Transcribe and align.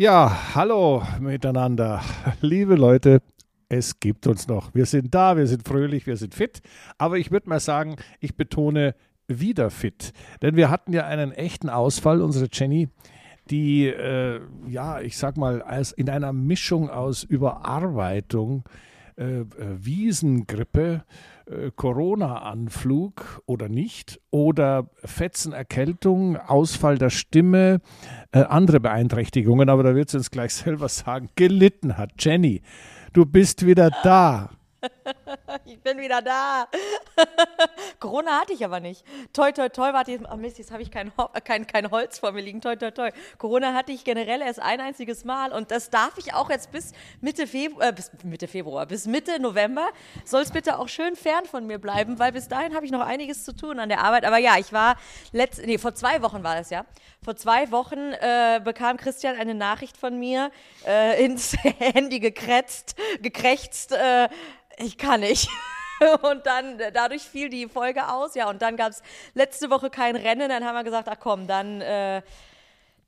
Ja, 0.00 0.54
hallo 0.54 1.02
miteinander. 1.20 2.00
Liebe 2.40 2.74
Leute, 2.74 3.20
es 3.68 4.00
gibt 4.00 4.26
uns 4.26 4.48
noch. 4.48 4.74
Wir 4.74 4.86
sind 4.86 5.14
da, 5.14 5.36
wir 5.36 5.46
sind 5.46 5.68
fröhlich, 5.68 6.06
wir 6.06 6.16
sind 6.16 6.34
fit. 6.34 6.62
Aber 6.96 7.18
ich 7.18 7.30
würde 7.30 7.50
mal 7.50 7.60
sagen, 7.60 7.96
ich 8.18 8.34
betone 8.34 8.94
wieder 9.28 9.68
fit. 9.68 10.14
Denn 10.40 10.56
wir 10.56 10.70
hatten 10.70 10.94
ja 10.94 11.04
einen 11.04 11.32
echten 11.32 11.68
Ausfall, 11.68 12.22
unsere 12.22 12.48
Jenny, 12.50 12.88
die, 13.50 13.88
äh, 13.88 14.40
ja, 14.66 15.02
ich 15.02 15.18
sag 15.18 15.36
mal, 15.36 15.60
als 15.60 15.92
in 15.92 16.08
einer 16.08 16.32
Mischung 16.32 16.88
aus 16.88 17.22
Überarbeitung, 17.22 18.64
äh, 19.20 19.40
äh 19.40 19.46
Wiesengrippe, 19.78 21.04
äh, 21.46 21.70
Corona-Anflug 21.76 23.42
oder 23.46 23.68
nicht 23.68 24.20
oder 24.30 24.90
Fetzenerkältung, 25.04 26.36
Ausfall 26.36 26.98
der 26.98 27.10
Stimme, 27.10 27.80
äh, 28.32 28.40
andere 28.40 28.80
Beeinträchtigungen, 28.80 29.68
aber 29.68 29.82
da 29.82 29.94
wird 29.94 30.10
sie 30.10 30.16
uns 30.16 30.30
gleich 30.30 30.54
selber 30.54 30.88
sagen, 30.88 31.28
gelitten 31.36 31.98
hat. 31.98 32.12
Jenny, 32.18 32.62
du 33.12 33.26
bist 33.26 33.66
wieder 33.66 33.90
da. 34.02 34.50
Ich 35.64 35.80
bin 35.80 35.98
wieder 35.98 36.22
da. 36.22 36.68
Corona 38.00 38.40
hatte 38.40 38.52
ich 38.52 38.64
aber 38.64 38.80
nicht. 38.80 39.04
Toi, 39.32 39.52
toi, 39.52 39.68
toi, 39.68 39.92
warte, 39.92 40.12
jetzt, 40.12 40.24
oh 40.30 40.36
Mist, 40.36 40.58
jetzt 40.58 40.70
habe 40.72 40.82
ich 40.82 40.90
kein, 40.90 41.12
kein, 41.44 41.66
kein 41.66 41.90
Holz 41.90 42.18
vor 42.18 42.32
mir 42.32 42.40
liegen. 42.40 42.60
Toi, 42.60 42.76
toi, 42.76 42.90
toi. 42.90 43.10
Corona 43.38 43.74
hatte 43.74 43.92
ich 43.92 44.04
generell 44.04 44.40
erst 44.40 44.60
ein 44.60 44.80
einziges 44.80 45.24
Mal 45.24 45.52
und 45.52 45.70
das 45.70 45.90
darf 45.90 46.16
ich 46.18 46.34
auch 46.34 46.50
jetzt 46.50 46.70
bis 46.72 46.92
Mitte 47.20 47.46
Februar, 47.46 47.88
äh, 47.88 47.92
bis 47.92 48.10
Mitte 48.24 48.48
Februar, 48.48 48.86
bis 48.86 49.06
Mitte 49.06 49.40
November 49.40 49.88
soll 50.24 50.42
es 50.42 50.50
bitte 50.50 50.78
auch 50.78 50.88
schön 50.88 51.16
fern 51.16 51.44
von 51.44 51.66
mir 51.66 51.78
bleiben, 51.78 52.18
weil 52.18 52.32
bis 52.32 52.48
dahin 52.48 52.74
habe 52.74 52.84
ich 52.84 52.92
noch 52.92 53.00
einiges 53.00 53.44
zu 53.44 53.54
tun 53.54 53.78
an 53.78 53.88
der 53.88 54.02
Arbeit. 54.02 54.24
Aber 54.24 54.38
ja, 54.38 54.58
ich 54.58 54.72
war 54.72 54.96
letzt, 55.32 55.64
nee, 55.64 55.78
vor 55.78 55.94
zwei 55.94 56.22
Wochen 56.22 56.42
war 56.42 56.56
das 56.56 56.70
ja. 56.70 56.84
Vor 57.22 57.36
zwei 57.36 57.70
Wochen 57.70 58.14
äh, 58.14 58.62
bekam 58.64 58.96
Christian 58.96 59.36
eine 59.36 59.54
Nachricht 59.54 59.98
von 59.98 60.18
mir 60.18 60.50
äh, 60.86 61.22
ins 61.22 61.52
Handy 61.78 62.18
gekretzt, 62.18 62.96
gekrächzt, 63.20 63.92
äh, 63.92 64.30
ich 64.78 64.96
kann 64.96 65.20
nicht. 65.20 65.50
Und 66.22 66.46
dann, 66.46 66.78
dadurch 66.94 67.20
fiel 67.22 67.50
die 67.50 67.68
Folge 67.68 68.08
aus, 68.08 68.34
ja, 68.34 68.48
und 68.48 68.62
dann 68.62 68.78
gab 68.78 68.88
es 68.88 69.02
letzte 69.34 69.68
Woche 69.68 69.90
kein 69.90 70.16
Rennen, 70.16 70.48
dann 70.48 70.64
haben 70.64 70.74
wir 70.74 70.82
gesagt, 70.82 71.10
ach 71.10 71.18
komm, 71.20 71.46
dann, 71.46 71.82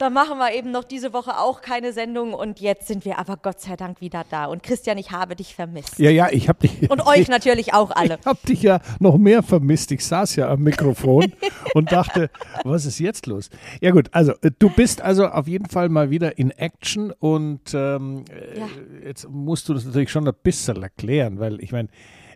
dann 0.02 0.12
machen 0.12 0.38
wir 0.38 0.52
eben 0.52 0.72
noch 0.72 0.82
diese 0.82 1.12
Woche 1.12 1.38
auch 1.38 1.62
keine 1.62 1.92
Sendung 1.92 2.34
und 2.34 2.58
jetzt 2.58 2.88
sind 2.88 3.04
wir 3.04 3.20
aber 3.20 3.36
Gott 3.36 3.60
sei 3.60 3.76
Dank 3.76 4.00
wieder 4.00 4.24
da. 4.28 4.46
Und 4.46 4.64
Christian, 4.64 4.98
ich 4.98 5.12
habe 5.12 5.36
dich 5.36 5.54
vermisst. 5.54 5.96
Ja, 6.00 6.10
ja, 6.10 6.28
ich 6.28 6.48
habe 6.48 6.58
dich. 6.66 6.90
Und 6.90 7.06
euch 7.06 7.28
natürlich 7.28 7.72
auch 7.72 7.90
alle. 7.94 8.18
Ich 8.20 8.26
habe 8.26 8.38
dich 8.48 8.62
ja 8.62 8.80
noch 8.98 9.16
mehr 9.16 9.44
vermisst. 9.44 9.92
Ich 9.92 10.04
saß 10.04 10.34
ja 10.34 10.50
am 10.50 10.64
Mikrofon 10.64 11.32
und 11.74 11.92
dachte, 11.92 12.30
was 12.64 12.84
ist 12.84 12.98
jetzt 12.98 13.26
los? 13.26 13.48
Ja 13.80 13.92
gut, 13.92 14.08
also 14.10 14.32
äh, 14.42 14.50
du 14.58 14.70
bist 14.70 15.00
also 15.00 15.28
auf 15.28 15.46
jeden 15.46 15.66
Fall 15.66 15.88
mal 15.88 16.10
wieder 16.10 16.36
in 16.36 16.50
Action 16.50 17.12
und 17.12 17.72
ähm, 17.72 18.24
ja. 18.56 18.64
Äh, 18.64 19.06
jetzt 19.06 19.28
musst 19.30 19.68
du 19.68 19.74
das 19.74 19.84
natürlich 19.84 20.10
schon 20.10 20.26
ein 20.26 20.34
bisschen 20.42 20.82
erklären, 20.82 21.38
weil 21.38 21.62
ich 21.62 21.70
meine, 21.70 21.88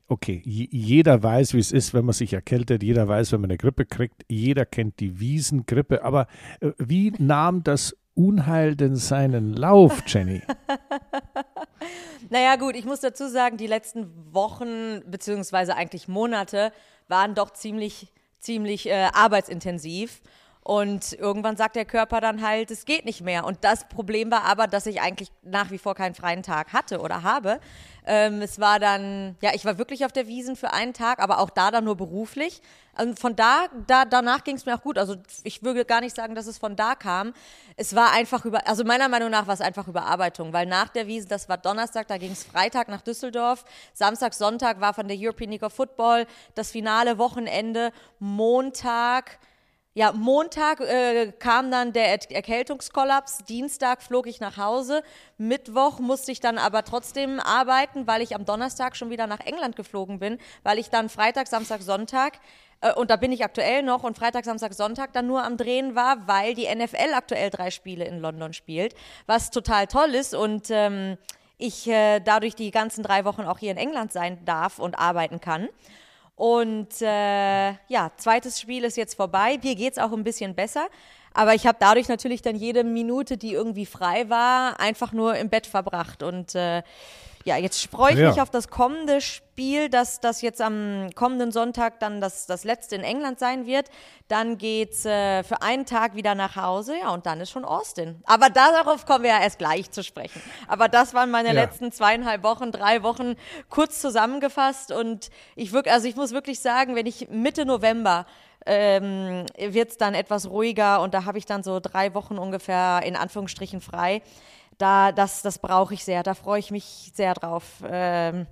okay, 0.09 0.41
jeder 0.45 1.23
weiß, 1.23 1.55
wie 1.55 1.59
es 1.59 1.73
ist, 1.73 1.95
wenn 1.95 2.05
man 2.05 2.13
sich 2.13 2.33
erkältet, 2.33 2.83
jeder 2.83 3.09
weiß, 3.09 3.33
wenn 3.33 3.41
man 3.41 3.51
eine 3.51 3.59
Grippe 3.59 3.87
kriegt, 3.87 4.25
jeder 4.29 4.65
kennt 4.65 5.01
die 5.01 5.19
Wiesengrippe, 5.19 6.05
aber 6.05 6.27
äh, 6.61 6.71
wie 6.79 7.13
nahm 7.19 7.63
das 7.65 7.97
Unheil 8.15 8.77
denn 8.77 8.97
seinen 8.97 9.53
Lauf, 9.53 10.03
Jenny? 10.07 10.43
naja 12.31 12.57
gut, 12.57 12.75
ich 12.75 12.87
muss 12.87 13.01
dazu 13.01 13.29
sagen, 13.29 13.59
die 13.59 13.67
letzten 13.67 14.11
Wochen 14.33 15.03
beziehungsweise 15.07 15.77
eigentlich 15.77 16.09
Monate 16.09 16.73
waren 17.09 17.35
doch 17.35 17.51
ziemlich, 17.51 18.13
ziemlich 18.39 18.89
äh, 18.89 19.11
arbeitsintensiv. 19.13 20.23
Und 20.67 21.13
irgendwann 21.13 21.57
sagt 21.57 21.77
der 21.77 21.85
Körper 21.85 22.21
dann 22.21 22.43
halt, 22.43 22.73
es 22.73 22.87
geht 22.87 23.05
nicht 23.05 23.21
mehr. 23.21 23.45
Und 23.45 23.59
das 23.63 23.87
Problem 23.87 24.33
war 24.33 24.43
aber, 24.43 24.67
dass 24.67 24.87
ich 24.87 25.01
eigentlich 25.01 25.31
nach 25.43 25.71
wie 25.71 25.79
vor 25.79 25.95
keinen 25.95 26.17
freien 26.17 26.43
Tag 26.43 26.73
hatte 26.73 27.01
oder 27.01 27.23
habe. 27.23 27.61
Ähm, 28.07 28.41
es 28.41 28.61
war 28.61 28.79
dann, 28.79 29.37
ja, 29.43 29.51
ich 29.55 29.65
war 29.65 29.79
wirklich 29.79 30.05
auf 30.05 30.13
der 30.13 30.29
Wiesen 30.29 30.55
für 30.55 30.73
einen 30.73 30.95
Tag, 30.95 31.19
aber 31.19 31.41
auch 31.41 31.51
da 31.51 31.73
dann 31.73 31.85
nur 31.85 31.97
beruflich. 31.97 32.63
Und 32.97 33.19
von 33.19 33.35
da, 33.35 33.67
da 33.89 34.05
danach 34.05 34.45
ging 34.45 34.57
es 34.57 34.65
mir 34.65 34.77
auch 34.77 34.83
gut. 34.83 34.97
Also 34.97 35.17
ich 35.43 35.63
würde 35.65 35.85
gar 35.85 36.01
nicht 36.01 36.15
sagen, 36.15 36.37
dass 36.37 36.47
es 36.47 36.57
von 36.57 36.77
da 36.77 36.95
kam. 36.95 37.35
Es 37.77 37.95
war 37.97 38.13
einfach 38.13 38.45
über, 38.45 38.67
also 38.67 38.85
meiner 38.85 39.09
Meinung 39.09 39.31
nach 39.31 39.49
war 39.49 39.55
es 39.55 39.61
einfach 39.61 39.89
Überarbeitung, 39.89 40.53
weil 40.53 40.67
nach 40.67 40.89
der 40.89 41.09
Wiesen, 41.09 41.29
das 41.29 41.49
war 41.49 41.59
Donnerstag, 41.59 42.07
da 42.07 42.17
ging 42.17 42.33
es 42.33 42.45
Freitag 42.45 42.89
nach 42.89 43.03
Düsseldorf, 43.03 43.65
Samstag, 43.93 44.35
Sonntag 44.35 44.81
war 44.81 44.95
von 44.95 45.09
der 45.09 45.17
European 45.19 45.51
League 45.51 45.65
of 45.65 45.75
Football 45.75 46.27
das 46.55 46.71
finale 46.71 47.19
Wochenende, 47.19 47.93
Montag 48.21 49.39
ja, 49.97 50.13
Montag 50.13 50.81
äh, 50.81 51.33
kam 51.39 51.71
dann 51.71 51.95
der 51.95 52.11
er 52.11 52.31
Erkältungskollaps, 52.31 53.39
Dienstag 53.49 54.03
flog 54.03 54.27
ich 54.27 54.41
nach 54.41 54.59
Hause, 54.59 55.03
Mittwoch 55.39 56.01
musste 56.01 56.33
ich 56.33 56.41
dann 56.41 56.59
aber 56.59 56.85
trotzdem 56.85 57.41
arbeiten, 57.41 58.07
weil 58.07 58.21
ich 58.21 58.35
am 58.35 58.45
Donnerstag 58.45 58.95
schon 58.95 59.09
wieder 59.09 59.27
nach 59.27 59.41
England 59.41 59.75
geflogen 59.75 60.19
bin, 60.19 60.37
weil 60.65 60.79
ich 60.79 60.91
dann 60.91 61.09
Freitag, 61.09 61.47
Samstag, 61.47 61.81
Sonntag 61.81 62.35
äh, 62.83 62.93
und 62.93 63.11
da 63.11 63.17
bin 63.17 63.33
ich 63.33 63.43
aktuell 63.43 63.83
noch 63.83 64.03
und 64.03 64.19
Freitag, 64.19 64.45
Samstag, 64.45 64.75
Sonntag 64.75 65.15
dann 65.15 65.27
nur 65.27 65.43
am 65.43 65.57
Drehen 65.57 65.95
war, 65.95 66.29
weil 66.29 66.53
die 66.53 66.67
NFL 66.67 67.15
aktuell 67.15 67.49
drei 67.49 67.71
Spiele 67.71 68.05
in 68.05 68.21
London 68.21 68.53
spielt, 68.53 68.95
was 69.25 69.51
total 69.51 69.87
toll 69.87 70.15
ist. 70.15 70.35
Und 70.35 70.67
ähm, 70.69 71.17
ich 71.57 71.89
äh, 71.89 72.21
dadurch 72.21 72.55
die 72.55 72.71
ganzen 72.71 73.03
drei 73.03 73.25
Wochen 73.25 73.47
auch 73.47 73.59
hier 73.59 73.71
in 73.71 73.79
England 73.79 74.13
sein 74.13 74.45
darf 74.45 74.79
und 74.79 74.99
arbeiten 74.99 75.41
kann. 75.41 75.71
Und 76.37 77.01
äh, 77.01 77.71
ja, 77.89 78.13
zweites 78.19 78.61
Spiel 78.61 78.85
ist 78.85 78.97
jetzt 78.97 79.15
vorbei. 79.15 79.59
Mir 79.63 79.75
geht 79.75 79.95
es 79.95 79.99
auch 79.99 80.13
ein 80.13 80.23
bisschen 80.23 80.55
besser. 80.55 80.87
Aber 81.37 81.55
ich 81.55 81.67
habe 81.67 81.77
dadurch 81.79 82.09
natürlich 82.09 82.41
dann 82.41 82.57
jede 82.57 82.83
Minute, 82.83 83.37
die 83.37 83.53
irgendwie 83.53 83.85
frei 83.85 84.31
war, 84.31 84.81
einfach 84.81 85.13
nur 85.13 85.37
im 85.37 85.51
Bett 85.51 85.67
verbracht. 85.67 86.23
Und 86.23 86.55
äh, 86.55 86.83
ja, 87.45 87.59
jetzt 87.59 87.91
freue 87.91 88.15
ich 88.15 88.19
ja. 88.19 88.31
mich 88.31 88.41
auf 88.41 88.49
das 88.49 88.69
kommende 88.69 89.21
Spiel, 89.21 89.91
das, 89.91 90.21
das 90.21 90.41
jetzt 90.41 90.63
am 90.63 91.11
kommenden 91.15 91.53
Sonntag 91.53 92.01
dann 92.01 92.23
das, 92.23 92.47
das 92.47 92.65
letzte 92.65 92.97
in 92.97 93.03
England 93.03 93.39
sein 93.39 93.67
wird. 93.67 93.91
Dann 94.29 94.57
geht's 94.57 95.05
äh, 95.05 95.45
für 95.45 95.61
einen 95.61 95.85
Tag 95.85 96.17
wieder 96.17 96.35
nach 96.35 96.57
Hause, 96.57 96.95
ja, 96.99 97.11
und 97.11 97.27
dann 97.27 97.39
ist 97.43 97.51
schon 97.51 97.67
Austin. 97.67 98.17
Aber 98.25 98.49
darauf 98.49 99.05
kommen 99.05 99.25
wir 99.25 99.31
ja 99.31 99.43
erst 99.43 99.59
gleich 99.59 99.91
zu 99.91 100.03
sprechen. 100.03 100.41
Aber 100.69 100.89
das 100.89 101.13
waren 101.13 101.31
meine 101.31 101.49
ja. 101.49 101.55
letzten 101.55 101.93
zweieinhalb 101.93 102.45
Wochen, 102.45 102.73
drei 102.73 103.03
Wochen 103.03 103.35
kurz 103.69 104.01
zusammengefasst. 104.01 104.91
Und 104.91 105.29
ich 105.55 105.73
wirklich, 105.73 105.93
also 105.93 106.09
ich 106.09 106.17
muss 106.17 106.33
wirklich 106.33 106.61
sagen, 106.61 106.97
wenn 106.97 107.05
ich 107.05 107.29
Mitte 107.29 107.67
November 107.67 108.25
ähm, 108.67 109.47
wird 109.59 109.91
es 109.91 109.97
dann 109.97 110.15
etwas 110.15 110.51
ruhiger 110.51 111.01
und 111.03 111.15
da 111.15 111.25
habe 111.25 111.39
ich 111.39 111.47
dann 111.47 111.63
so 111.63 111.81
drei 111.81 112.15
Wochen 112.15 112.39
ungefähr 112.39 113.01
in 113.05 113.17
Anführungsstrichen 113.17 113.81
frei 113.81 114.23
da, 114.79 115.13
das, 115.13 115.43
das 115.43 115.59
brauche 115.59 115.95
ich 115.95 116.05
sehr, 116.05 116.23
da 116.23 116.35
freue 116.35 116.59
ich 116.59 116.71
mich 116.71 117.13
sehr 117.15 117.35
drauf. 117.35 117.65
Ähm, 117.89 118.47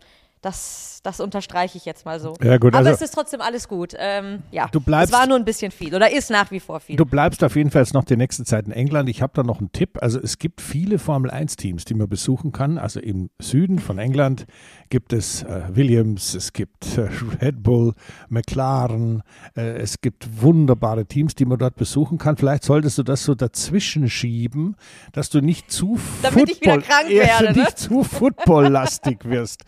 das, 0.44 1.00
das 1.02 1.20
unterstreiche 1.20 1.78
ich 1.78 1.84
jetzt 1.84 2.04
mal 2.04 2.20
so. 2.20 2.34
Ja, 2.42 2.58
gut, 2.58 2.74
Aber 2.74 2.78
also, 2.78 2.90
es 2.90 3.00
ist 3.00 3.14
trotzdem 3.14 3.40
alles 3.40 3.66
gut. 3.66 3.94
Ähm, 3.98 4.42
ja, 4.50 4.68
du 4.70 4.80
bleibst, 4.80 5.12
es 5.12 5.18
war 5.18 5.26
nur 5.26 5.38
ein 5.38 5.44
bisschen 5.44 5.72
viel 5.72 5.94
oder 5.94 6.12
ist 6.12 6.30
nach 6.30 6.50
wie 6.50 6.60
vor 6.60 6.80
viel. 6.80 6.96
Du 6.96 7.06
bleibst 7.06 7.42
auf 7.42 7.56
jeden 7.56 7.70
Fall 7.70 7.82
jetzt 7.82 7.94
noch 7.94 8.04
die 8.04 8.16
nächste 8.16 8.44
Zeit 8.44 8.66
in 8.66 8.72
England. 8.72 9.08
Ich 9.08 9.22
habe 9.22 9.32
da 9.34 9.42
noch 9.42 9.58
einen 9.58 9.72
Tipp. 9.72 9.98
Also 10.02 10.20
es 10.20 10.38
gibt 10.38 10.60
viele 10.60 10.98
Formel-1-Teams, 10.98 11.84
die 11.84 11.94
man 11.94 12.08
besuchen 12.08 12.52
kann. 12.52 12.78
Also 12.78 13.00
im 13.00 13.30
Süden 13.40 13.78
von 13.78 13.98
England 13.98 14.46
gibt 14.90 15.12
es 15.12 15.42
äh, 15.42 15.62
Williams, 15.72 16.34
es 16.34 16.52
gibt 16.52 16.98
äh, 16.98 17.08
Red 17.40 17.62
Bull, 17.62 17.94
McLaren, 18.28 19.22
äh, 19.56 19.78
es 19.78 20.00
gibt 20.00 20.42
wunderbare 20.42 21.06
Teams, 21.06 21.34
die 21.34 21.46
man 21.46 21.58
dort 21.58 21.76
besuchen 21.76 22.18
kann. 22.18 22.36
Vielleicht 22.36 22.64
solltest 22.64 22.98
du 22.98 23.02
das 23.02 23.24
so 23.24 23.34
dazwischen 23.34 24.10
schieben, 24.10 24.76
dass 25.12 25.30
du 25.30 25.40
nicht 25.40 25.70
zu 25.70 25.98
Damit 26.22 26.50
Football, 26.50 26.52
ich 26.52 26.60
wieder 26.60 26.78
krank 26.78 27.08
werde, 27.08 27.44
ne? 27.52 27.64
nicht 27.64 27.78
zu 27.78 28.04
Football-lastig 28.04 29.24
wirst, 29.24 29.64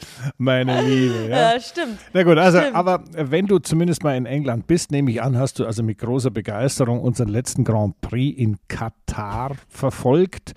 meine 0.66 0.88
Liebe. 0.88 1.28
Ja? 1.30 1.52
ja, 1.54 1.60
stimmt. 1.60 1.98
Na 2.12 2.22
gut, 2.22 2.38
also 2.38 2.58
stimmt. 2.58 2.76
aber 2.76 3.02
wenn 3.12 3.46
du 3.46 3.58
zumindest 3.58 4.04
mal 4.04 4.16
in 4.16 4.26
England 4.26 4.66
bist, 4.66 4.90
nehme 4.90 5.10
ich 5.10 5.22
an, 5.22 5.38
hast 5.38 5.58
du 5.58 5.66
also 5.66 5.82
mit 5.82 5.98
großer 5.98 6.30
Begeisterung 6.30 7.00
unseren 7.00 7.28
letzten 7.28 7.64
Grand 7.64 8.00
Prix 8.00 8.38
in 8.38 8.58
Katar 8.68 9.52
verfolgt 9.68 10.54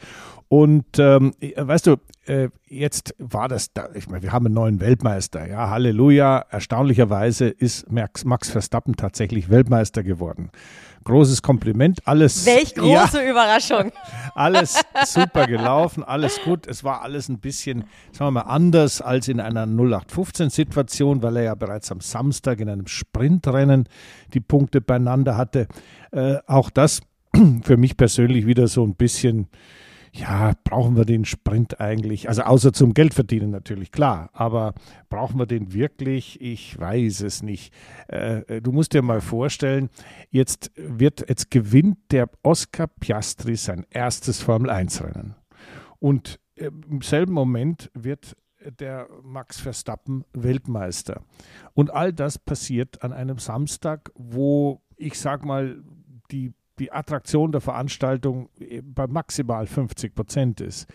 und 0.50 0.98
ähm, 0.98 1.36
weißt 1.56 1.86
du, 1.86 1.98
äh, 2.26 2.50
jetzt 2.68 3.14
war 3.20 3.48
das, 3.48 3.72
da, 3.72 3.90
ich 3.94 4.10
meine, 4.10 4.24
wir 4.24 4.32
haben 4.32 4.48
einen 4.48 4.56
neuen 4.56 4.80
Weltmeister, 4.80 5.48
ja, 5.48 5.70
Halleluja. 5.70 6.44
Erstaunlicherweise 6.50 7.50
ist 7.50 7.92
Max, 7.92 8.26
Max 8.26 8.50
Verstappen 8.50 8.96
tatsächlich 8.96 9.50
Weltmeister 9.52 10.02
geworden. 10.02 10.50
Großes 11.10 11.42
Kompliment, 11.42 12.02
alles. 12.06 12.46
Welch 12.46 12.76
große 12.76 13.24
ja, 13.24 13.32
Überraschung. 13.32 13.92
Alles 14.36 14.80
super 15.08 15.48
gelaufen, 15.48 16.04
alles 16.04 16.40
gut. 16.44 16.68
Es 16.68 16.84
war 16.84 17.02
alles 17.02 17.28
ein 17.28 17.40
bisschen, 17.40 17.86
sagen 18.12 18.28
wir 18.28 18.32
mal, 18.32 18.42
anders 18.42 19.02
als 19.02 19.28
in 19.28 19.42
einer 19.42 19.66
0815-Situation, 19.66 21.24
weil 21.24 21.38
er 21.38 21.44
ja 21.44 21.56
bereits 21.56 21.92
am 21.92 22.00
Samstag 22.00 22.62
in 22.62 22.70
einem 22.70 22.88
Sprintrennen 22.88 23.90
die 24.34 24.40
Punkte 24.40 24.82
beieinander 24.82 25.36
hatte. 25.36 25.68
Äh, 26.12 26.38
auch 26.46 26.70
das 26.70 27.02
für 27.64 27.76
mich 27.76 27.98
persönlich 27.98 28.46
wieder 28.46 28.68
so 28.68 28.86
ein 28.86 28.96
bisschen 28.96 29.48
ja, 30.14 30.54
brauchen 30.64 30.96
wir 30.96 31.06
den 31.06 31.26
Sprint 31.26 31.80
eigentlich? 31.80 32.28
Also 32.30 32.44
außer 32.44 32.74
zum 32.74 32.94
Geld 32.94 33.14
verdienen 33.14 33.52
natürlich, 33.52 33.92
klar. 33.92 34.30
Aber 34.34 34.74
brauchen 35.10 35.40
wir 35.40 35.46
den 35.46 35.74
wirklich? 35.74 36.40
Ich 36.42 36.80
weiß 36.80 37.22
es 37.22 37.44
nicht. 37.44 37.74
Äh, 38.08 38.40
äh, 38.42 38.62
du 38.62 38.72
musst 38.72 38.94
dir 38.94 39.02
mal 39.02 39.22
vorstellen, 39.22 39.90
jetzt 40.30 40.72
wird, 40.76 41.28
jetzt 41.28 41.52
gewinnt 41.52 41.98
der 42.12 42.30
Oscar 42.44 42.88
Piastri 42.88 43.56
sein 43.56 43.86
erstes 43.90 44.42
Formel-1-Rennen. 44.42 45.36
Und 46.00 46.40
im 46.56 47.02
selben 47.02 47.34
Moment 47.34 47.90
wird 47.94 48.36
der 48.80 49.08
Max 49.24 49.60
Verstappen 49.60 50.26
Weltmeister. 50.34 51.22
Und 51.74 51.92
all 51.94 52.12
das 52.12 52.38
passiert 52.38 53.02
an 53.02 53.14
einem 53.14 53.38
Samstag, 53.38 54.12
wo 54.16 54.82
ich 55.00 55.18
sag 55.18 55.46
mal, 55.46 55.82
die, 56.32 56.54
die 56.80 56.92
Attraktion 56.92 57.52
der 57.52 57.62
Veranstaltung 57.62 58.50
bei 58.84 59.08
maximal 59.08 59.68
50 59.68 60.16
Prozent 60.16 60.62
ist. 60.62 60.88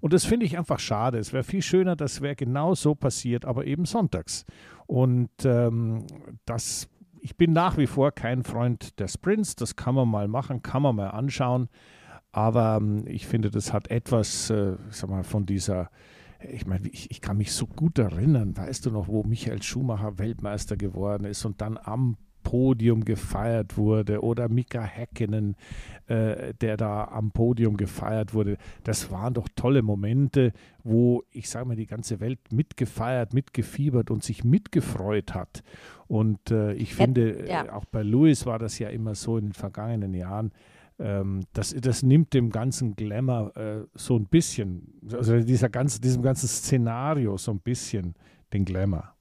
Und 0.00 0.12
das 0.12 0.24
finde 0.24 0.46
ich 0.46 0.56
einfach 0.56 0.78
schade. 0.78 1.18
Es 1.18 1.32
wäre 1.32 1.44
viel 1.44 1.62
schöner, 1.62 1.96
das 1.96 2.20
wäre 2.20 2.36
genau 2.36 2.74
so 2.74 2.94
passiert, 2.94 3.44
aber 3.44 3.66
eben 3.66 3.84
sonntags. 3.84 4.44
Und 4.86 5.30
ähm, 5.44 6.06
das, 6.44 6.88
ich 7.20 7.36
bin 7.36 7.52
nach 7.52 7.76
wie 7.78 7.86
vor 7.86 8.12
kein 8.12 8.44
Freund 8.44 8.98
der 9.00 9.08
Sprints. 9.08 9.56
Das 9.56 9.74
kann 9.74 9.94
man 9.94 10.08
mal 10.08 10.28
machen, 10.28 10.62
kann 10.62 10.82
man 10.82 10.96
mal 10.96 11.08
anschauen. 11.08 11.68
Aber 12.30 12.78
ähm, 12.80 13.04
ich 13.06 13.26
finde, 13.26 13.50
das 13.50 13.72
hat 13.72 13.90
etwas, 13.90 14.50
äh, 14.50 14.76
sag 14.90 15.10
mal, 15.10 15.24
von 15.24 15.46
dieser 15.46 15.90
ich 16.40 16.66
meine, 16.66 16.88
ich, 16.88 17.10
ich, 17.10 17.20
kann 17.20 17.36
mich 17.36 17.52
so 17.52 17.66
gut 17.66 17.98
erinnern, 17.98 18.56
weißt 18.56 18.86
du 18.86 18.90
noch, 18.92 19.08
wo 19.08 19.24
Michael 19.24 19.60
Schumacher 19.60 20.18
Weltmeister 20.18 20.76
geworden 20.76 21.24
ist 21.24 21.44
und 21.44 21.60
dann 21.60 21.76
am 21.76 22.16
Podium 22.48 23.04
gefeiert 23.04 23.76
wurde 23.76 24.22
oder 24.22 24.48
Mika 24.48 24.80
Häkkinen, 24.82 25.54
äh, 26.06 26.54
der 26.62 26.78
da 26.78 27.04
am 27.04 27.30
Podium 27.30 27.76
gefeiert 27.76 28.32
wurde. 28.32 28.56
Das 28.84 29.10
waren 29.10 29.34
doch 29.34 29.48
tolle 29.54 29.82
Momente, 29.82 30.54
wo 30.82 31.24
ich 31.30 31.50
sage 31.50 31.68
mal, 31.68 31.76
die 31.76 31.84
ganze 31.84 32.20
Welt 32.20 32.38
mitgefeiert, 32.50 33.34
mitgefiebert 33.34 34.10
und 34.10 34.24
sich 34.24 34.44
mitgefreut 34.44 35.34
hat. 35.34 35.62
Und 36.06 36.50
äh, 36.50 36.72
ich 36.72 36.94
finde, 36.94 37.46
ja, 37.46 37.66
ja. 37.66 37.72
auch 37.74 37.84
bei 37.84 38.02
Lewis 38.02 38.46
war 38.46 38.58
das 38.58 38.78
ja 38.78 38.88
immer 38.88 39.14
so 39.14 39.36
in 39.36 39.48
den 39.48 39.52
vergangenen 39.52 40.14
Jahren 40.14 40.50
ähm, 40.98 41.42
das, 41.52 41.76
das 41.78 42.02
nimmt 42.02 42.32
dem 42.32 42.48
ganzen 42.50 42.96
Glamour 42.96 43.54
äh, 43.58 43.84
so 43.94 44.16
ein 44.16 44.24
bisschen, 44.24 44.94
also 45.12 45.38
dieser 45.38 45.68
ganze, 45.68 46.00
diesem 46.00 46.22
ganzen 46.22 46.48
Szenario 46.48 47.36
so 47.36 47.52
ein 47.52 47.60
bisschen 47.60 48.14
den 48.54 48.64
Glamour. 48.64 49.14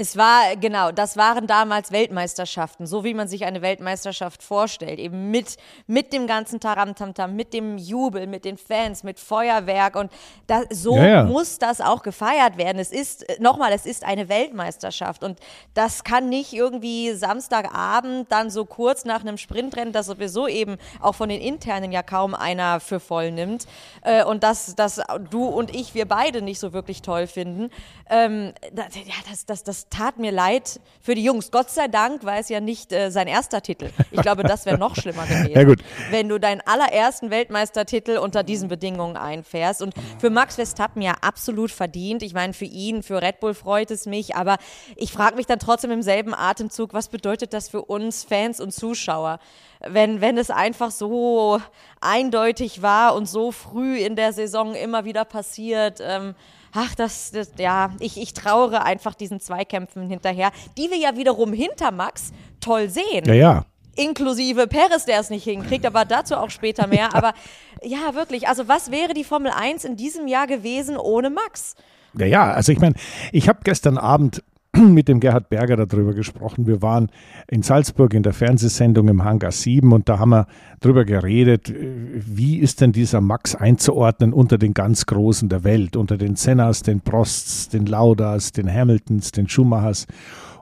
Es 0.00 0.16
war, 0.16 0.56
genau, 0.56 0.92
das 0.92 1.18
waren 1.18 1.46
damals 1.46 1.92
Weltmeisterschaften, 1.92 2.86
so 2.86 3.04
wie 3.04 3.12
man 3.12 3.28
sich 3.28 3.44
eine 3.44 3.60
Weltmeisterschaft 3.60 4.42
vorstellt. 4.42 4.98
Eben 4.98 5.30
mit, 5.30 5.58
mit 5.86 6.14
dem 6.14 6.26
ganzen 6.26 6.58
Taramtamtam, 6.58 7.36
mit 7.36 7.52
dem 7.52 7.76
Jubel, 7.76 8.26
mit 8.26 8.46
den 8.46 8.56
Fans, 8.56 9.02
mit 9.02 9.20
Feuerwerk. 9.20 9.96
Und 9.96 10.10
da, 10.46 10.62
so 10.70 10.96
ja, 10.96 11.06
ja. 11.06 11.24
muss 11.24 11.58
das 11.58 11.82
auch 11.82 12.02
gefeiert 12.02 12.56
werden. 12.56 12.78
Es 12.78 12.92
ist, 12.92 13.28
äh, 13.28 13.42
nochmal, 13.42 13.72
es 13.74 13.84
ist 13.84 14.02
eine 14.02 14.30
Weltmeisterschaft. 14.30 15.22
Und 15.22 15.38
das 15.74 16.02
kann 16.02 16.30
nicht 16.30 16.54
irgendwie 16.54 17.12
Samstagabend 17.12 18.32
dann 18.32 18.48
so 18.48 18.64
kurz 18.64 19.04
nach 19.04 19.20
einem 19.20 19.36
Sprintrennen, 19.36 19.92
das 19.92 20.06
sowieso 20.06 20.48
eben 20.48 20.78
auch 21.02 21.14
von 21.14 21.28
den 21.28 21.42
internen 21.42 21.92
ja 21.92 22.02
kaum 22.02 22.34
einer 22.34 22.80
für 22.80 23.00
voll 23.00 23.32
nimmt. 23.32 23.66
Äh, 24.00 24.24
und 24.24 24.44
das, 24.44 24.74
das 24.76 25.02
du 25.28 25.44
und 25.44 25.74
ich, 25.76 25.94
wir 25.94 26.08
beide 26.08 26.40
nicht 26.40 26.58
so 26.58 26.72
wirklich 26.72 27.02
toll 27.02 27.26
finden. 27.26 27.68
Ähm, 28.08 28.54
das, 28.72 28.94
ja, 28.94 29.14
das, 29.28 29.44
das, 29.44 29.62
das 29.62 29.89
tat 29.90 30.18
mir 30.18 30.32
leid 30.32 30.80
für 31.02 31.14
die 31.14 31.24
Jungs. 31.24 31.50
Gott 31.50 31.70
sei 31.70 31.88
Dank 31.88 32.24
war 32.24 32.38
es 32.38 32.48
ja 32.48 32.60
nicht 32.60 32.92
äh, 32.92 33.10
sein 33.10 33.26
erster 33.26 33.60
Titel. 33.60 33.90
Ich 34.10 34.22
glaube, 34.22 34.44
das 34.44 34.64
wäre 34.64 34.78
noch 34.78 34.94
schlimmer 34.96 35.24
gewesen. 35.26 35.50
Ja, 35.50 35.64
gut. 35.64 35.80
Wenn 36.10 36.28
du 36.28 36.38
deinen 36.38 36.60
allerersten 36.64 37.30
Weltmeistertitel 37.30 38.18
unter 38.18 38.42
diesen 38.42 38.68
Bedingungen 38.68 39.16
einfährst. 39.16 39.82
Und 39.82 39.94
für 40.18 40.30
Max 40.30 40.54
Verstappen 40.54 41.02
ja 41.02 41.14
absolut 41.20 41.70
verdient. 41.70 42.22
Ich 42.22 42.34
meine, 42.34 42.52
für 42.52 42.64
ihn, 42.64 43.02
für 43.02 43.20
Red 43.20 43.40
Bull 43.40 43.54
freut 43.54 43.90
es 43.90 44.06
mich. 44.06 44.36
Aber 44.36 44.58
ich 44.96 45.12
frage 45.12 45.36
mich 45.36 45.46
dann 45.46 45.58
trotzdem 45.58 45.90
im 45.90 46.02
selben 46.02 46.34
Atemzug, 46.34 46.94
was 46.94 47.08
bedeutet 47.08 47.52
das 47.52 47.68
für 47.68 47.82
uns 47.82 48.22
Fans 48.22 48.60
und 48.60 48.72
Zuschauer? 48.72 49.40
Wenn, 49.80 50.20
wenn 50.20 50.38
es 50.38 50.50
einfach 50.50 50.90
so 50.90 51.60
eindeutig 52.00 52.82
war 52.82 53.14
und 53.14 53.28
so 53.28 53.50
früh 53.50 53.98
in 53.98 54.14
der 54.14 54.32
Saison 54.32 54.74
immer 54.74 55.04
wieder 55.04 55.24
passiert. 55.24 56.00
Ähm, 56.00 56.34
ach, 56.72 56.94
das, 56.94 57.30
das 57.32 57.52
ja, 57.58 57.90
ich, 58.00 58.20
ich 58.20 58.34
trauere 58.34 58.84
einfach 58.84 59.14
diesen 59.14 59.40
Zweikämpfen 59.40 60.08
hinterher, 60.08 60.50
die 60.76 60.90
wir 60.90 60.96
ja 60.96 61.16
wiederum 61.16 61.52
hinter 61.52 61.90
Max 61.90 62.32
toll 62.60 62.88
sehen. 62.88 63.24
Ja, 63.26 63.34
ja. 63.34 63.64
Inklusive 63.96 64.66
Perez, 64.66 65.04
der 65.04 65.20
es 65.20 65.30
nicht 65.30 65.44
hinkriegt, 65.44 65.84
aber 65.84 66.04
dazu 66.04 66.36
auch 66.36 66.50
später 66.50 66.86
mehr. 66.86 67.14
Aber 67.14 67.34
ja, 67.82 68.14
wirklich, 68.14 68.48
also 68.48 68.68
was 68.68 68.90
wäre 68.90 69.14
die 69.14 69.24
Formel 69.24 69.50
1 69.50 69.84
in 69.84 69.96
diesem 69.96 70.28
Jahr 70.28 70.46
gewesen 70.46 70.96
ohne 70.96 71.28
Max? 71.28 71.74
Ja, 72.14 72.26
ja, 72.26 72.50
also 72.52 72.72
ich 72.72 72.78
meine, 72.78 72.94
ich 73.32 73.48
habe 73.48 73.60
gestern 73.64 73.98
Abend 73.98 74.42
mit 74.76 75.08
dem 75.08 75.20
Gerhard 75.20 75.48
Berger 75.48 75.76
darüber 75.76 76.14
gesprochen. 76.14 76.66
Wir 76.66 76.82
waren 76.82 77.10
in 77.48 77.62
Salzburg 77.62 78.14
in 78.14 78.22
der 78.22 78.32
Fernsehsendung 78.32 79.08
im 79.08 79.24
Hangar 79.24 79.52
7 79.52 79.92
und 79.92 80.08
da 80.08 80.18
haben 80.18 80.30
wir 80.30 80.46
darüber 80.80 81.04
geredet, 81.04 81.72
wie 81.74 82.58
ist 82.58 82.80
denn 82.80 82.92
dieser 82.92 83.20
Max 83.20 83.54
einzuordnen 83.54 84.32
unter 84.32 84.58
den 84.58 84.74
ganz 84.74 85.06
Großen 85.06 85.48
der 85.48 85.64
Welt, 85.64 85.96
unter 85.96 86.16
den 86.16 86.36
Sennas, 86.36 86.82
den 86.82 87.00
Prosts, 87.00 87.70
den 87.70 87.86
Laudas, 87.86 88.52
den 88.52 88.72
Hamiltons, 88.72 89.32
den 89.32 89.48
Schumachers. 89.48 90.06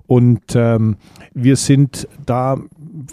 Und 0.06 0.54
ähm, 0.54 0.96
wir 1.34 1.56
sind 1.56 2.08
da 2.24 2.56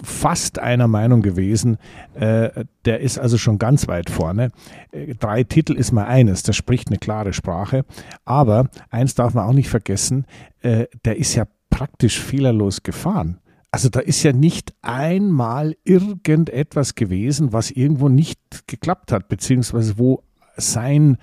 fast 0.03 0.59
einer 0.59 0.87
Meinung 0.87 1.21
gewesen. 1.21 1.77
Äh, 2.13 2.65
der 2.85 2.99
ist 3.01 3.17
also 3.17 3.37
schon 3.37 3.57
ganz 3.57 3.87
weit 3.87 4.09
vorne. 4.09 4.51
Äh, 4.91 5.15
drei 5.15 5.43
Titel 5.43 5.73
ist 5.73 5.91
mal 5.91 6.05
eines, 6.05 6.43
das 6.43 6.55
spricht 6.55 6.89
eine 6.89 6.97
klare 6.97 7.33
Sprache. 7.33 7.85
Aber 8.23 8.69
eins 8.89 9.15
darf 9.15 9.33
man 9.33 9.47
auch 9.47 9.53
nicht 9.53 9.69
vergessen, 9.69 10.25
äh, 10.61 10.85
der 11.03 11.17
ist 11.17 11.35
ja 11.35 11.45
praktisch 11.69 12.19
fehlerlos 12.19 12.83
gefahren. 12.83 13.39
Also 13.71 13.89
da 13.89 13.99
ist 13.99 14.23
ja 14.23 14.31
nicht 14.31 14.73
einmal 14.81 15.75
irgendetwas 15.83 16.95
gewesen, 16.95 17.51
was 17.51 17.71
irgendwo 17.71 18.07
nicht 18.07 18.39
geklappt 18.67 19.11
hat, 19.11 19.27
beziehungsweise 19.27 19.97
wo 19.97 20.23
sein 20.55 21.17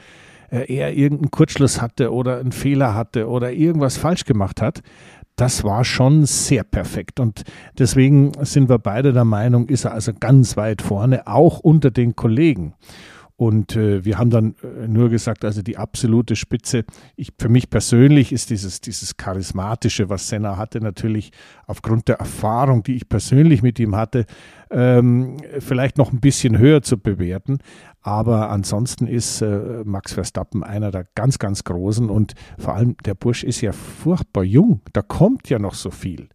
er 0.50 0.92
irgendeinen 0.92 1.30
Kurzschluss 1.30 1.80
hatte 1.80 2.12
oder 2.12 2.38
einen 2.38 2.52
Fehler 2.52 2.94
hatte 2.94 3.26
oder 3.26 3.52
irgendwas 3.52 3.96
falsch 3.96 4.26
gemacht 4.26 4.60
hat 4.60 4.82
das 5.36 5.64
war 5.64 5.84
schon 5.84 6.26
sehr 6.26 6.64
perfekt. 6.64 7.20
Und 7.20 7.42
deswegen 7.78 8.32
sind 8.44 8.68
wir 8.68 8.78
beide 8.78 9.12
der 9.12 9.24
Meinung, 9.24 9.68
ist 9.68 9.84
er 9.84 9.92
also 9.92 10.12
ganz 10.18 10.56
weit 10.56 10.82
vorne, 10.82 11.26
auch 11.26 11.58
unter 11.60 11.90
den 11.90 12.16
Kollegen. 12.16 12.74
Und 13.42 13.74
äh, 13.74 14.04
wir 14.04 14.18
haben 14.18 14.30
dann 14.30 14.54
äh, 14.62 14.86
nur 14.86 15.08
gesagt, 15.08 15.44
also 15.44 15.62
die 15.62 15.76
absolute 15.76 16.36
Spitze. 16.36 16.84
Ich, 17.16 17.32
für 17.40 17.48
mich 17.48 17.70
persönlich 17.70 18.30
ist 18.32 18.50
dieses, 18.50 18.80
dieses 18.80 19.16
Charismatische, 19.16 20.08
was 20.08 20.28
Senna 20.28 20.56
hatte, 20.56 20.80
natürlich 20.80 21.32
aufgrund 21.66 22.06
der 22.06 22.16
Erfahrung, 22.16 22.84
die 22.84 22.94
ich 22.94 23.08
persönlich 23.08 23.62
mit 23.62 23.80
ihm 23.80 23.96
hatte, 23.96 24.26
ähm, 24.70 25.38
vielleicht 25.58 25.98
noch 25.98 26.12
ein 26.12 26.20
bisschen 26.20 26.56
höher 26.56 26.82
zu 26.82 26.98
bewerten. 26.98 27.58
Aber 28.02 28.50
ansonsten 28.50 29.06
ist 29.06 29.42
äh, 29.42 29.82
Max 29.84 30.12
Verstappen 30.12 30.64
einer 30.64 30.90
der 30.90 31.06
ganz, 31.14 31.38
ganz 31.38 31.62
Großen 31.62 32.10
und 32.10 32.34
vor 32.58 32.74
allem 32.74 32.96
der 33.04 33.14
Bursch 33.14 33.44
ist 33.44 33.60
ja 33.60 33.72
furchtbar 33.72 34.42
jung. 34.42 34.80
Da 34.92 35.02
kommt 35.02 35.48
ja 35.48 35.58
noch 35.60 35.74
so 35.74 35.90
viel. 35.90 36.28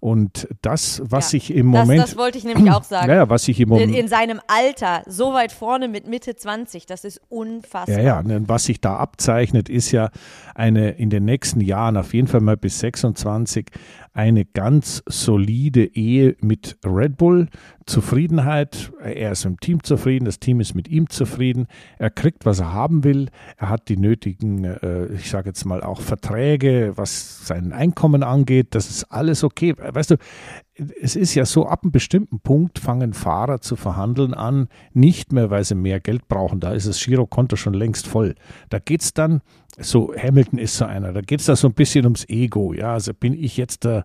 Und 0.00 0.46
das, 0.60 1.00
was 1.02 1.32
ja, 1.32 1.38
ich 1.38 1.54
im 1.54 1.66
Moment. 1.66 2.02
Das, 2.02 2.18
wollte 2.18 2.36
ich 2.36 2.44
nämlich 2.44 2.70
auch 2.70 2.82
sagen. 2.82 3.08
Ja, 3.08 3.30
was 3.30 3.48
ich 3.48 3.58
im 3.58 3.70
Moment. 3.70 3.90
In, 3.92 4.00
in, 4.00 4.08
seinem 4.08 4.38
Alter, 4.48 5.02
so 5.06 5.32
weit 5.32 5.50
vorne 5.50 5.88
mit 5.88 6.06
Mitte 6.06 6.36
20, 6.36 6.84
das 6.84 7.04
ist 7.04 7.22
unfassbar. 7.30 7.98
Ja, 7.98 8.22
ja, 8.22 8.40
was 8.46 8.64
sich 8.64 8.82
da 8.82 8.96
abzeichnet, 8.96 9.70
ist 9.70 9.92
ja 9.92 10.10
eine 10.54 10.90
in 10.90 11.08
den 11.08 11.24
nächsten 11.24 11.62
Jahren, 11.62 11.96
auf 11.96 12.12
jeden 12.12 12.28
Fall 12.28 12.42
mal 12.42 12.58
bis 12.58 12.80
26, 12.80 13.70
eine 14.14 14.44
ganz 14.44 15.02
solide 15.06 15.84
Ehe 15.84 16.36
mit 16.40 16.78
Red 16.84 17.16
Bull. 17.16 17.48
Zufriedenheit, 17.84 18.92
er 19.02 19.32
ist 19.32 19.44
im 19.44 19.60
Team 19.60 19.82
zufrieden, 19.82 20.24
das 20.24 20.38
Team 20.38 20.60
ist 20.60 20.74
mit 20.74 20.88
ihm 20.88 21.10
zufrieden, 21.10 21.66
er 21.98 22.08
kriegt, 22.08 22.46
was 22.46 22.60
er 22.60 22.72
haben 22.72 23.04
will, 23.04 23.28
er 23.58 23.68
hat 23.68 23.90
die 23.90 23.98
nötigen, 23.98 24.64
äh, 24.64 25.12
ich 25.12 25.28
sage 25.28 25.50
jetzt 25.50 25.66
mal 25.66 25.82
auch 25.82 26.00
Verträge, 26.00 26.92
was 26.94 27.46
sein 27.46 27.74
Einkommen 27.74 28.22
angeht, 28.22 28.68
das 28.74 28.88
ist 28.88 29.04
alles 29.12 29.44
okay. 29.44 29.74
Weißt 29.76 30.12
du, 30.12 30.16
es 31.00 31.14
ist 31.14 31.34
ja 31.34 31.44
so, 31.44 31.66
ab 31.66 31.82
einem 31.82 31.92
bestimmten 31.92 32.40
Punkt 32.40 32.78
fangen 32.78 33.12
Fahrer 33.12 33.60
zu 33.60 33.76
verhandeln 33.76 34.34
an, 34.34 34.68
nicht 34.92 35.32
mehr, 35.32 35.50
weil 35.50 35.64
sie 35.64 35.74
mehr 35.74 36.00
Geld 36.00 36.26
brauchen, 36.28 36.60
da 36.60 36.72
ist 36.72 36.88
das 36.88 37.02
Girokonto 37.04 37.56
schon 37.56 37.74
längst 37.74 38.06
voll. 38.06 38.34
Da 38.70 38.78
geht 38.80 39.02
es 39.02 39.14
dann, 39.14 39.40
so 39.78 40.14
Hamilton 40.16 40.58
ist 40.58 40.76
so 40.76 40.84
einer, 40.84 41.12
da 41.12 41.20
geht 41.20 41.40
es 41.40 41.46
da 41.46 41.56
so 41.56 41.68
ein 41.68 41.74
bisschen 41.74 42.04
ums 42.04 42.28
Ego, 42.28 42.72
ja, 42.72 42.92
also 42.92 43.14
bin 43.14 43.34
ich 43.34 43.56
jetzt 43.56 43.84
der 43.84 44.04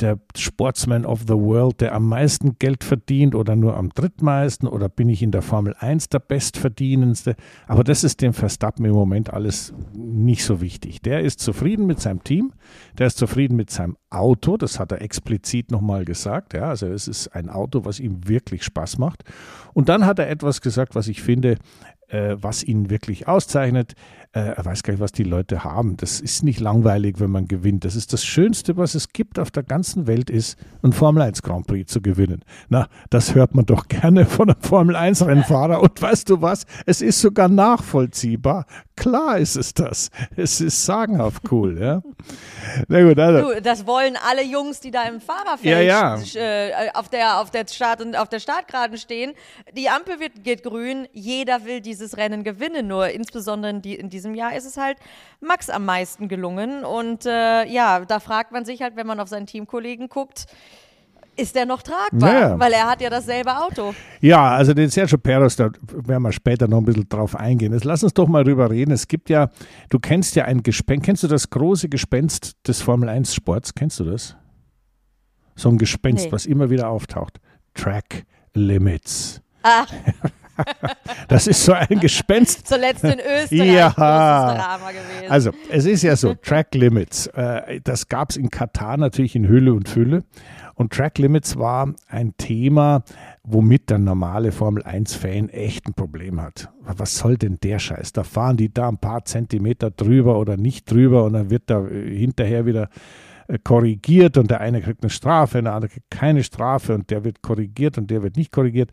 der 0.00 0.18
Sportsman 0.36 1.04
of 1.06 1.22
the 1.26 1.34
World, 1.34 1.80
der 1.80 1.94
am 1.94 2.08
meisten 2.08 2.58
Geld 2.58 2.84
verdient 2.84 3.34
oder 3.34 3.56
nur 3.56 3.76
am 3.76 3.90
drittmeisten 3.90 4.68
oder 4.68 4.88
bin 4.88 5.08
ich 5.08 5.22
in 5.22 5.30
der 5.30 5.42
Formel 5.42 5.74
1 5.78 6.08
der 6.08 6.18
bestverdienendste? 6.18 7.36
Aber 7.66 7.84
das 7.84 8.04
ist 8.04 8.20
dem 8.20 8.32
Verstappen 8.32 8.84
im 8.84 8.92
Moment 8.92 9.32
alles 9.32 9.72
nicht 9.94 10.44
so 10.44 10.60
wichtig. 10.60 11.00
Der 11.02 11.20
ist 11.22 11.40
zufrieden 11.40 11.86
mit 11.86 12.00
seinem 12.00 12.22
Team, 12.24 12.52
der 12.98 13.06
ist 13.06 13.18
zufrieden 13.18 13.56
mit 13.56 13.70
seinem 13.70 13.96
Auto, 14.10 14.56
das 14.56 14.78
hat 14.78 14.92
er 14.92 15.02
explizit 15.02 15.70
nochmal 15.70 16.04
gesagt. 16.04 16.54
Ja, 16.54 16.68
also 16.68 16.86
es 16.86 17.08
ist 17.08 17.28
ein 17.28 17.48
Auto, 17.48 17.84
was 17.84 18.00
ihm 18.00 18.28
wirklich 18.28 18.64
Spaß 18.64 18.98
macht. 18.98 19.24
Und 19.76 19.90
dann 19.90 20.06
hat 20.06 20.18
er 20.18 20.30
etwas 20.30 20.62
gesagt, 20.62 20.94
was 20.94 21.06
ich 21.06 21.20
finde, 21.20 21.58
äh, 22.08 22.36
was 22.40 22.64
ihn 22.64 22.88
wirklich 22.88 23.28
auszeichnet. 23.28 23.92
Äh, 24.32 24.54
er 24.56 24.64
weiß 24.64 24.82
gar 24.82 24.94
nicht, 24.94 25.02
was 25.02 25.12
die 25.12 25.22
Leute 25.22 25.64
haben. 25.64 25.98
Das 25.98 26.18
ist 26.18 26.42
nicht 26.42 26.60
langweilig, 26.60 27.16
wenn 27.20 27.30
man 27.30 27.46
gewinnt. 27.46 27.84
Das 27.84 27.94
ist 27.94 28.14
das 28.14 28.24
Schönste, 28.24 28.78
was 28.78 28.94
es 28.94 29.12
gibt 29.12 29.38
auf 29.38 29.50
der 29.50 29.64
ganzen 29.64 30.06
Welt 30.06 30.30
ist, 30.30 30.58
ein 30.82 30.94
Formel 30.94 31.20
1 31.20 31.42
Grand 31.42 31.66
Prix 31.66 31.92
zu 31.92 32.00
gewinnen. 32.00 32.40
Na, 32.70 32.88
das 33.10 33.34
hört 33.34 33.54
man 33.54 33.66
doch 33.66 33.86
gerne 33.88 34.24
von 34.24 34.48
einem 34.48 34.62
Formel 34.62 34.96
1 34.96 35.26
Rennfahrer. 35.26 35.82
Und 35.82 36.00
weißt 36.00 36.30
du 36.30 36.40
was? 36.40 36.64
Es 36.86 37.02
ist 37.02 37.20
sogar 37.20 37.50
nachvollziehbar. 37.50 38.64
Klar 38.96 39.38
ist 39.38 39.56
es 39.56 39.74
das. 39.74 40.10
Es 40.36 40.60
ist 40.60 40.84
sagenhaft 40.84 41.42
cool, 41.52 41.78
ja. 41.78 42.02
Na 42.88 43.02
gut, 43.02 43.18
also. 43.18 43.52
Du, 43.52 43.62
das 43.62 43.86
wollen 43.86 44.16
alle 44.16 44.42
Jungs, 44.42 44.80
die 44.80 44.90
da 44.90 45.02
im 45.02 45.20
Fahrerfeld 45.20 45.86
ja, 45.86 46.16
ja. 46.16 46.18
Äh, 46.34 46.90
auf 46.94 47.10
der 47.10 47.40
auf 47.40 47.50
der 47.50 47.66
Start 47.68 48.00
und 48.00 48.16
auf 48.16 48.30
der 48.30 48.40
Startgeraden 48.40 48.96
stehen. 48.96 49.34
Die 49.76 49.90
Ampel 49.90 50.18
wird 50.18 50.42
geht 50.42 50.62
grün. 50.62 51.06
Jeder 51.12 51.66
will 51.66 51.82
dieses 51.82 52.16
Rennen 52.16 52.42
gewinnen. 52.42 52.86
Nur 52.86 53.10
insbesondere 53.10 53.70
in, 53.70 53.82
die, 53.82 53.94
in 53.94 54.08
diesem 54.08 54.34
Jahr 54.34 54.56
ist 54.56 54.64
es 54.64 54.78
halt 54.78 54.96
Max 55.40 55.68
am 55.68 55.84
meisten 55.84 56.28
gelungen. 56.28 56.84
Und 56.84 57.26
äh, 57.26 57.66
ja, 57.66 58.00
da 58.04 58.18
fragt 58.18 58.50
man 58.52 58.64
sich 58.64 58.80
halt, 58.80 58.96
wenn 58.96 59.06
man 59.06 59.20
auf 59.20 59.28
seinen 59.28 59.46
Teamkollegen 59.46 60.08
guckt, 60.08 60.46
ist 61.36 61.54
der 61.54 61.66
noch 61.66 61.82
tragbar? 61.82 62.32
Ja. 62.32 62.58
Weil 62.58 62.72
er 62.72 62.86
hat 62.86 63.00
ja 63.00 63.10
dasselbe 63.10 63.56
Auto. 63.56 63.94
Ja, 64.20 64.50
also 64.50 64.74
den 64.74 64.90
Sergio 64.90 65.18
Perez, 65.18 65.56
da 65.56 65.70
werden 65.92 66.22
wir 66.22 66.32
später 66.32 66.68
noch 66.68 66.78
ein 66.78 66.84
bisschen 66.84 67.08
drauf 67.08 67.36
eingehen. 67.36 67.72
Jetzt 67.72 67.84
lass 67.84 68.02
uns 68.02 68.14
doch 68.14 68.28
mal 68.28 68.44
drüber 68.44 68.70
reden. 68.70 68.92
Es 68.92 69.06
gibt 69.08 69.30
ja, 69.30 69.50
du 69.90 69.98
kennst 69.98 70.36
ja 70.36 70.44
ein 70.44 70.62
Gespenst, 70.62 71.04
kennst 71.04 71.22
du 71.22 71.28
das 71.28 71.50
große 71.50 71.88
Gespenst 71.88 72.52
des 72.66 72.80
Formel 72.80 73.08
1 73.08 73.34
Sports? 73.34 73.74
Kennst 73.74 74.00
du 74.00 74.04
das? 74.04 74.36
So 75.54 75.68
ein 75.68 75.78
Gespenst, 75.78 76.26
nee. 76.26 76.32
was 76.32 76.46
immer 76.46 76.70
wieder 76.70 76.88
auftaucht. 76.88 77.40
Track 77.74 78.24
Limits. 78.54 79.40
Ach. 79.62 79.86
Das 81.28 81.46
ist 81.46 81.64
so 81.64 81.72
ein 81.72 82.00
Gespenst. 82.00 82.66
Zuletzt 82.66 83.02
in 83.04 83.18
Österreich 83.18 83.72
ja. 83.72 83.90
Drama 83.90 84.90
gewesen. 84.90 85.30
Also, 85.30 85.50
es 85.70 85.84
ist 85.84 86.02
ja 86.02 86.14
so, 86.16 86.34
Track 86.34 86.74
Limits, 86.74 87.26
äh, 87.28 87.80
das 87.82 88.08
gab 88.08 88.30
es 88.30 88.36
in 88.36 88.50
Katar 88.50 88.96
natürlich 88.96 89.34
in 89.34 89.48
Hülle 89.48 89.72
und 89.74 89.88
Fülle. 89.88 90.24
Und 90.76 90.92
Track 90.92 91.18
Limits 91.18 91.56
war 91.56 91.94
ein 92.08 92.36
Thema, 92.36 93.02
womit 93.42 93.88
der 93.88 93.98
normale 93.98 94.52
Formel 94.52 94.82
1-Fan 94.82 95.48
echt 95.48 95.88
ein 95.88 95.94
Problem 95.94 96.40
hat. 96.40 96.68
Was 96.80 97.16
soll 97.16 97.38
denn 97.38 97.58
der 97.62 97.78
Scheiß? 97.78 98.12
Da 98.12 98.24
fahren 98.24 98.58
die 98.58 98.72
da 98.72 98.88
ein 98.88 98.98
paar 98.98 99.24
Zentimeter 99.24 99.90
drüber 99.90 100.38
oder 100.38 100.58
nicht 100.58 100.90
drüber 100.90 101.24
und 101.24 101.32
dann 101.32 101.50
wird 101.50 101.64
da 101.66 101.86
äh, 101.86 102.14
hinterher 102.14 102.66
wieder 102.66 102.90
korrigiert 103.64 104.36
und 104.36 104.50
der 104.50 104.60
eine 104.60 104.80
kriegt 104.80 105.02
eine 105.02 105.10
Strafe, 105.10 105.62
der 105.62 105.74
andere 105.74 105.92
kriegt 105.92 106.10
keine 106.10 106.42
Strafe 106.42 106.94
und 106.94 107.10
der 107.10 107.24
wird 107.24 107.42
korrigiert 107.42 107.98
und 107.98 108.10
der 108.10 108.22
wird 108.22 108.36
nicht 108.36 108.52
korrigiert. 108.52 108.90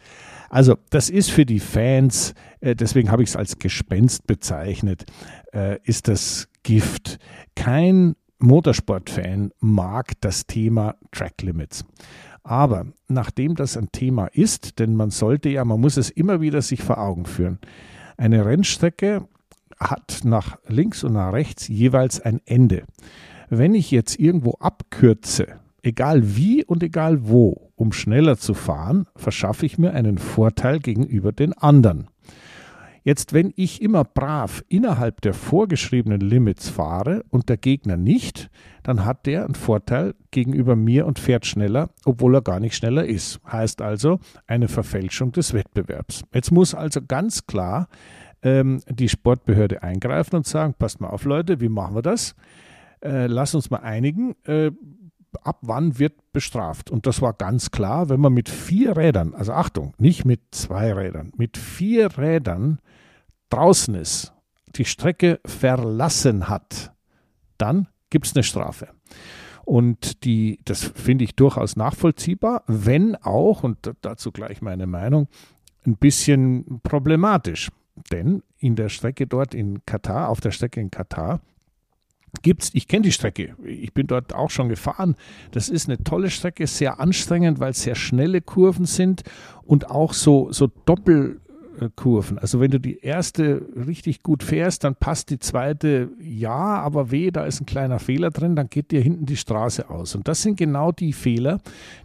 Also 0.50 0.78
das 0.90 1.10
ist 1.10 1.32
für 1.32 1.46
die 1.46 1.60
Fans, 1.60 2.34
äh, 2.60 2.76
deswegen 2.76 3.12
habe 3.12 3.24
ich 3.24 3.30
es 3.30 3.36
als 3.36 3.60
Gespenst 3.60 4.28
bezeichnet, 4.28 5.06
ist 5.84 6.08
das 6.08 6.48
Gift. 6.64 7.20
Kein 7.56 8.16
Motorsportfan 8.40 9.52
mag 9.60 10.14
das 10.22 10.48
Thema 10.48 10.96
Track 11.12 11.44
Limits. 11.44 11.86
Aber 12.44 12.88
nachdem 13.08 13.56
das 13.56 13.78
ein 13.78 13.92
Thema 13.92 14.28
ist, 14.28 14.80
denn 14.80 14.96
man 14.96 15.12
sollte 15.12 15.50
ja, 15.50 15.64
man 15.64 15.80
muss 15.80 15.98
es 15.98 16.10
immer 16.10 16.42
wieder 16.42 16.62
sich 16.62 16.84
vor 16.84 16.98
Augen 16.98 17.26
führen, 17.26 17.60
eine 18.18 18.46
Rennstrecke 18.46 19.28
hat 19.80 20.22
nach 20.24 20.58
links 20.68 21.04
und 21.04 21.14
nach 21.14 21.32
rechts 21.34 21.68
jeweils 21.68 22.20
ein 22.20 22.42
Ende. 22.46 22.84
Wenn 23.56 23.76
ich 23.76 23.92
jetzt 23.92 24.20
irgendwo 24.20 24.54
abkürze, 24.54 25.60
egal 25.84 26.36
wie 26.36 26.66
und 26.66 26.82
egal 26.82 27.30
wo, 27.30 27.70
um 27.76 27.92
schneller 27.92 28.36
zu 28.36 28.56
fahren, 28.56 29.06
verschaffe 29.16 29.68
ich 29.68 29.78
mir 29.78 29.94
einen 29.94 30.18
Vorteil 30.18 30.80
gegenüber 30.80 31.32
den 31.32 31.54
anderen. 31.54 32.08
Jetzt, 33.04 33.32
wenn 33.32 33.54
ich 33.56 33.80
immer 33.84 34.06
brav 34.06 34.64
innerhalb 34.70 35.22
der 35.22 35.36
vorgeschriebenen 35.36 36.20
Limits 36.20 36.68
fahre 36.70 37.26
und 37.30 37.48
der 37.48 37.58
Gegner 37.58 37.96
nicht, 37.96 38.50
dann 38.82 39.06
hat 39.06 39.28
der 39.28 39.46
einen 39.46 39.54
Vorteil 39.54 40.16
gegenüber 40.32 40.76
mir 40.76 41.06
und 41.06 41.20
fährt 41.20 41.46
schneller, 41.46 41.92
obwohl 42.06 42.34
er 42.34 42.42
gar 42.42 42.60
nicht 42.60 42.76
schneller 42.76 43.06
ist. 43.06 43.40
Heißt 43.46 43.84
also 43.84 44.20
eine 44.48 44.68
Verfälschung 44.68 45.32
des 45.32 45.54
Wettbewerbs. 45.54 46.24
Jetzt 46.34 46.52
muss 46.52 46.74
also 46.74 47.02
ganz 47.08 47.46
klar 47.46 47.88
ähm, 48.42 48.82
die 48.90 49.10
Sportbehörde 49.10 49.84
eingreifen 49.84 50.38
und 50.38 50.48
sagen, 50.48 50.74
passt 50.74 51.02
mal 51.02 51.10
auf 51.10 51.26
Leute, 51.26 51.62
wie 51.62 51.70
machen 51.70 51.94
wir 51.94 52.02
das? 52.02 52.36
Äh, 53.04 53.28
lass 53.28 53.54
uns 53.54 53.70
mal 53.70 53.82
einigen. 53.82 54.36
Äh, 54.46 54.72
ab 55.42 55.60
wann 55.62 56.00
wird 56.00 56.14
bestraft. 56.32 56.92
Und 56.92 57.06
das 57.08 57.22
war 57.22 57.34
ganz 57.34 57.72
klar, 57.72 58.10
wenn 58.10 58.20
man 58.20 58.34
mit 58.34 58.50
vier 58.50 58.98
Rädern, 58.98 59.34
also 59.34 59.52
Achtung, 59.54 59.94
nicht 59.98 60.26
mit 60.26 60.42
zwei 60.52 60.94
Rädern, 60.94 61.32
mit 61.38 61.58
vier 61.58 62.18
Rädern 62.18 62.80
draußen 63.50 63.96
ist, 63.96 64.34
die 64.76 64.86
Strecke 64.86 65.40
verlassen 65.46 66.50
hat, 66.50 66.94
dann 67.58 67.88
gibt 68.10 68.28
es 68.28 68.36
eine 68.36 68.44
Strafe. 68.44 68.90
Und 69.66 70.24
die, 70.26 70.60
das 70.66 70.84
finde 70.84 71.24
ich 71.24 71.36
durchaus 71.36 71.76
nachvollziehbar, 71.76 72.64
wenn 72.68 73.16
auch, 73.16 73.64
und 73.64 73.92
dazu 74.02 74.32
gleich 74.32 74.62
meine 74.62 74.88
Meinung, 74.88 75.28
ein 75.86 75.96
bisschen 75.98 76.82
problematisch. 76.84 77.70
Denn 78.12 78.44
in 78.58 78.76
der 78.76 78.90
Strecke 78.90 79.28
dort 79.28 79.54
in 79.54 79.86
Katar, 79.86 80.30
auf 80.30 80.42
der 80.42 80.52
Strecke 80.52 80.82
in 80.82 80.92
Katar, 80.92 81.42
gibt's, 82.42 82.72
ich 82.74 82.88
kenne 82.88 83.04
die 83.04 83.12
Strecke, 83.12 83.56
ich 83.64 83.94
bin 83.94 84.08
dort 84.08 84.34
auch 84.34 84.50
schon 84.50 84.70
gefahren. 84.70 85.16
Das 85.52 85.70
ist 85.70 85.88
eine 85.88 86.04
tolle 86.04 86.30
Strecke, 86.30 86.68
sehr 86.68 87.00
anstrengend, 87.00 87.60
weil 87.60 87.72
es 87.72 87.84
sehr 87.84 87.96
schnelle 87.96 88.42
Kurven 88.42 88.86
sind 88.86 89.24
und 89.64 89.90
auch 89.90 90.14
so, 90.14 90.52
so 90.52 90.70
doppel 90.86 91.40
Kurven. 91.96 92.38
Also 92.38 92.60
wenn 92.60 92.72
du 92.72 92.80
die 92.80 93.00
erste 93.00 93.66
richtig 93.76 94.24
gut 94.24 94.44
fährst, 94.44 94.84
dann 94.84 94.96
passt 94.96 95.30
die 95.30 95.40
zweite 95.40 96.10
ja, 96.20 96.52
aber 96.52 97.12
weh, 97.12 97.32
da 97.32 97.46
ist 97.46 97.62
ein 97.62 97.66
kleiner 97.66 98.00
Fehler 98.00 98.32
drin, 98.32 98.56
dann 98.56 98.70
geht 98.70 98.92
dir 98.92 99.02
hinten 99.02 99.26
die 99.26 99.38
Straße 99.38 99.90
aus. 99.90 100.16
Und 100.16 100.28
das 100.28 100.42
sind 100.42 100.58
genau 100.58 100.92
die 100.92 101.14
Fehler, 101.14 101.60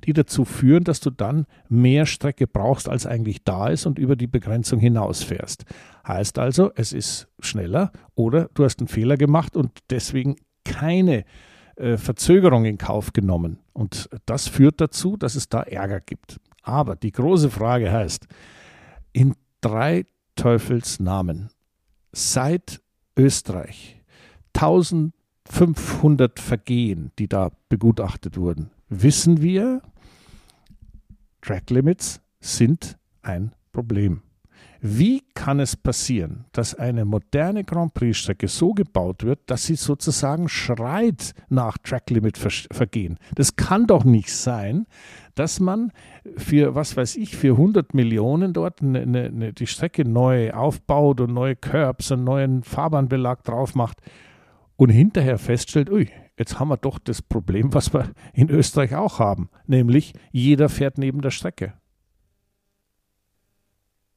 die 0.05 0.13
dazu 0.13 0.45
führen, 0.45 0.85
dass 0.85 1.01
du 1.01 1.11
dann 1.11 1.47
mehr 1.69 2.07
Strecke 2.07 2.47
brauchst, 2.47 2.89
als 2.89 3.07
eigentlich 3.07 3.45
da 3.45 3.69
ist 3.69 3.87
und 3.87 3.99
über 3.99 4.17
die 4.17 4.27
Begrenzung 4.27 4.81
hinaus 4.81 5.23
fährst. 5.23 5.65
Heißt 6.07 6.39
also, 6.39 6.71
es 6.75 6.93
ist 6.93 7.29
schneller 7.41 7.93
oder 8.15 8.49
du 8.55 8.65
hast 8.65 8.81
einen 8.81 8.89
Fehler 8.89 9.17
gemacht 9.17 9.57
und 9.57 9.71
deswegen 9.91 10.37
keine 10.65 11.25
äh, 11.77 11.97
Verzögerung 11.97 12.65
in 12.65 12.79
Kauf 12.79 13.13
genommen. 13.13 13.59
Und 13.73 14.09
das 14.27 14.49
führt 14.49 14.81
dazu, 14.81 15.17
dass 15.17 15.35
es 15.35 15.49
da 15.49 15.63
Ärger 15.63 16.01
gibt. 16.01 16.39
Aber 16.63 16.97
die 16.97 17.13
große 17.13 17.51
Frage 17.51 17.91
heißt, 17.91 18.27
in 19.13 19.35
drei 19.61 20.07
Teufelsnamen. 20.37 21.50
Seit 22.12 22.81
Österreich 23.17 24.03
1500 24.55 26.41
Vergehen, 26.41 27.12
die 27.19 27.29
da 27.29 27.50
begutachtet 27.69 28.37
wurden, 28.37 28.71
wissen 28.88 29.43
wir, 29.43 29.83
Track 31.43 31.71
Limits 31.71 32.21
sind 32.41 32.99
ein 33.23 33.53
Problem. 33.73 34.23
Wie 34.81 35.23
kann 35.35 35.59
es 35.59 35.77
passieren, 35.77 36.45
dass 36.53 36.75
eine 36.75 37.05
moderne 37.05 37.65
Grand 37.65 37.95
Prix-Strecke 37.95 38.47
so 38.47 38.75
gebaut 38.75 39.25
wird, 39.25 39.41
dass 39.47 39.65
sie 39.65 39.75
sozusagen 39.75 40.49
schreit 40.49 41.35
nach 41.49 41.79
Track-Limit-Vergehen? 41.79 43.19
Das 43.35 43.57
kann 43.57 43.87
doch 43.89 44.05
nicht 44.05 44.33
sein, 44.33 44.87
dass 45.35 45.59
man 45.59 45.93
für, 46.37 46.77
was 46.77 46.97
weiß 46.97 47.17
ich, 47.17 47.37
für 47.37 47.53
100 47.53 47.93
Millionen 47.95 48.53
dort 48.53 48.81
eine, 48.81 49.01
eine, 49.01 49.53
die 49.53 49.67
Strecke 49.67 50.05
neu 50.05 50.53
aufbaut 50.53 51.21
und 51.21 51.33
neue 51.35 51.57
Curbs 51.57 52.13
und 52.13 52.23
neuen 52.23 52.63
Fahrbahnbelag 52.63 53.43
drauf 53.43 53.75
macht 53.75 54.01
und 54.77 54.91
hinterher 54.91 55.39
feststellt, 55.39 55.91
ui, 55.91 56.09
jetzt 56.39 56.61
haben 56.61 56.69
wir 56.69 56.77
doch 56.77 57.01
das 57.01 57.21
Problem, 57.21 57.75
was 57.75 57.93
wir 57.93 58.11
in 58.33 58.49
Österreich 58.49 58.95
auch 58.95 59.19
haben, 59.19 59.49
nämlich 59.67 60.13
jeder 60.31 60.69
fährt 60.69 60.99
neben 60.99 61.21
der 61.21 61.31
Strecke. 61.31 61.75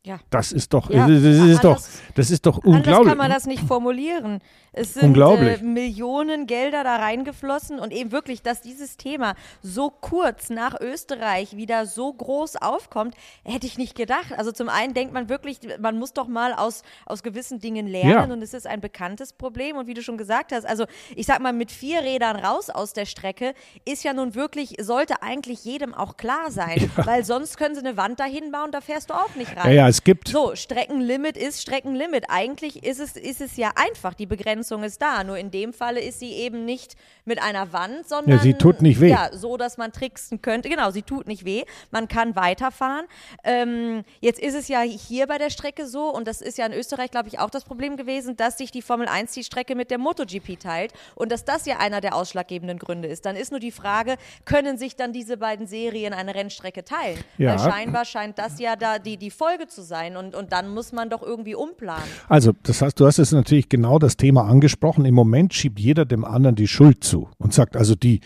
Ja. 0.03 0.20
Das 0.31 0.51
ist 0.51 0.74
doch, 0.74 0.89
ja, 0.89 1.08
das, 1.08 1.22
ist 1.22 1.39
anders, 1.39 1.62
doch, 1.62 1.81
das 2.15 2.31
ist 2.31 2.46
doch 2.48 2.58
unglaublich. 2.58 2.88
Anders 2.88 3.08
kann 3.08 3.17
man 3.20 3.29
das 3.29 3.46
nicht 3.46 3.63
formulieren. 3.63 4.41
Es 4.74 4.96
sind 4.96 5.15
äh, 5.15 5.58
Millionen 5.62 6.48
Gelder 6.48 6.84
da 6.84 6.96
reingeflossen 6.96 7.77
und 7.77 7.91
eben 7.91 8.12
wirklich, 8.12 8.41
dass 8.41 8.62
dieses 8.62 8.96
Thema 8.98 9.36
so 9.62 9.91
kurz 9.91 10.50
nach 10.50 10.79
Österreich 10.79 11.58
wieder 11.58 11.86
so 11.86 12.12
groß 12.12 12.55
aufkommt, 12.55 13.15
hätte 13.43 13.67
ich 13.67 13.77
nicht 13.77 13.96
gedacht. 13.96 14.34
Also 14.38 14.51
zum 14.51 14.70
einen 14.70 14.93
denkt 14.96 15.13
man 15.13 15.29
wirklich, 15.29 15.60
man 15.79 16.00
muss 16.00 16.13
doch 16.13 16.27
mal 16.27 16.53
aus, 16.53 16.84
aus 17.05 17.22
gewissen 17.22 17.60
Dingen 17.60 17.86
lernen 17.86 18.29
ja. 18.29 18.34
und 18.34 18.41
es 18.41 18.53
ist 18.53 18.65
ein 18.65 18.79
bekanntes 18.81 19.34
Problem. 19.34 19.75
Und 19.75 19.88
wie 19.88 19.93
du 19.93 20.01
schon 20.01 20.17
gesagt 20.17 20.51
hast, 20.53 20.65
also 20.65 20.86
ich 21.15 21.27
sag 21.27 21.41
mal, 21.41 21.53
mit 21.53 21.70
vier 21.70 22.01
Rädern 22.01 22.38
raus 22.38 22.70
aus 22.72 22.93
der 22.93 23.05
Strecke 23.05 23.53
ist 23.86 24.03
ja 24.03 24.13
nun 24.13 24.34
wirklich, 24.34 24.77
sollte 24.79 25.22
eigentlich 25.22 25.65
jedem 25.65 25.93
auch 25.93 26.15
klar 26.15 26.50
sein, 26.50 26.89
ja. 26.98 27.05
weil 27.05 27.25
sonst 27.25 27.58
können 27.58 27.75
sie 27.75 27.81
eine 27.81 27.98
Wand 27.98 28.22
dahin 28.22 28.51
bauen, 28.51 28.72
da 28.72 28.79
fährst 28.79 29.10
du 29.10 29.13
auch 29.13 29.36
nicht 29.36 29.55
rein. 29.58 29.75
Ja, 29.75 29.90
es 29.91 30.03
gibt. 30.03 30.29
So, 30.29 30.55
Streckenlimit 30.55 31.38
ist 31.38 31.62
Streckenlimit. 31.62 32.25
Eigentlich 32.29 32.83
ist 32.83 33.00
es, 33.00 33.15
ist 33.15 33.41
es 33.41 33.57
ja 33.57 33.71
einfach, 33.75 34.13
die 34.13 34.25
Begrenzung 34.25 34.83
ist 34.83 35.01
da. 35.01 35.24
Nur 35.24 35.38
in 35.38 35.51
dem 35.51 35.74
Falle 35.74 36.01
ist 36.01 36.19
sie 36.19 36.31
eben 36.31 36.65
nicht 36.65 36.95
mit 37.25 37.41
einer 37.41 37.71
Wand, 37.74 38.07
sondern 38.07 38.38
Ja, 38.38 38.41
sie 38.41 38.53
tut 38.55 38.81
nicht 38.81 39.00
weh. 39.00 39.10
Ja, 39.10 39.29
so, 39.31 39.57
dass 39.57 39.77
man 39.77 39.91
tricksen 39.91 40.41
könnte. 40.41 40.69
Genau, 40.69 40.91
sie 40.91 41.03
tut 41.03 41.27
nicht 41.27 41.45
weh. 41.45 41.63
Man 41.91 42.07
kann 42.07 42.36
weiterfahren. 42.36 43.05
Ähm, 43.43 44.03
jetzt 44.19 44.39
ist 44.39 44.55
es 44.55 44.67
ja 44.67 44.81
hier 44.81 45.27
bei 45.27 45.38
der 45.38 45.50
Strecke 45.50 45.86
so, 45.86 46.10
und 46.10 46.27
das 46.27 46.41
ist 46.41 46.57
ja 46.57 46.65
in 46.65 46.74
Österreich, 46.74 47.12
glaube 47.12 47.27
ich, 47.27 47.39
auch 47.39 47.50
das 47.50 47.63
Problem 47.63 47.98
gewesen, 47.98 48.36
dass 48.38 48.57
sich 48.57 48.71
die 48.71 48.81
Formel 48.81 49.07
1 49.07 49.33
die 49.33 49.43
Strecke 49.43 49.75
mit 49.75 49.91
der 49.91 49.98
MotoGP 49.98 50.60
teilt 50.60 50.93
und 51.15 51.31
dass 51.31 51.45
das 51.45 51.65
ja 51.65 51.77
einer 51.77 52.01
der 52.01 52.15
ausschlaggebenden 52.15 52.79
Gründe 52.79 53.07
ist. 53.07 53.25
Dann 53.25 53.36
ist 53.36 53.51
nur 53.51 53.60
die 53.60 53.71
Frage, 53.71 54.15
können 54.45 54.77
sich 54.77 54.95
dann 54.95 55.13
diese 55.13 55.38
beiden 55.38 55.67
Serien 55.67 56.13
eine 56.13 56.33
Rennstrecke 56.33 56.83
teilen? 56.83 57.19
Ja. 57.38 57.51
Weil 57.51 57.71
scheinbar 57.71 58.05
scheint 58.05 58.39
das 58.39 58.60
ja 58.60 58.75
da 58.75 58.98
die, 58.98 59.17
die 59.17 59.31
Folge 59.31 59.67
zu 59.67 59.80
sein 59.81 60.17
und, 60.17 60.35
und 60.35 60.51
dann 60.51 60.73
muss 60.73 60.91
man 60.91 61.09
doch 61.09 61.21
irgendwie 61.21 61.55
umplanen. 61.55 62.03
Also, 62.27 62.53
das 62.63 62.81
heißt, 62.81 63.00
du 63.00 63.05
hast 63.05 63.17
jetzt 63.17 63.33
natürlich 63.33 63.69
genau 63.69 64.00
das 64.00 64.17
Thema 64.17 64.45
angesprochen. 64.47 65.05
Im 65.05 65.15
Moment 65.15 65.53
schiebt 65.53 65.79
jeder 65.79 66.05
dem 66.05 66.25
anderen 66.25 66.55
die 66.55 66.67
Schuld 66.67 67.03
zu 67.03 67.29
und 67.38 67.53
sagt, 67.53 67.75
also 67.75 67.95
die, 67.95 68.21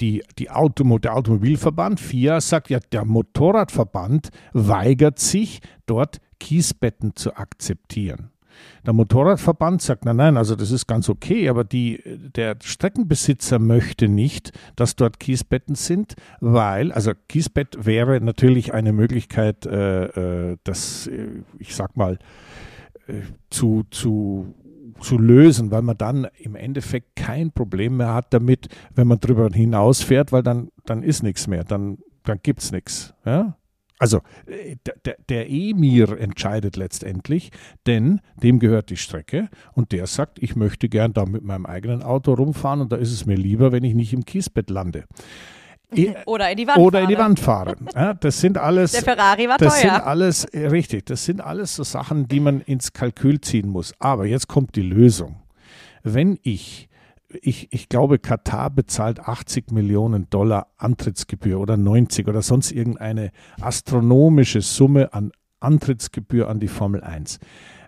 die, 0.00 0.22
die 0.38 0.50
Automo 0.50 0.98
der 0.98 1.14
Automobilverband, 1.16 2.00
FIA, 2.00 2.40
sagt 2.40 2.70
ja, 2.70 2.78
der 2.92 3.04
Motorradverband 3.04 4.30
weigert 4.52 5.18
sich, 5.18 5.60
dort 5.86 6.18
Kiesbetten 6.38 7.16
zu 7.16 7.36
akzeptieren. 7.36 8.30
Der 8.84 8.92
Motorradverband 8.92 9.82
sagt, 9.82 10.04
nein, 10.04 10.16
nein, 10.16 10.36
also 10.36 10.56
das 10.56 10.70
ist 10.70 10.86
ganz 10.86 11.08
okay, 11.08 11.48
aber 11.48 11.64
die, 11.64 12.02
der 12.04 12.56
Streckenbesitzer 12.62 13.58
möchte 13.58 14.08
nicht, 14.08 14.52
dass 14.76 14.96
dort 14.96 15.20
Kiesbetten 15.20 15.74
sind, 15.74 16.14
weil, 16.40 16.92
also 16.92 17.12
Kiesbett 17.28 17.84
wäre 17.84 18.20
natürlich 18.20 18.74
eine 18.74 18.92
Möglichkeit, 18.92 19.66
äh, 19.66 20.50
äh, 20.52 20.56
das, 20.64 21.06
äh, 21.06 21.42
ich 21.58 21.74
sag 21.74 21.96
mal, 21.96 22.18
äh, 23.06 23.20
zu, 23.50 23.84
zu, 23.90 24.54
zu 25.00 25.18
lösen, 25.18 25.70
weil 25.70 25.82
man 25.82 25.96
dann 25.96 26.26
im 26.38 26.54
Endeffekt 26.54 27.16
kein 27.16 27.52
Problem 27.52 27.98
mehr 27.98 28.14
hat 28.14 28.32
damit, 28.32 28.68
wenn 28.94 29.06
man 29.06 29.20
drüber 29.20 29.48
hinausfährt, 29.52 30.32
weil 30.32 30.42
dann, 30.42 30.70
dann 30.84 31.02
ist 31.02 31.22
nichts 31.22 31.46
mehr, 31.46 31.64
dann, 31.64 31.98
dann 32.24 32.38
gibt 32.42 32.60
es 32.62 32.72
nichts. 32.72 33.14
Ja? 33.24 33.56
Also 33.98 34.20
äh, 34.46 34.76
der, 35.04 35.16
der 35.28 35.50
Emir 35.50 36.18
entscheidet 36.20 36.76
letztendlich, 36.76 37.50
denn 37.86 38.20
dem 38.42 38.58
gehört 38.58 38.90
die 38.90 38.96
Strecke 38.96 39.48
und 39.72 39.92
der 39.92 40.06
sagt, 40.06 40.42
ich 40.42 40.54
möchte 40.54 40.88
gern 40.88 41.12
da 41.12 41.24
mit 41.24 41.42
meinem 41.42 41.66
eigenen 41.66 42.02
Auto 42.02 42.34
rumfahren 42.34 42.80
und 42.82 42.92
da 42.92 42.96
ist 42.96 43.12
es 43.12 43.26
mir 43.26 43.36
lieber, 43.36 43.72
wenn 43.72 43.84
ich 43.84 43.94
nicht 43.94 44.12
im 44.12 44.24
Kiesbett 44.24 44.68
lande. 44.70 45.04
Eh, 45.94 46.14
Oder 46.26 46.50
in 46.50 46.56
die 46.56 46.66
Wand 46.66 46.78
Oder 46.78 47.00
in 47.00 47.08
die 47.08 47.14
fahre. 47.14 47.24
Wand 47.26 47.40
fahre. 47.40 47.76
Ja, 47.94 48.14
das 48.14 48.40
sind 48.40 48.58
alles. 48.58 48.92
Der 48.92 49.02
Ferrari 49.02 49.48
war 49.48 49.56
das 49.56 49.80
teuer. 49.80 49.92
sind 49.94 50.06
alles, 50.06 50.44
äh, 50.44 50.66
richtig, 50.66 51.06
das 51.06 51.24
sind 51.24 51.40
alles 51.40 51.76
so 51.76 51.82
Sachen, 51.82 52.28
die 52.28 52.40
man 52.40 52.60
ins 52.60 52.92
Kalkül 52.92 53.40
ziehen 53.40 53.68
muss. 53.68 53.94
Aber 53.98 54.26
jetzt 54.26 54.48
kommt 54.48 54.76
die 54.76 54.82
Lösung. 54.82 55.36
Wenn 56.02 56.38
ich, 56.42 56.88
ich, 57.42 57.72
ich 57.72 57.88
glaube, 57.88 58.18
Katar 58.18 58.70
bezahlt 58.70 59.20
80 59.20 59.72
Millionen 59.72 60.28
Dollar 60.30 60.68
Antrittsgebühr 60.76 61.58
oder 61.60 61.76
90 61.76 62.28
oder 62.28 62.42
sonst 62.42 62.72
irgendeine 62.72 63.30
astronomische 63.60 64.60
Summe 64.60 65.12
an 65.12 65.32
Antrittsgebühr 65.60 66.48
an 66.48 66.60
die 66.60 66.68
Formel 66.68 67.02
1. 67.02 67.38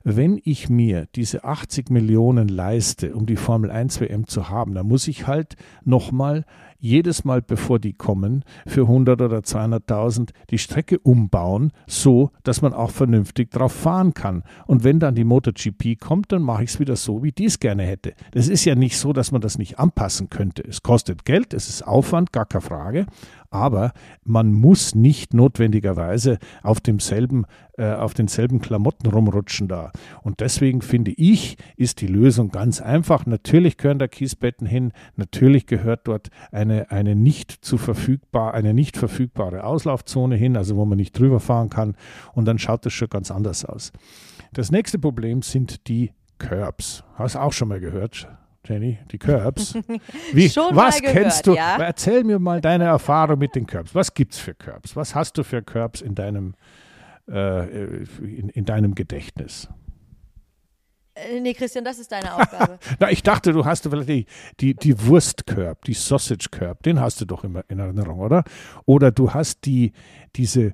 Wenn 0.05 0.41
ich 0.43 0.71
mir 0.71 1.07
diese 1.15 1.45
80 1.45 1.91
Millionen 1.91 2.49
leiste, 2.49 3.15
um 3.15 3.27
die 3.27 3.37
Formel 3.37 3.71
1 3.71 4.01
WM 4.01 4.27
zu 4.27 4.49
haben, 4.49 4.75
dann 4.75 4.87
muss 4.87 5.07
ich 5.07 5.27
halt 5.27 5.57
nochmal 5.85 6.45
jedes 6.79 7.25
Mal, 7.25 7.43
bevor 7.43 7.79
die 7.79 7.93
kommen, 7.93 8.45
für 8.67 8.83
100 8.83 9.21
oder 9.21 9.39
200.000 9.39 10.31
die 10.51 10.59
Strecke 10.59 10.99
umbauen, 10.99 11.73
so, 11.87 12.31
dass 12.45 12.63
man 12.63 12.73
auch 12.73 12.91
vernünftig 12.91 13.51
drauf 13.51 13.73
fahren 13.73 14.15
kann. 14.15 14.45
Und 14.67 14.85
wenn 14.85 15.01
dann 15.01 15.15
die 15.15 15.25
MotoGP 15.25 15.99
kommt, 16.01 16.33
dann 16.33 16.43
mache 16.43 16.65
ich 16.65 16.71
es 16.71 16.81
wieder 16.81 16.97
so, 16.97 17.23
wie 17.23 17.33
die 17.33 17.47
es 17.47 17.59
gerne 17.59 17.83
hätte. 17.83 18.15
Das 18.33 18.49
ist 18.49 18.65
ja 18.65 18.75
nicht 18.75 18.97
so, 18.97 19.13
dass 19.13 19.33
man 19.33 19.41
das 19.41 19.59
nicht 19.59 19.79
anpassen 19.79 20.31
könnte. 20.31 20.63
Es 20.67 20.83
kostet 20.83 21.25
Geld, 21.25 21.55
es 21.55 21.69
ist 21.69 21.87
Aufwand, 21.87 22.33
gar 22.33 22.47
keine 22.47 22.63
Frage. 22.63 23.07
Aber 23.51 23.93
man 24.25 24.53
muss 24.53 24.95
nicht 24.95 25.33
notwendigerweise 25.33 26.39
auf 26.63 26.81
demselben, 26.81 27.47
äh, 27.79 27.93
auf 27.93 28.13
denselben 28.13 28.61
Klamotten 28.61 29.09
rumrutschen 29.09 29.69
da. 29.69 29.91
Und 30.23 30.41
deswegen 30.41 30.83
finde 30.83 31.13
ich, 31.13 31.57
ist 31.77 32.03
die 32.03 32.07
Lösung 32.07 32.51
ganz 32.51 32.83
einfach. 32.83 33.25
Natürlich 33.25 33.79
gehören 33.79 33.99
da 33.99 34.07
Kiesbetten 34.07 34.67
hin, 34.67 34.93
natürlich 35.17 35.67
gehört 35.67 36.07
dort 36.09 36.29
eine, 36.71 36.91
eine 36.91 37.15
nicht 37.15 37.53
zu 37.65 37.79
verfügbar, 37.79 38.55
eine 38.55 38.75
nicht 38.75 38.97
verfügbare 38.97 39.65
Auslaufzone 39.65 40.37
hin, 40.37 40.57
also 40.57 40.77
wo 40.77 40.85
man 40.85 40.97
nicht 40.99 41.19
drüber 41.19 41.41
fahren 41.41 41.71
kann. 41.71 41.97
Und 42.35 42.45
dann 42.45 42.59
schaut 42.59 42.85
das 42.87 42.93
schon 42.93 43.09
ganz 43.09 43.31
anders 43.31 43.65
aus. 43.65 43.93
Das 44.53 44.71
nächste 44.71 44.99
Problem 44.99 45.43
sind 45.43 45.89
die 45.89 46.13
Curbs. 46.39 47.05
Hast 47.15 47.35
du 47.35 47.41
auch 47.41 47.53
schon 47.53 47.69
mal 47.69 47.81
gehört? 47.81 48.29
Jenny, 48.67 48.99
die 49.11 49.19
Curbs. 49.19 49.75
Wie, 50.33 50.49
Schon 50.49 50.75
mal 50.75 50.89
was 50.89 51.01
gehört, 51.01 51.17
kennst 51.17 51.47
du? 51.47 51.55
ja. 51.55 51.77
Erzähl 51.79 52.25
mir 52.25 52.39
mal 52.39 52.61
deine 52.61 52.85
Erfahrung 52.85 53.39
mit 53.39 53.55
den 53.55 53.67
Curbs. 53.67 53.95
Was 53.95 54.13
gibt 54.13 54.35
es 54.35 54.39
für 54.39 54.55
Curbs? 54.55 54.95
Was 54.95 55.15
hast 55.15 55.39
du 55.39 55.45
für 55.45 55.63
Curbs 55.63 56.01
in 56.01 56.15
deinem, 56.15 56.55
äh, 57.29 58.03
in, 58.21 58.51
in 58.51 58.65
deinem 58.65 58.95
Gedächtnis? 58.95 59.69
Äh, 61.19 61.41
nee, 61.41 61.55
Christian, 61.55 61.85
das 61.85 61.99
ist 61.99 62.13
deine 62.13 62.35
Aufgabe. 62.35 62.79
Na, 62.99 63.11
ich 63.11 63.23
dachte, 63.23 63.53
du 63.53 63.65
hast 63.65 63.85
vielleicht 63.89 64.09
die, 64.09 64.27
die, 64.61 64.75
die 64.75 65.07
Wurst-Curb, 65.07 65.85
die 65.85 65.95
Sausage-Curb, 65.95 66.83
den 66.83 67.01
hast 67.01 67.21
du 67.21 67.25
doch 67.25 67.45
immer 67.45 67.65
in 67.69 67.79
Erinnerung, 67.79 68.21
oder? 68.21 68.45
Oder 68.85 69.11
du 69.11 69.33
hast 69.33 69.65
die, 69.65 69.93
diese. 70.37 70.73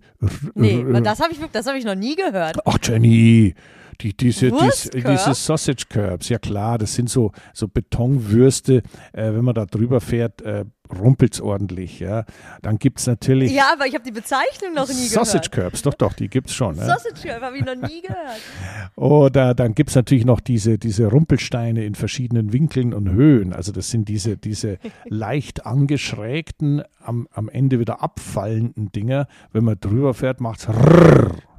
nee, 0.54 0.84
das 1.02 1.20
habe 1.20 1.32
ich, 1.32 1.38
das 1.52 1.66
hab 1.66 1.76
ich 1.76 1.84
noch 1.84 1.94
nie 1.94 2.16
gehört. 2.16 2.58
Ach, 2.64 2.78
Jenny, 2.82 3.54
die, 4.00 4.16
diese, 4.16 4.50
diese, 4.50 4.90
diese 4.90 5.34
Sausage 5.34 5.84
Curbs, 5.88 6.28
ja 6.28 6.38
klar, 6.38 6.78
das 6.78 6.94
sind 6.94 7.08
so, 7.08 7.32
so 7.52 7.68
Betonwürste, 7.68 8.82
äh, 9.12 9.32
wenn 9.32 9.44
man 9.44 9.54
da 9.54 9.66
drüber 9.66 10.00
fährt, 10.00 10.42
äh, 10.42 10.64
rumpelt 10.92 11.34
es 11.34 11.40
ordentlich, 11.40 12.00
ja. 12.00 12.24
Dann 12.62 12.78
gibt 12.78 13.00
es 13.00 13.06
natürlich 13.06 13.52
Ja, 13.52 13.72
aber 13.72 13.86
ich 13.86 13.94
habe 13.94 14.04
die 14.04 14.12
Bezeichnung 14.12 14.74
noch 14.74 14.88
nie 14.88 14.94
Sausage 14.94 15.50
gehört. 15.50 15.72
Curbs, 15.72 15.82
doch, 15.82 15.94
doch, 15.94 16.12
die 16.12 16.28
gibt 16.28 16.48
es 16.48 16.54
schon. 16.54 16.76
Ja. 16.76 16.86
Sausage 16.86 17.26
Curb 17.26 17.42
habe 17.42 17.56
ich 17.56 17.64
noch 17.64 17.76
nie 17.76 18.02
gehört. 18.02 18.40
Oder 18.96 19.54
dann 19.54 19.74
gibt 19.74 19.90
es 19.90 19.96
natürlich 19.96 20.24
noch 20.24 20.40
diese, 20.40 20.78
diese 20.78 21.06
Rumpelsteine 21.06 21.84
in 21.84 21.94
verschiedenen 21.94 22.52
Winkeln 22.52 22.92
und 22.92 23.10
Höhen. 23.10 23.52
Also 23.52 23.72
das 23.72 23.90
sind 23.90 24.08
diese, 24.08 24.36
diese 24.36 24.78
leicht 25.06 25.66
angeschrägten, 25.66 26.82
am, 27.02 27.28
am 27.32 27.48
Ende 27.48 27.78
wieder 27.80 28.02
abfallenden 28.02 28.92
Dinger. 28.92 29.26
Wenn 29.52 29.64
man 29.64 29.78
drüber 29.80 30.14
fährt, 30.14 30.40
macht 30.40 30.60
es 30.60 30.68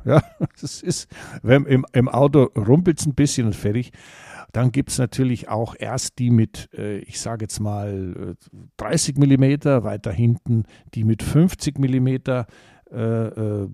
ja, 0.05 0.21
das 0.61 0.81
ist, 0.81 1.09
wenn, 1.41 1.65
im, 1.65 1.85
im 1.91 2.07
Auto 2.07 2.43
rumpelt 2.55 2.99
es 2.99 3.05
ein 3.05 3.15
bisschen 3.15 3.47
und 3.47 3.55
fertig. 3.55 3.91
Dann 4.55 4.71
gibt 4.71 4.89
es 4.89 4.99
natürlich 4.99 5.49
auch 5.49 5.75
erst 5.77 6.17
die 6.17 6.29
mit, 6.29 6.69
äh, 6.73 6.99
ich 6.99 7.19
sage 7.19 7.43
jetzt 7.43 7.59
mal, 7.59 8.37
äh, 8.53 8.55
30 8.77 9.17
Millimeter, 9.17 9.83
weiter 9.83 10.13
hinten 10.13 10.63
die 10.93 11.03
mit 11.03 11.23
50 11.23 11.77
Millimeter 11.77 12.47
äh, 12.89 12.95
äh, 12.95 13.69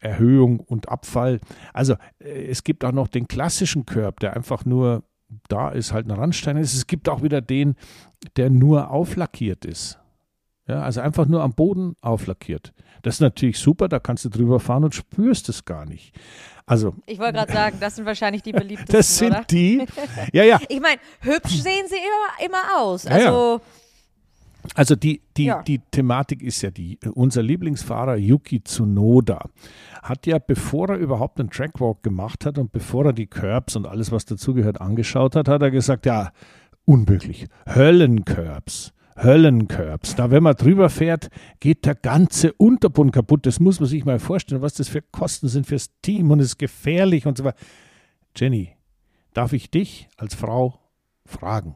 Erhöhung 0.00 0.60
und 0.60 0.90
Abfall. 0.90 1.40
Also 1.72 1.94
äh, 2.18 2.44
es 2.44 2.62
gibt 2.62 2.84
auch 2.84 2.92
noch 2.92 3.08
den 3.08 3.26
klassischen 3.26 3.86
Curb, 3.86 4.20
der 4.20 4.36
einfach 4.36 4.66
nur 4.66 5.02
da 5.48 5.70
ist, 5.70 5.94
halt 5.94 6.06
ein 6.06 6.10
Randstein 6.10 6.58
ist. 6.58 6.74
Es 6.74 6.86
gibt 6.86 7.08
auch 7.08 7.22
wieder 7.22 7.40
den, 7.40 7.74
der 8.36 8.50
nur 8.50 8.90
auflackiert 8.90 9.64
ist. 9.64 9.98
Ja, 10.68 10.82
also 10.82 11.00
einfach 11.00 11.26
nur 11.26 11.42
am 11.42 11.52
Boden 11.54 11.94
auflackiert. 12.02 12.72
Das 13.02 13.14
ist 13.16 13.20
natürlich 13.20 13.58
super, 13.58 13.88
da 13.88 13.98
kannst 13.98 14.24
du 14.26 14.28
drüber 14.28 14.60
fahren 14.60 14.84
und 14.84 14.94
spürst 14.94 15.48
es 15.48 15.64
gar 15.64 15.86
nicht. 15.86 16.14
Also, 16.66 16.94
Ich 17.06 17.18
wollte 17.18 17.32
gerade 17.34 17.52
sagen, 17.52 17.78
das 17.80 17.96
sind 17.96 18.04
wahrscheinlich 18.04 18.42
die 18.42 18.52
beliebtesten, 18.52 18.94
das 18.94 19.18
sind 19.18 19.30
oder? 19.32 19.44
die. 19.44 19.86
Ja, 20.32 20.44
ja. 20.44 20.60
Ich 20.68 20.80
meine, 20.80 20.98
hübsch 21.20 21.62
sehen 21.62 21.86
sie 21.88 21.96
immer, 21.96 22.46
immer 22.46 22.78
aus. 22.82 23.04
Ja, 23.04 23.10
ja. 23.18 23.26
Also, 23.28 23.60
Also 24.74 24.94
die, 24.96 25.22
die, 25.38 25.44
Ja. 25.46 25.62
die 25.62 25.78
Thematik 25.90 26.42
ist 26.42 26.60
ja 26.60 26.70
die, 26.70 26.98
unser 27.14 27.42
Lieblingsfahrer 27.42 28.16
Yuki 28.16 28.62
Tsunoda 28.62 29.48
hat 30.02 30.26
ja, 30.26 30.38
bevor 30.38 30.90
er 30.90 30.96
überhaupt 30.98 31.40
einen 31.40 31.48
Trackwalk 31.48 32.02
gemacht 32.02 32.44
hat 32.44 32.58
und 32.58 32.72
bevor 32.72 33.06
er 33.06 33.12
die 33.14 33.26
Curbs 33.28 33.76
und 33.76 33.86
alles, 33.86 34.12
was 34.12 34.26
dazugehört, 34.26 34.80
angeschaut 34.82 35.36
hat, 35.36 35.48
hat 35.48 35.62
er 35.62 35.70
gesagt, 35.70 36.04
ja, 36.04 36.32
unmöglich, 36.84 37.46
Höllencurbs. 37.66 38.92
Höllencurbs. 39.22 40.14
Da, 40.16 40.30
wenn 40.30 40.42
man 40.42 40.54
drüber 40.54 40.90
fährt, 40.90 41.28
geht 41.60 41.86
der 41.86 41.94
ganze 41.94 42.52
Unterbund 42.54 43.12
kaputt. 43.12 43.46
Das 43.46 43.60
muss 43.60 43.80
man 43.80 43.88
sich 43.88 44.04
mal 44.04 44.18
vorstellen, 44.18 44.62
was 44.62 44.74
das 44.74 44.88
für 44.88 45.02
Kosten 45.02 45.48
sind 45.48 45.66
fürs 45.66 45.90
Team 46.02 46.30
und 46.30 46.40
es 46.40 46.46
ist 46.46 46.58
gefährlich 46.58 47.26
und 47.26 47.36
so 47.36 47.44
weiter. 47.44 47.58
Jenny, 48.36 48.76
darf 49.34 49.52
ich 49.52 49.70
dich 49.70 50.08
als 50.16 50.34
Frau 50.34 50.78
fragen? 51.24 51.74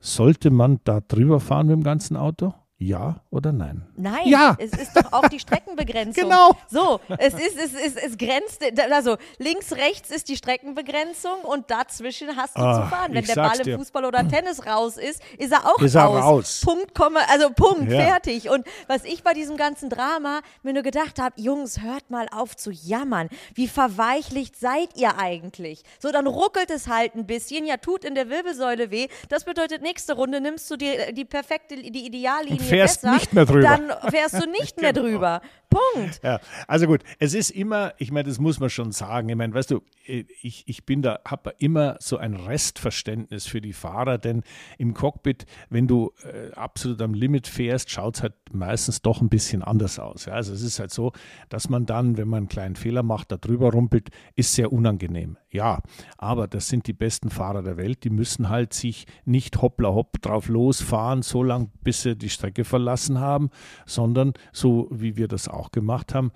Sollte 0.00 0.50
man 0.50 0.80
da 0.84 1.00
drüber 1.00 1.40
fahren 1.40 1.68
mit 1.68 1.76
dem 1.76 1.82
ganzen 1.82 2.16
Auto? 2.16 2.54
Ja 2.78 3.20
oder 3.30 3.52
nein? 3.52 3.86
Nein, 3.96 4.26
Ja. 4.26 4.56
es 4.58 4.72
ist 4.72 4.96
doch 4.96 5.12
auch 5.12 5.28
die 5.28 5.38
Streckenbegrenzung. 5.38 6.24
Genau. 6.24 6.56
So, 6.68 7.00
es 7.18 7.32
ist, 7.34 7.56
es 7.56 7.72
ist, 7.72 7.96
es 7.96 8.18
grenzt, 8.18 8.62
also 8.90 9.16
links, 9.38 9.72
rechts 9.72 10.10
ist 10.10 10.28
die 10.28 10.36
Streckenbegrenzung 10.36 11.40
und 11.42 11.70
dazwischen 11.70 12.36
hast 12.36 12.56
du 12.58 12.60
Ah, 12.62 12.82
zu 12.82 12.88
fahren. 12.90 13.14
Wenn 13.14 13.24
der 13.24 13.34
Ball 13.36 13.56
im 13.58 13.62
dir. 13.64 13.78
Fußball 13.78 14.04
oder 14.04 14.26
Tennis 14.28 14.66
raus 14.66 14.96
ist, 14.96 15.22
ist 15.38 15.52
er 15.52 15.66
auch 15.66 15.78
Ist 15.80 15.94
er 15.94 16.02
raus. 16.04 16.22
raus. 16.24 16.60
Punkt, 16.64 16.94
Komma, 16.94 17.20
also 17.28 17.50
Punkt, 17.50 17.90
Ja. 17.92 18.00
fertig. 18.00 18.50
Und 18.50 18.66
was 18.88 19.04
ich 19.04 19.22
bei 19.22 19.34
diesem 19.34 19.56
ganzen 19.56 19.88
Drama 19.88 20.40
mir 20.62 20.72
nur 20.72 20.82
gedacht 20.82 21.20
habe, 21.20 21.40
Jungs, 21.40 21.80
hört 21.80 22.10
mal 22.10 22.26
auf 22.32 22.56
zu 22.56 22.70
jammern. 22.72 23.28
Wie 23.54 23.68
verweichlicht 23.68 24.56
seid 24.58 24.96
ihr 24.96 25.16
eigentlich? 25.18 25.84
So, 26.00 26.10
dann 26.10 26.26
ruckelt 26.26 26.70
es 26.70 26.88
halt 26.88 27.14
ein 27.14 27.26
bisschen, 27.26 27.66
ja, 27.66 27.76
tut 27.76 28.04
in 28.04 28.14
der 28.16 28.28
Wirbelsäule 28.30 28.90
weh. 28.90 29.08
Das 29.28 29.44
bedeutet, 29.44 29.80
nächste 29.82 30.14
Runde 30.14 30.40
nimmst 30.40 30.68
du 30.70 30.76
die, 30.76 30.92
die 31.12 31.24
perfekte, 31.24 31.76
die 31.76 32.04
Ideallinie 32.06 32.63
Und 32.64 32.70
fährst 32.70 33.02
besser. 33.02 33.14
nicht 33.14 33.32
mehr 33.32 33.44
drüber. 33.44 33.62
Dann 33.62 34.10
fährst 34.10 34.34
du 34.34 34.50
nicht 34.50 34.80
mehr 34.80 34.92
drüber. 34.92 35.40
Punkt. 35.74 36.20
Ja, 36.22 36.40
also 36.66 36.86
gut, 36.86 37.02
es 37.18 37.34
ist 37.34 37.50
immer, 37.50 37.94
ich 37.98 38.10
meine, 38.10 38.28
das 38.28 38.38
muss 38.38 38.60
man 38.60 38.70
schon 38.70 38.92
sagen. 38.92 39.28
Ich 39.28 39.36
meine, 39.36 39.54
weißt 39.54 39.70
du, 39.70 39.82
ich, 40.06 40.64
ich 40.66 40.84
bin 40.84 41.02
da, 41.02 41.20
habe 41.26 41.54
immer 41.58 41.96
so 42.00 42.18
ein 42.18 42.34
Restverständnis 42.34 43.46
für 43.46 43.60
die 43.60 43.72
Fahrer, 43.72 44.18
denn 44.18 44.42
im 44.78 44.94
Cockpit, 44.94 45.46
wenn 45.70 45.88
du 45.88 46.12
äh, 46.22 46.52
absolut 46.52 47.00
am 47.00 47.14
Limit 47.14 47.46
fährst, 47.46 47.90
schaut 47.90 48.16
es 48.16 48.22
halt 48.22 48.34
meistens 48.52 49.02
doch 49.02 49.20
ein 49.20 49.28
bisschen 49.28 49.62
anders 49.62 49.98
aus. 49.98 50.26
Ja? 50.26 50.34
Also 50.34 50.52
es 50.52 50.62
ist 50.62 50.78
halt 50.78 50.92
so, 50.92 51.12
dass 51.48 51.68
man 51.68 51.86
dann, 51.86 52.16
wenn 52.16 52.28
man 52.28 52.38
einen 52.38 52.48
kleinen 52.48 52.76
Fehler 52.76 53.02
macht, 53.02 53.32
da 53.32 53.36
drüber 53.36 53.72
rumpelt, 53.72 54.10
ist 54.36 54.54
sehr 54.54 54.72
unangenehm. 54.72 55.38
Ja, 55.50 55.82
aber 56.18 56.48
das 56.48 56.68
sind 56.68 56.88
die 56.88 56.92
besten 56.92 57.30
Fahrer 57.30 57.62
der 57.62 57.76
Welt, 57.76 58.02
die 58.02 58.10
müssen 58.10 58.48
halt 58.48 58.72
sich 58.72 59.06
nicht 59.24 59.62
hoppla 59.62 59.90
hopp 59.90 60.20
drauf 60.20 60.48
losfahren, 60.48 61.22
so 61.22 61.44
lange, 61.44 61.70
bis 61.82 62.02
sie 62.02 62.16
die 62.16 62.28
Strecke 62.28 62.64
verlassen 62.64 63.20
haben, 63.20 63.50
sondern 63.86 64.32
so 64.52 64.88
wie 64.90 65.16
wir 65.16 65.28
das 65.28 65.48
auch 65.48 65.63
gemacht 65.70 66.14
haben, 66.14 66.32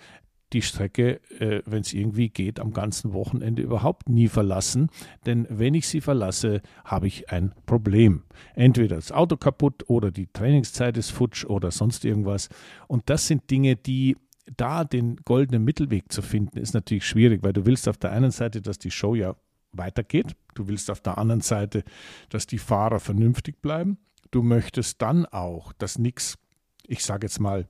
die 0.52 0.62
Strecke, 0.62 1.20
äh, 1.40 1.62
wenn 1.66 1.82
es 1.82 1.92
irgendwie 1.92 2.30
geht, 2.30 2.58
am 2.58 2.72
ganzen 2.72 3.12
Wochenende 3.12 3.62
überhaupt 3.62 4.08
nie 4.08 4.28
verlassen. 4.28 4.88
Denn 5.26 5.46
wenn 5.50 5.74
ich 5.74 5.86
sie 5.86 6.00
verlasse, 6.00 6.62
habe 6.84 7.06
ich 7.06 7.30
ein 7.30 7.52
Problem. 7.66 8.24
Entweder 8.54 8.96
das 8.96 9.12
Auto 9.12 9.36
kaputt 9.36 9.84
oder 9.88 10.10
die 10.10 10.26
Trainingszeit 10.26 10.96
ist 10.96 11.10
futsch 11.10 11.44
oder 11.44 11.70
sonst 11.70 12.04
irgendwas. 12.04 12.48
Und 12.86 13.10
das 13.10 13.26
sind 13.26 13.50
Dinge, 13.50 13.76
die 13.76 14.16
da 14.56 14.84
den 14.84 15.16
goldenen 15.16 15.64
Mittelweg 15.64 16.10
zu 16.10 16.22
finden, 16.22 16.58
ist 16.58 16.72
natürlich 16.72 17.06
schwierig, 17.06 17.42
weil 17.42 17.52
du 17.52 17.66
willst 17.66 17.86
auf 17.86 17.98
der 17.98 18.12
einen 18.12 18.30
Seite, 18.30 18.62
dass 18.62 18.78
die 18.78 18.90
Show 18.90 19.14
ja 19.14 19.36
weitergeht. 19.72 20.34
Du 20.54 20.68
willst 20.68 20.90
auf 20.90 21.00
der 21.00 21.18
anderen 21.18 21.42
Seite, 21.42 21.84
dass 22.30 22.46
die 22.46 22.58
Fahrer 22.58 23.00
vernünftig 23.00 23.60
bleiben. 23.60 23.98
Du 24.30 24.42
möchtest 24.42 25.02
dann 25.02 25.26
auch, 25.26 25.74
dass 25.74 25.98
nichts, 25.98 26.38
ich 26.86 27.04
sage 27.04 27.26
jetzt 27.26 27.40
mal, 27.40 27.68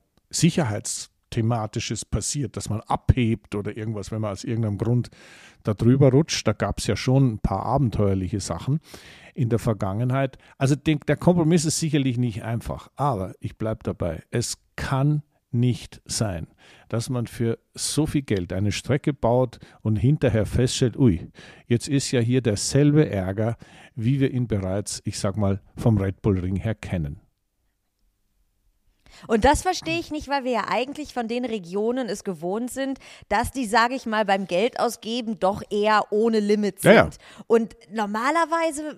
Sicherheitsthematisches 1.29 2.05
passiert, 2.05 2.57
dass 2.57 2.69
man 2.69 2.81
abhebt 2.81 3.55
oder 3.55 3.75
irgendwas, 3.75 4.11
wenn 4.11 4.21
man 4.21 4.31
aus 4.31 4.43
irgendeinem 4.43 4.77
Grund 4.77 5.09
da 5.63 5.73
drüber 5.73 6.11
rutscht. 6.11 6.47
Da 6.47 6.53
gab 6.53 6.79
es 6.79 6.87
ja 6.87 6.95
schon 6.95 7.33
ein 7.33 7.39
paar 7.39 7.65
abenteuerliche 7.65 8.39
Sachen 8.39 8.79
in 9.33 9.49
der 9.49 9.59
Vergangenheit. 9.59 10.37
Also 10.57 10.75
den, 10.75 10.99
der 11.07 11.17
Kompromiss 11.17 11.65
ist 11.65 11.79
sicherlich 11.79 12.17
nicht 12.17 12.43
einfach, 12.43 12.89
aber 12.95 13.33
ich 13.39 13.57
bleibe 13.57 13.81
dabei. 13.83 14.23
Es 14.31 14.57
kann 14.75 15.23
nicht 15.51 15.99
sein, 16.05 16.47
dass 16.89 17.09
man 17.09 17.25
für 17.25 17.57
so 17.73 18.05
viel 18.05 18.21
Geld 18.21 18.53
eine 18.53 18.71
Strecke 18.71 19.13
baut 19.13 19.59
und 19.81 19.95
hinterher 19.95 20.45
feststellt, 20.45 20.95
ui, 20.95 21.31
jetzt 21.65 21.87
ist 21.87 22.11
ja 22.11 22.19
hier 22.19 22.41
derselbe 22.41 23.09
Ärger, 23.09 23.57
wie 23.95 24.19
wir 24.19 24.31
ihn 24.31 24.47
bereits, 24.47 25.01
ich 25.05 25.17
sag 25.17 25.37
mal, 25.37 25.59
vom 25.75 25.97
Red 25.97 26.21
Bull 26.21 26.39
Ring 26.39 26.57
her 26.57 26.75
kennen. 26.75 27.19
Und 29.27 29.45
das 29.45 29.61
verstehe 29.61 29.99
ich 29.99 30.11
nicht, 30.11 30.27
weil 30.27 30.43
wir 30.43 30.51
ja 30.51 30.65
eigentlich 30.69 31.13
von 31.13 31.27
den 31.27 31.45
Regionen 31.45 32.09
es 32.09 32.23
gewohnt 32.23 32.71
sind, 32.71 32.99
dass 33.27 33.51
die, 33.51 33.65
sage 33.65 33.95
ich 33.95 34.05
mal, 34.05 34.25
beim 34.25 34.47
Geldausgeben 34.47 35.39
doch 35.39 35.61
eher 35.69 36.11
ohne 36.11 36.39
Limit 36.39 36.81
sind. 36.81 36.93
Ja, 36.93 37.03
ja. 37.05 37.09
Und 37.47 37.75
normalerweise, 37.91 38.97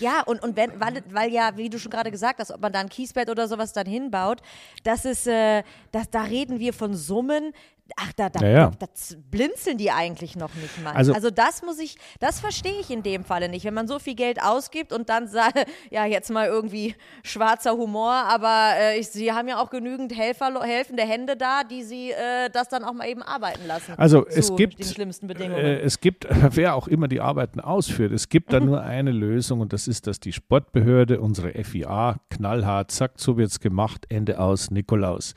ja, 0.00 0.22
und, 0.22 0.42
und 0.42 0.56
wenn, 0.56 0.78
weil, 0.80 1.02
weil 1.10 1.32
ja, 1.32 1.56
wie 1.56 1.70
du 1.70 1.78
schon 1.78 1.90
gerade 1.90 2.10
gesagt 2.10 2.40
hast, 2.40 2.50
ob 2.50 2.60
man 2.60 2.72
da 2.72 2.80
ein 2.80 2.88
Kiesbett 2.88 3.30
oder 3.30 3.48
sowas 3.48 3.72
dann 3.72 3.86
hinbaut, 3.86 4.40
das 4.82 5.04
ist, 5.04 5.26
äh, 5.26 5.62
das, 5.92 6.10
da 6.10 6.22
reden 6.22 6.58
wir 6.58 6.72
von 6.72 6.94
Summen. 6.94 7.52
Ach, 7.96 8.12
da, 8.14 8.30
da, 8.30 8.40
Ja, 8.40 8.48
ja. 8.50 8.70
da, 8.78 8.86
da 8.86 9.16
blinzeln 9.30 9.76
die 9.76 9.90
eigentlich 9.90 10.36
noch 10.36 10.54
nicht 10.54 10.82
mal. 10.82 10.92
Also- 10.94 11.12
Also, 11.12 11.30
das 11.30 11.62
muss 11.62 11.78
ich, 11.78 11.96
das 12.18 12.40
verstehe 12.40 12.80
ich 12.80 12.90
in 12.90 13.02
dem 13.02 13.24
Falle 13.24 13.48
nicht. 13.50 13.64
Wenn 13.66 13.74
man 13.74 13.86
so 13.86 13.98
viel 13.98 14.14
Geld 14.14 14.42
ausgibt 14.42 14.90
und 14.92 15.10
dann 15.10 15.28
sagt, 15.28 15.54
ja, 15.90 16.06
jetzt 16.06 16.30
mal 16.30 16.46
irgendwie 16.46 16.94
schwarzer 17.22 17.72
Humor, 17.76 18.12
aber 18.12 18.70
äh, 18.78 18.98
ich, 18.98 19.08
sie 19.08 19.32
haben 19.32 19.48
ja 19.48 19.60
auch 19.62 19.68
genügend 19.68 20.16
Helfer, 20.16 20.62
helfende 20.62 21.02
Hände 21.02 21.36
da, 21.36 21.62
die 21.62 21.82
sie 21.82 22.10
äh, 22.12 22.48
das 22.50 22.68
dann 22.70 22.84
auch 22.84 22.94
mal 22.94 23.06
eben 23.06 23.22
arbeiten 23.22 23.66
lassen. 23.66 23.92
Also 23.98 24.26
es 24.26 24.54
gibt, 24.56 24.78
den 24.78 24.86
schlimmsten 24.86 25.26
Bedingungen. 25.26 25.62
äh, 25.62 25.80
es 25.80 26.00
gibt, 26.00 26.26
wer 26.56 26.74
auch 26.76 26.88
immer 26.88 27.06
die 27.06 27.20
Arbeiten 27.20 27.60
ausführt, 27.60 28.12
es 28.12 28.28
gibt 28.30 28.52
da 28.52 28.60
nur 28.60 28.80
eine 28.82 29.12
Lösung 29.12 29.60
und 29.60 29.72
das 29.74 29.88
ist, 29.88 30.06
dass 30.06 30.20
die 30.20 30.32
Sportbehörde, 30.32 31.20
unsere 31.20 31.52
FIA, 31.62 32.16
knallhart 32.30 32.90
sagt, 32.92 33.20
so 33.20 33.36
wird's 33.36 33.60
gemacht, 33.60 34.06
Ende 34.08 34.40
aus, 34.40 34.70
Nikolaus. 34.70 35.34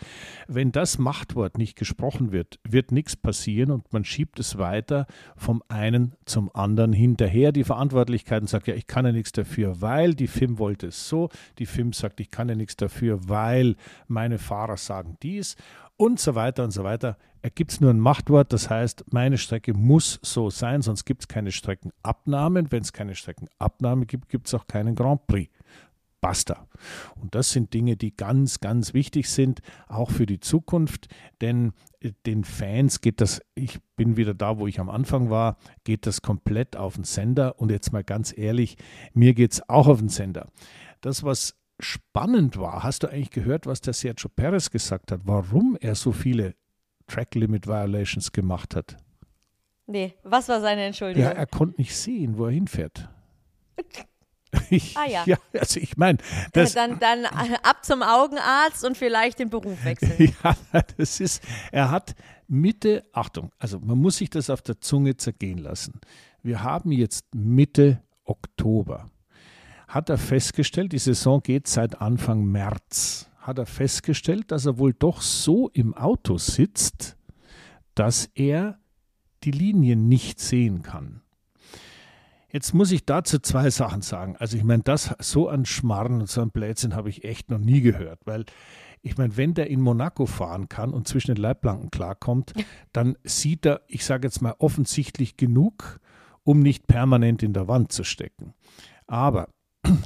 Wenn 0.47 0.71
das 0.71 0.97
Machtwort 0.97 1.57
nicht 1.57 1.75
gesprochen 1.77 2.31
wird, 2.31 2.37
wird 2.63 2.91
nichts 2.91 3.15
passieren 3.15 3.71
und 3.71 3.91
man 3.93 4.04
schiebt 4.04 4.39
es 4.39 4.58
weiter 4.58 5.08
vom 5.36 5.63
einen 5.67 6.15
zum 6.26 6.54
anderen 6.54 6.93
hinterher. 6.93 7.52
Die 7.52 7.63
Verantwortlichkeiten 7.63 8.47
sagt, 8.47 8.67
ja, 8.67 8.76
ich 8.76 8.88
kann 8.88 9.06
ja 9.06 9.12
nichts 9.12 9.32
dafür, 9.32 9.82
weil 9.82 10.13
die 10.13 10.28
FIM 10.28 10.60
wollte 10.60 10.88
es 10.88 11.08
so, 11.08 11.30
die 11.60 11.65
FIM 11.65 11.93
sagt, 11.93 12.19
ich 12.19 12.32
kann 12.32 12.50
ja 12.50 12.56
nichts 12.56 12.76
dafür, 12.76 13.28
weil 13.28 13.76
meine 14.08 14.38
Fahrer 14.38 14.78
sagen 14.78 15.17
dies 15.23 15.56
und 15.97 16.19
so 16.19 16.36
weiter 16.36 16.63
und 16.63 16.71
so 16.71 16.84
weiter. 16.84 17.17
Ergibt 17.41 17.71
es 17.71 17.82
nur 17.82 17.91
ein 17.91 18.00
Machtwort, 18.00 18.52
das 18.52 18.69
heißt, 18.69 19.06
meine 19.12 19.38
Strecke 19.38 19.73
muss 19.73 20.19
so 20.21 20.50
sein, 20.50 20.82
sonst 20.82 21.06
gibt 21.06 21.23
es 21.23 21.28
keine 21.28 21.52
Streckenabnahmen. 21.52 22.71
Wenn 22.71 22.82
es 22.82 22.93
keine 22.93 23.15
Streckenabnahme 23.15 24.06
gibt, 24.06 24.30
gibt 24.30 24.47
es 24.47 24.54
auch 24.54 24.67
keinen 24.67 24.95
Grand 24.95 25.28
Prix. 25.28 25.52
Basta. 26.19 26.67
Und 27.21 27.36
das 27.36 27.52
sind 27.52 27.73
Dinge, 27.73 27.95
die 27.95 28.15
ganz, 28.15 28.60
ganz 28.60 28.93
wichtig 28.93 29.30
sind, 29.30 29.62
auch 29.88 30.10
für 30.10 30.26
die 30.26 30.39
Zukunft, 30.39 31.08
denn 31.41 31.73
den 32.25 32.43
Fans 32.43 33.01
geht 33.01 33.21
das, 33.21 33.41
ich 33.55 33.79
bin 33.95 34.17
wieder 34.17 34.33
da, 34.33 34.60
wo 34.60 34.67
ich 34.67 34.79
am 34.79 34.89
Anfang 34.89 35.29
war, 35.29 35.57
geht 35.83 36.05
das 36.05 36.21
komplett 36.21 36.75
auf 36.75 36.95
den 36.95 37.03
Sender. 37.03 37.60
Und 37.60 37.71
jetzt 37.71 37.91
mal 37.91 38.03
ganz 38.03 38.38
ehrlich, 38.38 38.77
mir 39.13 39.33
geht 39.33 39.53
es 39.53 39.69
auch 39.69 39.88
auf 39.88 39.99
den 39.99 40.10
Sender. 40.10 40.49
Das, 41.01 41.23
was 41.23 41.55
spannend 41.79 42.57
war, 42.57 42.83
hast 42.83 43.03
du 43.03 43.07
eigentlich 43.07 43.31
gehört, 43.31 43.65
was 43.65 43.81
der 43.81 43.93
Sergio 43.93 44.29
Perez 44.29 44.69
gesagt 44.71 45.12
hat, 45.12 45.21
warum 45.25 45.77
er 45.79 45.95
so 45.95 46.12
viele 46.12 46.55
Track 47.07 47.36
Limit 47.36 47.67
Violations 47.67 48.31
gemacht 48.31 48.75
hat? 48.75 48.97
nee, 49.88 50.13
was 50.23 50.49
war 50.49 50.62
seine 50.62 50.83
Entschuldigung? 50.83 51.23
Ja, 51.23 51.31
er 51.31 51.47
konnte 51.47 51.79
nicht 51.81 51.95
sehen, 51.95 52.38
wo 52.38 52.45
er 52.45 52.51
hinfährt. 52.51 53.10
Ich, 54.69 54.95
Ah, 54.97 55.05
ja. 55.07 55.38
also 55.53 55.79
ich 55.79 55.97
meine, 55.97 56.19
Äh, 56.19 56.49
das, 56.53 56.73
dann, 56.73 56.99
dann 56.99 57.23
äh, 57.25 57.57
ab 57.63 57.83
zum 57.83 58.01
Augenarzt 58.03 58.83
und 58.86 58.97
vielleicht 58.97 59.39
den 59.39 59.49
Beruf 59.49 59.83
wechseln. 59.83 60.33
ja, 60.43 60.55
das 60.97 61.19
ist, 61.19 61.43
er 61.71 61.91
hat 61.91 62.15
Mitte, 62.47 63.03
Achtung, 63.13 63.51
also 63.60 63.79
man 63.79 63.97
muss 63.97 64.17
sich 64.17 64.29
das 64.29 64.49
auf 64.49 64.62
der 64.62 64.79
Zunge 64.79 65.17
zergehen 65.17 65.57
lassen. 65.57 65.99
Wir 66.43 66.63
haben 66.63 66.91
jetzt 66.91 67.25
Mitte 67.36 68.01
Oktober. 68.23 69.10
Hat 69.88 70.10
er 70.10 70.17
festgestellt, 70.17 70.91
die 70.91 70.99
Saison 70.99 71.41
geht 71.41 71.67
seit 71.67 72.01
Anfang 72.01 72.43
März, 72.45 73.29
hat 73.39 73.57
er 73.57 73.65
festgestellt, 73.65 74.51
dass 74.51 74.65
er 74.65 74.77
wohl 74.77 74.93
doch 74.93 75.21
so 75.21 75.69
im 75.69 75.93
Auto 75.93 76.38
sitzt, 76.38 77.15
dass 77.95 78.29
er 78.36 78.79
die 79.43 79.51
Linien 79.51 80.07
nicht 80.07 80.39
sehen 80.39 80.81
kann. 80.83 81.21
Jetzt 82.49 82.73
muss 82.73 82.91
ich 82.91 83.05
dazu 83.05 83.39
zwei 83.39 83.69
Sachen 83.69 84.01
sagen. 84.01 84.38
Also 84.38 84.55
ich 84.57 84.63
meine, 84.63 84.83
das 84.83 85.13
so 85.19 85.49
an 85.49 85.65
Schmarren 85.65 86.21
und 86.21 86.29
so 86.29 86.41
an 86.41 86.51
Blödsinn 86.51 86.95
habe 86.95 87.10
ich 87.10 87.25
echt 87.25 87.49
noch 87.49 87.60
nie 87.60 87.81
gehört, 87.81 88.21
weil 88.25 88.45
ich 89.01 89.17
meine, 89.17 89.36
wenn 89.38 89.53
der 89.53 89.69
in 89.69 89.81
Monaco 89.81 90.25
fahren 90.25 90.69
kann 90.69 90.93
und 90.93 91.07
zwischen 91.07 91.36
den 91.36 91.41
Leitplanken 91.41 91.91
klarkommt, 91.91 92.53
dann 92.93 93.17
sieht 93.23 93.65
er, 93.65 93.81
ich 93.88 94.05
sage 94.05 94.27
jetzt 94.27 94.41
mal, 94.41 94.55
offensichtlich 94.60 95.38
genug, 95.38 95.99
um 96.43 96.62
nicht 96.62 96.88
permanent 96.88 97.43
in 97.43 97.53
der 97.53 97.67
Wand 97.67 97.91
zu 97.91 98.03
stecken. 98.03 98.53
Aber 99.07 99.49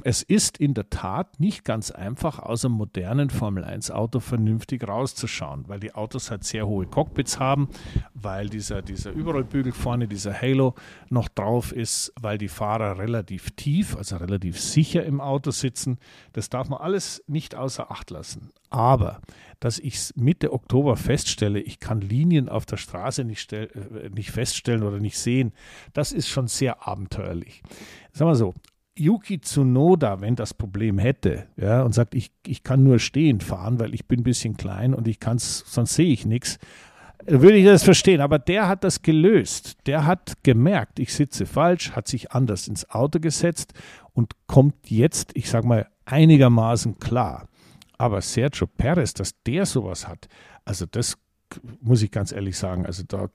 es 0.04 0.22
ist 0.22 0.58
in 0.58 0.74
der 0.74 0.90
Tat 0.90 1.40
nicht 1.40 1.64
ganz 1.64 1.90
einfach, 1.90 2.38
aus 2.38 2.64
einem 2.64 2.74
modernen 2.74 3.30
Formel-1-Auto 3.30 4.20
vernünftig 4.20 4.86
rauszuschauen, 4.86 5.68
weil 5.68 5.80
die 5.80 5.94
Autos 5.94 6.30
halt 6.30 6.44
sehr 6.44 6.66
hohe 6.66 6.86
Cockpits 6.86 7.38
haben, 7.38 7.68
weil 8.14 8.48
dieser, 8.48 8.82
dieser 8.82 9.12
Überrollbügel 9.12 9.72
vorne, 9.72 10.08
dieser 10.08 10.40
Halo 10.40 10.74
noch 11.10 11.28
drauf 11.28 11.72
ist, 11.72 12.12
weil 12.20 12.38
die 12.38 12.48
Fahrer 12.48 12.98
relativ 12.98 13.50
tief, 13.52 13.96
also 13.96 14.16
relativ 14.16 14.60
sicher 14.60 15.04
im 15.04 15.20
Auto 15.20 15.50
sitzen. 15.50 15.98
Das 16.32 16.48
darf 16.48 16.68
man 16.68 16.80
alles 16.80 17.22
nicht 17.26 17.54
außer 17.54 17.90
Acht 17.90 18.10
lassen. 18.10 18.50
Aber, 18.70 19.20
dass 19.60 19.78
ich 19.78 20.12
Mitte 20.16 20.52
Oktober 20.52 20.96
feststelle, 20.96 21.60
ich 21.60 21.78
kann 21.78 22.00
Linien 22.00 22.48
auf 22.48 22.64
der 22.64 22.78
Straße 22.78 23.22
nicht, 23.22 23.52
äh, 23.52 23.68
nicht 24.14 24.30
feststellen 24.30 24.82
oder 24.82 24.98
nicht 24.98 25.18
sehen, 25.18 25.52
das 25.92 26.12
ist 26.12 26.28
schon 26.28 26.48
sehr 26.48 26.88
abenteuerlich. 26.88 27.62
Sagen 28.12 28.30
wir 28.30 28.34
so, 28.34 28.54
Yuki 28.96 29.40
Tsunoda, 29.40 30.20
wenn 30.20 30.36
das 30.36 30.52
Problem 30.54 30.98
hätte, 30.98 31.46
ja, 31.56 31.82
und 31.82 31.94
sagt, 31.94 32.14
ich, 32.14 32.30
ich 32.46 32.62
kann 32.62 32.82
nur 32.82 32.98
stehend 32.98 33.42
fahren, 33.42 33.80
weil 33.80 33.94
ich 33.94 34.06
bin 34.06 34.20
ein 34.20 34.24
bisschen 34.24 34.56
klein 34.56 34.94
und 34.94 35.08
ich 35.08 35.18
kann's, 35.18 35.64
sonst 35.66 35.94
sehe 35.94 36.12
ich 36.12 36.26
nichts, 36.26 36.58
würde 37.24 37.56
ich 37.56 37.64
das 37.64 37.84
verstehen. 37.84 38.20
Aber 38.20 38.38
der 38.38 38.68
hat 38.68 38.84
das 38.84 39.02
gelöst. 39.02 39.78
Der 39.86 40.06
hat 40.06 40.42
gemerkt, 40.42 40.98
ich 40.98 41.14
sitze 41.14 41.46
falsch, 41.46 41.92
hat 41.92 42.08
sich 42.08 42.32
anders 42.32 42.68
ins 42.68 42.88
Auto 42.90 43.20
gesetzt 43.20 43.72
und 44.12 44.32
kommt 44.46 44.90
jetzt, 44.90 45.30
ich 45.34 45.48
sage 45.48 45.66
mal, 45.66 45.88
einigermaßen 46.04 46.98
klar. 46.98 47.48
Aber 47.96 48.20
Sergio 48.20 48.66
Perez, 48.66 49.14
dass 49.14 49.40
der 49.44 49.64
sowas 49.64 50.08
hat, 50.08 50.28
also 50.64 50.86
das 50.86 51.16
muss 51.80 52.02
ich 52.02 52.10
ganz 52.10 52.32
ehrlich 52.32 52.56
sagen, 52.56 52.86
also 52.86 53.04
da, 53.06 53.28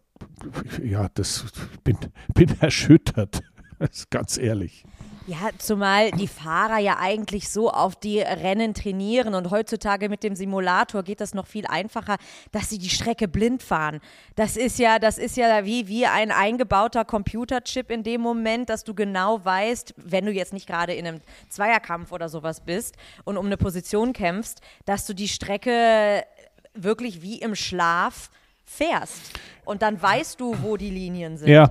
ja, 0.83 1.07
das 1.13 1.45
bin, 1.83 1.97
bin 2.33 2.49
erschüttert. 2.59 3.41
ganz 4.09 4.37
ehrlich. 4.37 4.83
Ja, 5.27 5.49
zumal 5.57 6.11
die 6.11 6.27
Fahrer 6.29 6.77
ja 6.77 6.99
eigentlich 6.99 7.49
so 7.49 7.69
auf 7.69 7.97
die 7.97 8.19
Rennen 8.21 8.73
trainieren 8.73 9.35
und 9.35 9.51
heutzutage 9.51 10.07
mit 10.07 10.23
dem 10.23 10.37
Simulator 10.37 11.03
geht 11.03 11.19
das 11.19 11.33
noch 11.33 11.47
viel 11.47 11.67
einfacher, 11.67 12.15
dass 12.53 12.69
sie 12.69 12.77
die 12.77 12.89
Strecke 12.89 13.27
blind 13.27 13.61
fahren. 13.61 13.99
Das 14.37 14.55
ist 14.55 14.79
ja, 14.79 14.99
das 14.99 15.17
ist 15.17 15.35
ja 15.35 15.65
wie, 15.65 15.89
wie 15.89 16.05
ein 16.05 16.31
eingebauter 16.31 17.03
Computerchip 17.03 17.91
in 17.91 18.03
dem 18.03 18.21
Moment, 18.21 18.69
dass 18.69 18.85
du 18.85 18.93
genau 18.93 19.43
weißt, 19.43 19.95
wenn 19.97 20.25
du 20.25 20.31
jetzt 20.31 20.53
nicht 20.53 20.65
gerade 20.65 20.93
in 20.93 21.05
einem 21.05 21.19
Zweierkampf 21.49 22.13
oder 22.13 22.29
sowas 22.29 22.61
bist 22.61 22.95
und 23.25 23.35
um 23.35 23.47
eine 23.47 23.57
Position 23.57 24.13
kämpfst, 24.13 24.61
dass 24.85 25.05
du 25.05 25.13
die 25.13 25.27
Strecke 25.27 26.23
wirklich 26.73 27.21
wie 27.21 27.39
im 27.39 27.53
Schlaf 27.53 28.29
fährst. 28.63 29.37
Und 29.65 29.81
dann 29.81 30.01
weißt 30.01 30.39
du, 30.39 30.55
wo 30.61 30.77
die 30.77 30.89
Linien 30.89 31.35
sind. 31.35 31.49
Ja, 31.49 31.69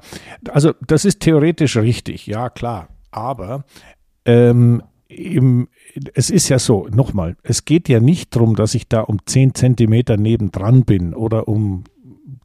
also 0.51 0.75
das 0.87 1.07
ist 1.07 1.21
theoretisch 1.21 1.79
richtig, 1.79 2.27
ja 2.27 2.51
klar. 2.51 2.89
Aber 3.17 3.65
ähm, 4.27 4.83
im, 5.09 5.69
es 6.15 6.31
ist 6.31 6.49
ja 6.49 6.59
so, 6.59 6.87
nochmal, 6.91 7.37
es 7.43 7.65
geht 7.65 7.89
ja 7.89 7.99
nicht 7.99 8.37
darum, 8.37 8.57
dass 8.57 8.75
ich 8.75 8.89
da 8.89 9.01
um 9.01 9.19
10 9.25 9.55
Zentimeter 9.55 10.17
nebendran 10.17 10.85
bin 10.85 11.15
oder 11.15 11.49
um 11.49 11.85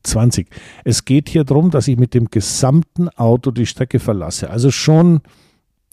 20. 0.04 0.48
Es 0.86 1.06
geht 1.06 1.28
hier 1.28 1.44
darum, 1.44 1.72
dass 1.72 1.88
ich 1.88 1.98
mit 1.98 2.14
dem 2.14 2.30
gesamten 2.30 3.10
Auto 3.10 3.52
die 3.52 3.66
Strecke 3.66 4.00
verlasse. 4.00 4.50
Also 4.50 4.72
schon 4.72 5.22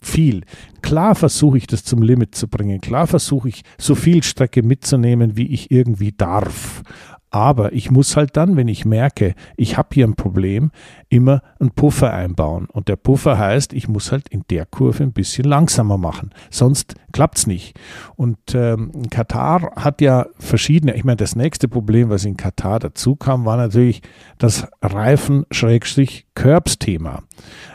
viel. 0.01 0.43
Klar 0.81 1.15
versuche 1.15 1.57
ich 1.57 1.67
das 1.67 1.83
zum 1.83 2.01
Limit 2.01 2.33
zu 2.33 2.47
bringen. 2.47 2.79
Klar 2.79 3.07
versuche 3.07 3.49
ich 3.49 3.63
so 3.77 3.95
viel 3.95 4.23
Strecke 4.23 4.63
mitzunehmen, 4.63 5.35
wie 5.35 5.47
ich 5.47 5.71
irgendwie 5.71 6.13
darf. 6.13 6.83
Aber 7.31 7.73
ich 7.73 7.91
muss 7.91 8.17
halt 8.17 8.35
dann, 8.37 8.57
wenn 8.57 8.67
ich 8.67 8.85
merke, 8.85 9.35
ich 9.55 9.77
habe 9.77 9.89
hier 9.93 10.07
ein 10.07 10.15
Problem, 10.15 10.71
immer 11.09 11.43
einen 11.59 11.69
Puffer 11.71 12.11
einbauen. 12.11 12.65
Und 12.65 12.87
der 12.87 12.95
Puffer 12.95 13.37
heißt, 13.37 13.71
ich 13.73 13.87
muss 13.87 14.11
halt 14.11 14.27
in 14.29 14.45
der 14.49 14.65
Kurve 14.65 15.03
ein 15.03 15.13
bisschen 15.13 15.45
langsamer 15.45 15.99
machen. 15.99 16.31
Sonst 16.49 16.95
klappt's 17.11 17.45
nicht. 17.45 17.79
Und 18.15 18.39
ähm, 18.55 18.91
Katar 19.11 19.75
hat 19.75 20.01
ja 20.01 20.25
verschiedene, 20.39 20.95
ich 20.95 21.03
meine, 21.03 21.17
das 21.17 21.35
nächste 21.35 21.67
Problem, 21.67 22.09
was 22.09 22.25
in 22.25 22.35
Katar 22.35 22.79
dazu 22.79 23.15
kam, 23.15 23.45
war 23.45 23.57
natürlich 23.57 24.01
das 24.39 24.65
Reifen-Curbs-Thema. 24.81 27.21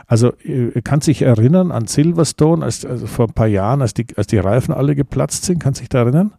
Also 0.07 0.33
äh, 0.39 0.83
kann 0.83 1.01
sich 1.01 1.23
erinnern 1.23 1.71
an 1.71 1.87
Silverstone, 1.87 2.65
als, 2.65 2.85
also 2.85 3.07
vor 3.07 3.29
ein 3.29 3.35
paar 3.35 3.47
Jahren, 3.47 3.83
als 3.83 3.95
die, 3.95 4.07
als 4.17 4.27
die 4.27 4.39
Reifen 4.39 4.75
alle 4.75 4.97
geplatzt 4.97 5.45
sind, 5.45 5.61
kann 5.61 5.75
sich 5.75 5.89
da 5.89 6.01
erinnern? 6.01 6.33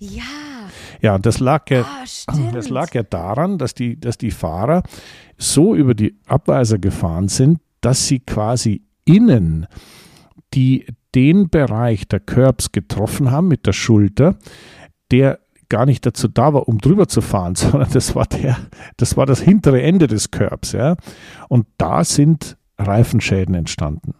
Ja. 0.00 0.51
Ja, 1.02 1.18
das 1.18 1.40
lag 1.40 1.68
ja, 1.68 1.82
ah, 1.82 2.50
das 2.52 2.68
lag 2.68 2.94
ja 2.94 3.02
daran, 3.02 3.58
dass 3.58 3.74
die, 3.74 3.98
dass 3.98 4.18
die 4.18 4.30
Fahrer 4.30 4.84
so 5.36 5.74
über 5.74 5.94
die 5.94 6.16
Abweiser 6.26 6.78
gefahren 6.78 7.26
sind, 7.26 7.58
dass 7.80 8.06
sie 8.06 8.20
quasi 8.20 8.82
innen 9.04 9.66
die, 10.54 10.86
den 11.14 11.48
Bereich 11.50 12.06
der 12.06 12.20
Curbs 12.20 12.70
getroffen 12.70 13.32
haben 13.32 13.48
mit 13.48 13.66
der 13.66 13.72
Schulter, 13.72 14.36
der 15.10 15.40
gar 15.68 15.86
nicht 15.86 16.06
dazu 16.06 16.28
da 16.28 16.54
war, 16.54 16.68
um 16.68 16.78
drüber 16.78 17.08
zu 17.08 17.20
fahren, 17.20 17.54
sondern 17.56 17.90
das 17.92 18.14
war 18.14 18.26
der, 18.26 18.56
das 18.96 19.16
war 19.16 19.26
das 19.26 19.40
hintere 19.40 19.82
Ende 19.82 20.06
des 20.06 20.30
Curbs, 20.30 20.70
ja. 20.70 20.96
Und 21.48 21.66
da 21.78 22.04
sind 22.04 22.56
Reifenschäden 22.82 23.54
entstanden. 23.54 24.14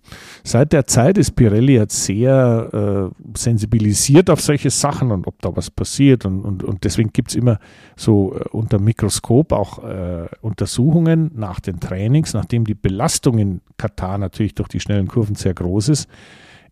Seit 0.44 0.72
der 0.72 0.86
Zeit 0.86 1.18
ist 1.18 1.32
Pirelli 1.32 1.74
jetzt 1.74 2.04
sehr 2.04 3.10
äh, 3.12 3.38
sensibilisiert 3.38 4.30
auf 4.30 4.40
solche 4.40 4.70
Sachen 4.70 5.10
und 5.10 5.26
ob 5.26 5.40
da 5.42 5.54
was 5.54 5.70
passiert 5.70 6.24
und, 6.24 6.42
und, 6.42 6.62
und 6.64 6.84
deswegen 6.84 7.12
gibt 7.12 7.30
es 7.30 7.34
immer 7.36 7.58
so 7.96 8.34
äh, 8.34 8.44
unter 8.50 8.78
Mikroskop 8.78 9.52
auch 9.52 9.84
äh, 9.84 10.26
Untersuchungen 10.40 11.30
nach 11.34 11.60
den 11.60 11.80
Trainings, 11.80 12.34
nachdem 12.34 12.64
die 12.64 12.74
Belastung 12.74 13.38
in 13.38 13.60
Katar 13.76 14.18
natürlich 14.18 14.54
durch 14.54 14.68
die 14.68 14.80
schnellen 14.80 15.08
Kurven 15.08 15.34
sehr 15.34 15.54
groß 15.54 15.88
ist, 15.90 16.08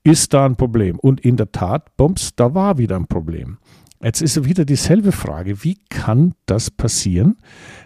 ist 0.02 0.32
da 0.32 0.46
ein 0.46 0.56
Problem. 0.56 0.98
Und 0.98 1.20
in 1.20 1.36
der 1.36 1.52
Tat, 1.52 1.96
Bums, 1.96 2.34
da 2.34 2.54
war 2.54 2.78
wieder 2.78 2.96
ein 2.96 3.06
Problem. 3.06 3.58
Jetzt 4.02 4.22
ist 4.22 4.46
wieder 4.46 4.64
dieselbe 4.64 5.12
Frage, 5.12 5.62
wie 5.62 5.76
kann 5.90 6.32
das 6.46 6.70
passieren, 6.70 7.36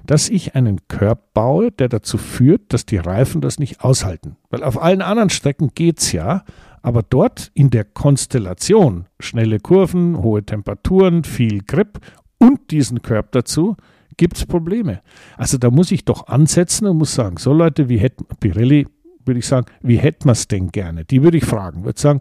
dass 0.07 0.29
ich 0.29 0.55
einen 0.55 0.87
Körb 0.87 1.35
baue, 1.35 1.73
der 1.73 1.89
dazu 1.89 2.19
führt, 2.19 2.73
dass 2.73 2.87
die 2.87 2.99
Reifen 2.99 3.41
das 3.41 3.59
nicht 3.59 3.81
aushalten? 3.81 4.37
Weil 4.49 4.63
auf 4.63 4.81
allen 4.81 5.03
anderen 5.03 5.31
Strecken 5.31 5.73
geht's 5.75 6.13
ja, 6.13 6.45
aber 6.83 7.03
dort 7.03 7.51
in 7.55 7.71
der 7.71 7.83
Konstellation 7.83 9.07
schnelle 9.19 9.59
Kurven, 9.59 10.23
hohe 10.23 10.45
Temperaturen, 10.45 11.25
viel 11.25 11.63
Grip 11.65 11.99
und 12.39 12.71
diesen 12.71 13.03
Körb 13.03 13.33
dazu, 13.33 13.77
gibt's 14.17 14.47
Probleme. 14.47 15.01
Also 15.37 15.59
da 15.59 15.73
muss 15.73 15.91
ich 15.91 16.05
doch 16.05 16.29
ansetzen 16.29 16.87
und 16.87 16.99
muss 16.99 17.15
sagen, 17.15 17.39
so 17.39 17.53
Leute, 17.53 17.89
wie 17.89 17.99
hätten 17.99 18.25
Pirelli, 18.39 18.87
würde 19.25 19.41
ich 19.41 19.47
sagen, 19.49 19.67
wie 19.83 19.97
hätten 19.97 20.27
wir 20.27 20.33
es 20.33 20.47
denn 20.47 20.69
gerne? 20.71 21.05
Die 21.05 21.25
würde 21.25 21.39
ich 21.39 21.45
fragen, 21.45 21.85
würde 21.85 22.01
sagen, 22.01 22.21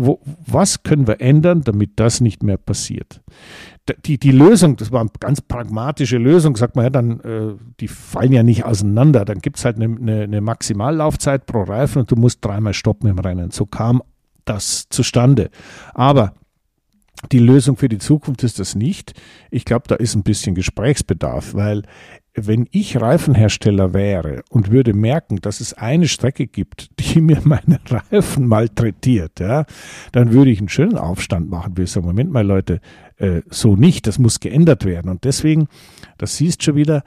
wo, 0.00 0.20
was 0.46 0.84
können 0.84 1.08
wir 1.08 1.20
ändern, 1.20 1.62
damit 1.64 1.98
das 1.98 2.20
nicht 2.20 2.44
mehr 2.44 2.56
passiert? 2.56 3.20
Die, 4.04 4.18
die 4.18 4.30
Lösung, 4.30 4.76
das 4.76 4.92
war 4.92 5.00
eine 5.00 5.10
ganz 5.18 5.40
pragmatische 5.40 6.18
Lösung, 6.18 6.56
sagt 6.56 6.76
man 6.76 6.84
ja, 6.84 6.90
dann, 6.90 7.20
äh, 7.20 7.54
die 7.80 7.88
fallen 7.88 8.32
ja 8.32 8.42
nicht 8.42 8.64
auseinander. 8.64 9.24
Dann 9.24 9.38
gibt 9.38 9.58
es 9.58 9.64
halt 9.64 9.76
eine, 9.76 9.86
eine, 9.86 10.22
eine 10.22 10.40
Maximallaufzeit 10.40 11.46
pro 11.46 11.62
Reifen 11.62 12.00
und 12.00 12.10
du 12.10 12.16
musst 12.16 12.44
dreimal 12.44 12.74
stoppen 12.74 13.08
im 13.08 13.18
Rennen. 13.18 13.50
So 13.50 13.66
kam 13.66 14.02
das 14.44 14.86
zustande. 14.88 15.50
Aber 15.94 16.34
die 17.32 17.40
Lösung 17.40 17.76
für 17.76 17.88
die 17.88 17.98
Zukunft 17.98 18.44
ist 18.44 18.60
das 18.60 18.76
nicht. 18.76 19.14
Ich 19.50 19.64
glaube, 19.64 19.88
da 19.88 19.96
ist 19.96 20.14
ein 20.14 20.22
bisschen 20.22 20.54
Gesprächsbedarf, 20.54 21.54
weil 21.54 21.82
wenn 22.34 22.68
ich 22.70 23.00
Reifenhersteller 23.00 23.94
wäre 23.94 24.42
und 24.50 24.70
würde 24.70 24.94
merken, 24.94 25.36
dass 25.40 25.60
es 25.60 25.74
eine 25.74 26.08
Strecke 26.08 26.46
gibt, 26.46 26.90
die 26.98 27.20
mir 27.20 27.40
meine 27.44 27.80
Reifen 27.88 28.46
malträtiert, 28.46 29.40
ja, 29.40 29.64
dann 30.12 30.32
würde 30.32 30.50
ich 30.50 30.58
einen 30.58 30.68
schönen 30.68 30.98
Aufstand 30.98 31.50
machen. 31.50 31.76
Wir 31.76 31.86
sagen, 31.86 32.06
Moment 32.06 32.30
mal, 32.30 32.46
Leute, 32.46 32.80
äh, 33.16 33.42
so 33.50 33.76
nicht, 33.76 34.06
das 34.06 34.18
muss 34.18 34.40
geändert 34.40 34.84
werden. 34.84 35.10
Und 35.10 35.24
deswegen, 35.24 35.68
das 36.16 36.36
siehst 36.36 36.62
schon 36.62 36.76
wieder, 36.76 37.02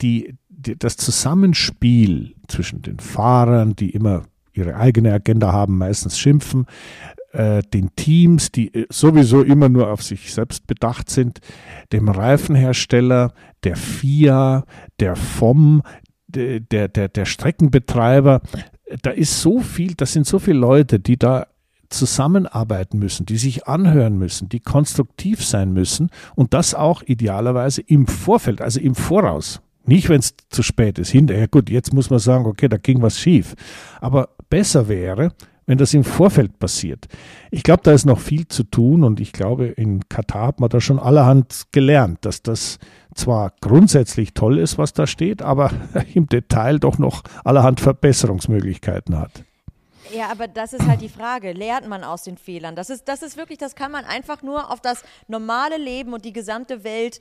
die, 0.00 0.34
die, 0.48 0.78
das 0.78 0.96
Zusammenspiel 0.96 2.34
zwischen 2.48 2.82
den 2.82 2.98
Fahrern, 2.98 3.76
die 3.76 3.90
immer 3.90 4.24
ihre 4.54 4.76
eigene 4.76 5.12
Agenda 5.12 5.52
haben, 5.52 5.78
meistens 5.78 6.18
schimpfen, 6.18 6.66
äh, 7.34 7.62
den 7.62 7.94
Teams, 7.96 8.52
die 8.52 8.72
äh, 8.72 8.86
sowieso 8.90 9.42
immer 9.42 9.68
nur 9.68 9.90
auf 9.90 10.02
sich 10.02 10.32
selbst 10.32 10.66
bedacht 10.66 11.10
sind, 11.10 11.40
dem 11.92 12.08
Reifenhersteller, 12.08 13.34
der 13.64 13.76
FIA, 13.76 14.64
der 15.00 15.16
FOM, 15.16 15.82
der, 16.28 16.60
der, 16.88 17.08
der 17.08 17.24
Streckenbetreiber. 17.24 18.40
Da 19.02 19.10
ist 19.10 19.40
so 19.40 19.60
viel, 19.60 19.94
das 19.94 20.12
sind 20.12 20.26
so 20.26 20.38
viele 20.38 20.58
Leute, 20.58 21.00
die 21.00 21.16
da 21.16 21.46
zusammenarbeiten 21.88 22.98
müssen, 22.98 23.26
die 23.26 23.36
sich 23.36 23.66
anhören 23.66 24.16
müssen, 24.16 24.48
die 24.48 24.60
konstruktiv 24.60 25.44
sein 25.44 25.72
müssen 25.72 26.10
und 26.34 26.54
das 26.54 26.74
auch 26.74 27.02
idealerweise 27.02 27.82
im 27.82 28.06
Vorfeld, 28.06 28.60
also 28.60 28.80
im 28.80 28.94
Voraus. 28.94 29.60
Nicht, 29.86 30.08
wenn 30.08 30.20
es 30.20 30.34
zu 30.48 30.62
spät 30.62 30.98
ist. 30.98 31.10
Hinterher, 31.10 31.46
gut, 31.46 31.68
jetzt 31.68 31.92
muss 31.92 32.10
man 32.10 32.18
sagen, 32.18 32.46
okay, 32.46 32.68
da 32.68 32.78
ging 32.78 33.02
was 33.02 33.18
schief. 33.20 33.54
Aber 34.00 34.30
besser 34.48 34.88
wäre, 34.88 35.32
wenn 35.66 35.78
das 35.78 35.94
im 35.94 36.04
Vorfeld 36.04 36.58
passiert. 36.58 37.06
Ich 37.50 37.62
glaube, 37.62 37.82
da 37.82 37.92
ist 37.92 38.04
noch 38.04 38.18
viel 38.18 38.48
zu 38.48 38.64
tun 38.64 39.04
und 39.04 39.20
ich 39.20 39.32
glaube, 39.32 39.66
in 39.66 40.08
Katar 40.08 40.48
hat 40.48 40.60
man 40.60 40.68
da 40.68 40.80
schon 40.80 40.98
allerhand 40.98 41.64
gelernt, 41.72 42.24
dass 42.24 42.42
das 42.42 42.78
zwar 43.14 43.52
grundsätzlich 43.60 44.34
toll 44.34 44.58
ist, 44.58 44.78
was 44.78 44.92
da 44.92 45.06
steht, 45.06 45.42
aber 45.42 45.70
im 46.14 46.26
Detail 46.26 46.78
doch 46.78 46.98
noch 46.98 47.22
allerhand 47.44 47.80
Verbesserungsmöglichkeiten 47.80 49.18
hat. 49.18 49.44
Ja, 50.12 50.30
aber 50.30 50.48
das 50.48 50.72
ist 50.72 50.86
halt 50.86 51.00
die 51.00 51.08
Frage. 51.08 51.52
Lernt 51.52 51.88
man 51.88 52.04
aus 52.04 52.24
den 52.24 52.36
Fehlern? 52.36 52.76
Das 52.76 52.90
ist, 52.90 53.08
das 53.08 53.22
ist 53.22 53.36
wirklich, 53.36 53.58
das 53.58 53.74
kann 53.74 53.90
man 53.90 54.04
einfach 54.04 54.42
nur 54.42 54.70
auf 54.70 54.80
das 54.80 55.02
normale 55.28 55.78
Leben 55.78 56.12
und 56.12 56.24
die 56.24 56.32
gesamte 56.32 56.84
Welt 56.84 57.20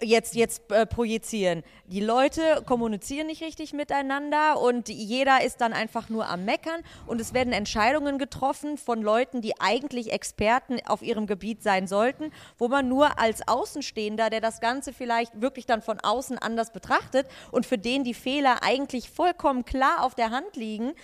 jetzt, 0.00 0.34
jetzt 0.34 0.70
äh, 0.70 0.86
projizieren. 0.86 1.62
Die 1.86 2.00
Leute 2.00 2.62
kommunizieren 2.66 3.26
nicht 3.26 3.42
richtig 3.42 3.72
miteinander 3.72 4.60
und 4.60 4.88
jeder 4.88 5.42
ist 5.44 5.60
dann 5.60 5.72
einfach 5.72 6.08
nur 6.08 6.28
am 6.28 6.44
Meckern 6.44 6.80
und 7.06 7.20
es 7.20 7.34
werden 7.34 7.52
Entscheidungen 7.52 8.18
getroffen 8.18 8.78
von 8.78 9.02
Leuten, 9.02 9.40
die 9.40 9.60
eigentlich 9.60 10.12
Experten 10.12 10.78
auf 10.86 11.02
ihrem 11.02 11.26
Gebiet 11.26 11.62
sein 11.62 11.86
sollten, 11.86 12.32
wo 12.58 12.68
man 12.68 12.88
nur 12.88 13.18
als 13.18 13.46
Außenstehender, 13.46 14.30
der 14.30 14.40
das 14.40 14.60
Ganze 14.60 14.92
vielleicht 14.92 15.40
wirklich 15.40 15.66
dann 15.66 15.82
von 15.82 16.00
außen 16.00 16.38
anders 16.38 16.72
betrachtet 16.72 17.26
und 17.50 17.66
für 17.66 17.78
den 17.78 18.04
die 18.04 18.14
Fehler 18.14 18.62
eigentlich 18.62 19.10
vollkommen 19.10 19.64
klar 19.64 20.02
auf 20.02 20.14
der 20.14 20.30
Hand 20.30 20.56
liegen, 20.56 20.94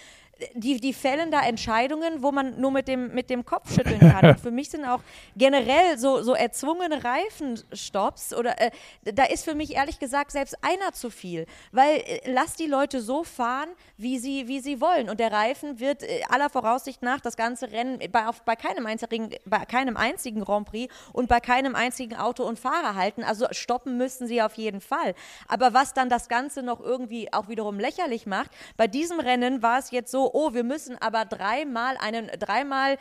die, 0.54 0.80
die 0.80 0.92
fällen 0.92 1.30
da 1.30 1.42
Entscheidungen, 1.42 2.22
wo 2.22 2.32
man 2.32 2.60
nur 2.60 2.70
mit 2.70 2.88
dem, 2.88 3.14
mit 3.14 3.30
dem 3.30 3.44
Kopf 3.44 3.74
schütteln 3.74 4.00
kann. 4.00 4.26
Und 4.30 4.40
für 4.40 4.50
mich 4.50 4.70
sind 4.70 4.84
auch 4.84 5.00
generell 5.36 5.98
so, 5.98 6.22
so 6.22 6.34
erzwungene 6.34 7.02
Reifenstops 7.02 8.34
oder 8.34 8.60
äh, 8.60 8.70
da 9.04 9.24
ist 9.24 9.44
für 9.44 9.54
mich 9.54 9.74
ehrlich 9.74 9.98
gesagt 9.98 10.30
selbst 10.32 10.56
einer 10.62 10.92
zu 10.92 11.10
viel. 11.10 11.46
Weil 11.72 11.96
äh, 11.98 12.30
lass 12.30 12.54
die 12.54 12.66
Leute 12.66 13.00
so 13.00 13.24
fahren, 13.24 13.68
wie 13.96 14.18
sie, 14.18 14.48
wie 14.48 14.60
sie 14.60 14.80
wollen. 14.80 15.08
Und 15.08 15.20
der 15.20 15.32
Reifen 15.32 15.80
wird 15.80 16.02
äh, 16.02 16.22
aller 16.28 16.50
Voraussicht 16.50 17.02
nach 17.02 17.20
das 17.20 17.36
ganze 17.36 17.70
Rennen 17.70 17.98
bei, 18.10 18.26
auf, 18.26 18.42
bei, 18.42 18.56
keinem 18.56 18.86
einzigen, 18.86 19.30
bei 19.44 19.64
keinem 19.64 19.96
einzigen 19.96 20.44
Grand 20.44 20.68
Prix 20.68 20.92
und 21.12 21.28
bei 21.28 21.40
keinem 21.40 21.74
einzigen 21.74 22.16
Auto 22.16 22.44
und 22.44 22.58
Fahrer 22.58 22.94
halten. 22.94 23.24
Also 23.24 23.46
stoppen 23.50 23.96
müssten 23.96 24.26
sie 24.26 24.42
auf 24.42 24.54
jeden 24.54 24.80
Fall. 24.80 25.14
Aber 25.48 25.74
was 25.74 25.94
dann 25.94 26.08
das 26.08 26.28
Ganze 26.28 26.62
noch 26.62 26.80
irgendwie 26.80 27.32
auch 27.32 27.48
wiederum 27.48 27.78
lächerlich 27.78 28.26
macht, 28.26 28.50
bei 28.76 28.86
diesem 28.86 29.20
Rennen 29.20 29.62
war 29.62 29.78
es 29.78 29.90
jetzt 29.90 30.10
so, 30.10 30.29
oh, 30.32 30.54
wir 30.54 30.64
müssen 30.64 30.96
aber 31.00 31.24
dreimal 31.24 31.96
einen, 31.98 32.28
dreimal 32.38 32.98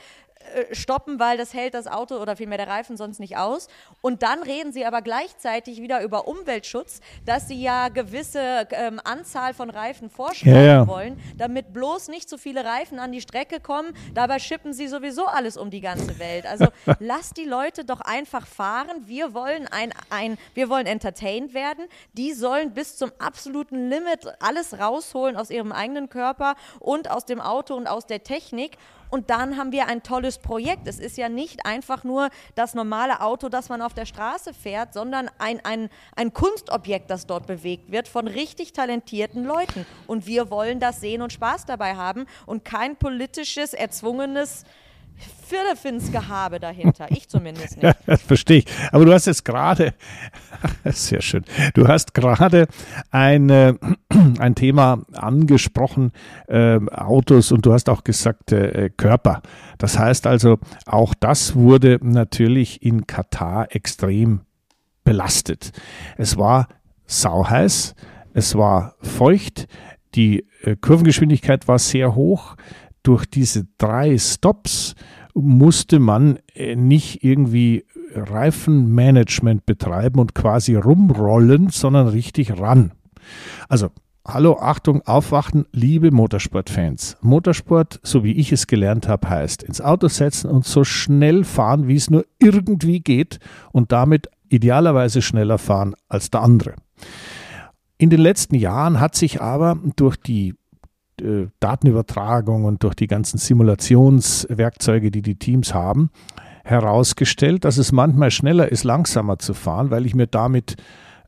stoppen, 0.71 1.19
weil 1.19 1.37
das 1.37 1.53
hält 1.53 1.73
das 1.73 1.87
Auto 1.87 2.15
oder 2.15 2.35
vielmehr 2.35 2.57
der 2.57 2.67
Reifen 2.67 2.97
sonst 2.97 3.19
nicht 3.19 3.37
aus. 3.37 3.67
Und 4.01 4.23
dann 4.23 4.41
reden 4.41 4.71
sie 4.71 4.85
aber 4.85 5.01
gleichzeitig 5.01 5.81
wieder 5.81 6.01
über 6.01 6.27
Umweltschutz, 6.27 7.01
dass 7.25 7.47
sie 7.47 7.61
ja 7.61 7.89
gewisse 7.89 8.67
ähm, 8.71 8.99
Anzahl 9.03 9.53
von 9.53 9.69
Reifen 9.69 10.09
vorschreiben 10.09 10.55
ja, 10.55 10.63
ja. 10.63 10.87
wollen, 10.87 11.19
damit 11.37 11.73
bloß 11.73 12.07
nicht 12.07 12.29
so 12.29 12.37
viele 12.37 12.65
Reifen 12.65 12.99
an 12.99 13.11
die 13.11 13.21
Strecke 13.21 13.59
kommen. 13.59 13.93
Dabei 14.13 14.39
schippen 14.39 14.73
sie 14.73 14.87
sowieso 14.87 15.25
alles 15.25 15.57
um 15.57 15.69
die 15.69 15.81
ganze 15.81 16.19
Welt. 16.19 16.45
Also 16.45 16.67
lasst 16.99 17.37
die 17.37 17.45
Leute 17.45 17.85
doch 17.85 18.01
einfach 18.01 18.47
fahren. 18.47 18.89
Wir 19.05 19.33
wollen 19.33 19.67
ein, 19.67 19.93
ein, 20.09 20.37
wir 20.53 20.69
wollen 20.69 20.87
entertained 20.87 21.53
werden. 21.53 21.85
Die 22.13 22.33
sollen 22.33 22.73
bis 22.73 22.97
zum 22.97 23.11
absoluten 23.19 23.89
Limit 23.89 24.27
alles 24.39 24.79
rausholen 24.79 25.35
aus 25.35 25.49
ihrem 25.49 25.71
eigenen 25.71 26.09
Körper 26.09 26.55
und 26.79 27.11
aus 27.11 27.25
dem 27.25 27.41
Auto 27.41 27.75
und 27.75 27.87
aus 27.87 28.07
der 28.07 28.23
Technik 28.23 28.77
und 29.09 29.29
dann 29.29 29.57
haben 29.57 29.71
wir 29.71 29.87
ein 29.87 30.03
tolles 30.03 30.37
Projekt. 30.37 30.87
Es 30.87 30.99
ist 30.99 31.17
ja 31.17 31.29
nicht 31.29 31.65
einfach 31.65 32.03
nur 32.03 32.29
das 32.55 32.73
normale 32.73 33.21
Auto, 33.21 33.49
das 33.49 33.69
man 33.69 33.81
auf 33.81 33.93
der 33.93 34.05
Straße 34.05 34.53
fährt, 34.53 34.93
sondern 34.93 35.29
ein, 35.37 35.63
ein, 35.65 35.89
ein 36.15 36.33
Kunstobjekt, 36.33 37.09
das 37.09 37.25
dort 37.25 37.47
bewegt 37.47 37.91
wird 37.91 38.07
von 38.07 38.27
richtig 38.27 38.73
talentierten 38.73 39.43
Leuten. 39.43 39.85
Und 40.07 40.27
wir 40.27 40.51
wollen 40.51 40.79
das 40.79 41.01
sehen 41.01 41.21
und 41.21 41.33
Spaß 41.33 41.65
dabei 41.65 41.95
haben 41.95 42.25
und 42.45 42.65
kein 42.65 42.95
politisches, 42.95 43.73
erzwungenes 43.73 44.63
Firlefinns-Gehabe 45.47 46.59
dahinter. 46.59 47.07
Ich 47.09 47.27
zumindest 47.27 47.77
nicht. 47.77 47.83
Ja, 47.83 47.93
das 48.05 48.21
verstehe 48.21 48.59
ich. 48.59 48.65
Aber 48.91 49.05
du 49.05 49.13
hast 49.13 49.25
jetzt 49.25 49.43
gerade, 49.43 49.93
sehr 50.85 51.21
schön, 51.21 51.43
du 51.73 51.87
hast 51.87 52.13
gerade 52.13 52.67
ein, 53.09 53.49
äh, 53.49 53.73
ein 54.39 54.55
Thema 54.55 55.05
angesprochen, 55.13 56.11
äh, 56.47 56.79
Autos, 56.91 57.51
und 57.51 57.65
du 57.65 57.73
hast 57.73 57.89
auch 57.89 58.03
gesagt, 58.03 58.51
äh, 58.51 58.89
Körper. 58.95 59.41
Das 59.77 59.97
heißt 59.97 60.27
also, 60.27 60.59
auch 60.85 61.13
das 61.13 61.55
wurde 61.55 61.99
natürlich 62.01 62.83
in 62.83 63.07
Katar 63.07 63.75
extrem 63.75 64.41
belastet. 65.03 65.71
Es 66.17 66.37
war 66.37 66.67
sauheiß, 67.07 67.95
es 68.33 68.55
war 68.55 68.95
feucht, 69.01 69.67
die 70.15 70.45
äh, 70.61 70.75
Kurvengeschwindigkeit 70.75 71.67
war 71.67 71.79
sehr 71.79 72.15
hoch. 72.15 72.55
Durch 73.03 73.25
diese 73.25 73.67
drei 73.77 74.17
Stops 74.17 74.95
musste 75.33 75.99
man 75.99 76.39
äh, 76.53 76.75
nicht 76.75 77.23
irgendwie 77.23 77.85
Reifenmanagement 78.13 79.65
betreiben 79.65 80.19
und 80.19 80.35
quasi 80.35 80.75
rumrollen, 80.75 81.69
sondern 81.69 82.07
richtig 82.07 82.59
ran. 82.59 82.91
Also, 83.67 83.89
hallo, 84.27 84.57
Achtung, 84.59 85.01
aufwachen, 85.03 85.65
liebe 85.71 86.11
Motorsportfans. 86.11 87.17
Motorsport, 87.21 87.99
so 88.03 88.23
wie 88.23 88.33
ich 88.33 88.51
es 88.51 88.67
gelernt 88.67 89.07
habe, 89.07 89.29
heißt 89.29 89.63
ins 89.63 89.81
Auto 89.81 90.07
setzen 90.07 90.49
und 90.49 90.65
so 90.65 90.83
schnell 90.83 91.43
fahren, 91.43 91.87
wie 91.87 91.95
es 91.95 92.09
nur 92.09 92.25
irgendwie 92.39 92.99
geht 92.99 93.39
und 93.71 93.91
damit 93.91 94.29
idealerweise 94.49 95.21
schneller 95.21 95.57
fahren 95.57 95.95
als 96.07 96.31
der 96.31 96.41
andere. 96.41 96.73
In 97.97 98.09
den 98.09 98.21
letzten 98.21 98.55
Jahren 98.55 98.99
hat 98.99 99.15
sich 99.15 99.41
aber 99.41 99.77
durch 99.95 100.15
die 100.15 100.55
äh, 101.21 101.47
Datenübertragung 101.59 102.65
und 102.65 102.83
durch 102.83 102.95
die 102.95 103.07
ganzen 103.07 103.37
Simulationswerkzeuge, 103.37 105.11
die 105.11 105.21
die 105.21 105.35
Teams 105.35 105.73
haben, 105.73 106.09
herausgestellt, 106.63 107.65
dass 107.65 107.77
es 107.77 107.91
manchmal 107.91 108.31
schneller 108.31 108.71
ist, 108.71 108.83
langsamer 108.83 109.39
zu 109.39 109.53
fahren, 109.53 109.91
weil 109.91 110.05
ich 110.05 110.15
mir 110.15 110.27
damit 110.27 110.75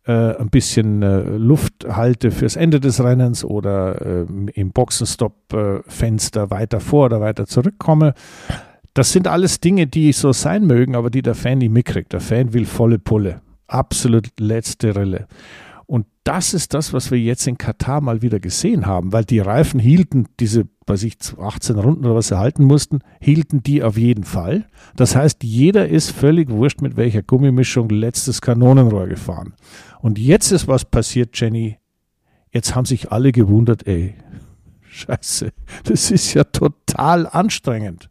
äh, 0.06 0.36
ein 0.36 0.50
bisschen 0.50 1.04
äh, 1.04 1.22
Luft 1.22 1.86
halte 1.88 2.32
fürs 2.32 2.56
Ende 2.56 2.80
des 2.80 3.04
Rennens 3.04 3.44
oder 3.44 4.02
äh, 4.02 4.26
im 4.54 4.72
Boxenstopp-Fenster 4.72 6.50
weiter 6.50 6.80
vor 6.80 7.06
oder 7.06 7.22
weiter 7.22 7.46
zurückkomme. 7.46 8.14
Das 8.94 9.12
sind 9.12 9.28
alles 9.28 9.60
Dinge, 9.60 9.88
die 9.88 10.12
so 10.12 10.34
sein 10.34 10.66
mögen, 10.66 10.96
aber 10.96 11.10
die 11.10 11.22
der 11.22 11.36
Fan 11.36 11.60
nicht 11.60 11.72
mitkriegt. 11.72 12.14
Der 12.14 12.20
Fan 12.20 12.54
will 12.54 12.66
volle 12.66 13.00
Pulle. 13.00 13.42
Absolut 13.68 14.28
letzte 14.40 14.96
Rille. 14.96 15.28
Das 16.24 16.54
ist 16.54 16.76
das, 16.76 16.94
was 16.94 17.10
wir 17.10 17.18
jetzt 17.18 17.48
in 17.48 17.58
Katar 17.58 18.00
mal 18.00 18.22
wieder 18.22 18.40
gesehen 18.40 18.86
haben, 18.86 19.12
weil 19.12 19.26
die 19.26 19.40
Reifen 19.40 19.80
hielten, 19.80 20.28
diese, 20.40 20.66
weiß 20.86 21.02
ich, 21.04 21.18
18 21.40 21.80
Runden 21.80 22.06
oder 22.06 22.14
was 22.14 22.28
sie 22.28 22.38
halten 22.38 22.64
mussten, 22.64 23.00
hielten 23.20 23.64
die 23.64 23.82
auf 23.82 23.98
jeden 23.98 24.24
Fall. 24.24 24.68
Das 24.96 25.16
heißt, 25.16 25.44
jeder 25.44 25.90
ist 25.90 26.12
völlig 26.12 26.52
wurscht, 26.52 26.82
mit 26.82 26.96
welcher 26.96 27.24
Gummimischung 27.24 27.90
letztes 27.90 28.40
Kanonenrohr 28.40 29.08
gefahren. 29.08 29.56
Und 30.00 30.20
jetzt 30.20 30.52
ist 30.52 30.68
was 30.68 30.86
passiert, 30.86 31.40
Jenny. 31.40 31.80
Jetzt 32.52 32.76
haben 32.76 32.86
sich 32.86 33.12
alle 33.12 33.32
gewundert, 33.32 33.88
ey, 33.88 34.14
scheiße, 34.82 35.52
das 35.86 36.12
ist 36.12 36.36
ja 36.36 36.44
total 36.44 37.26
anstrengend. 37.26 38.11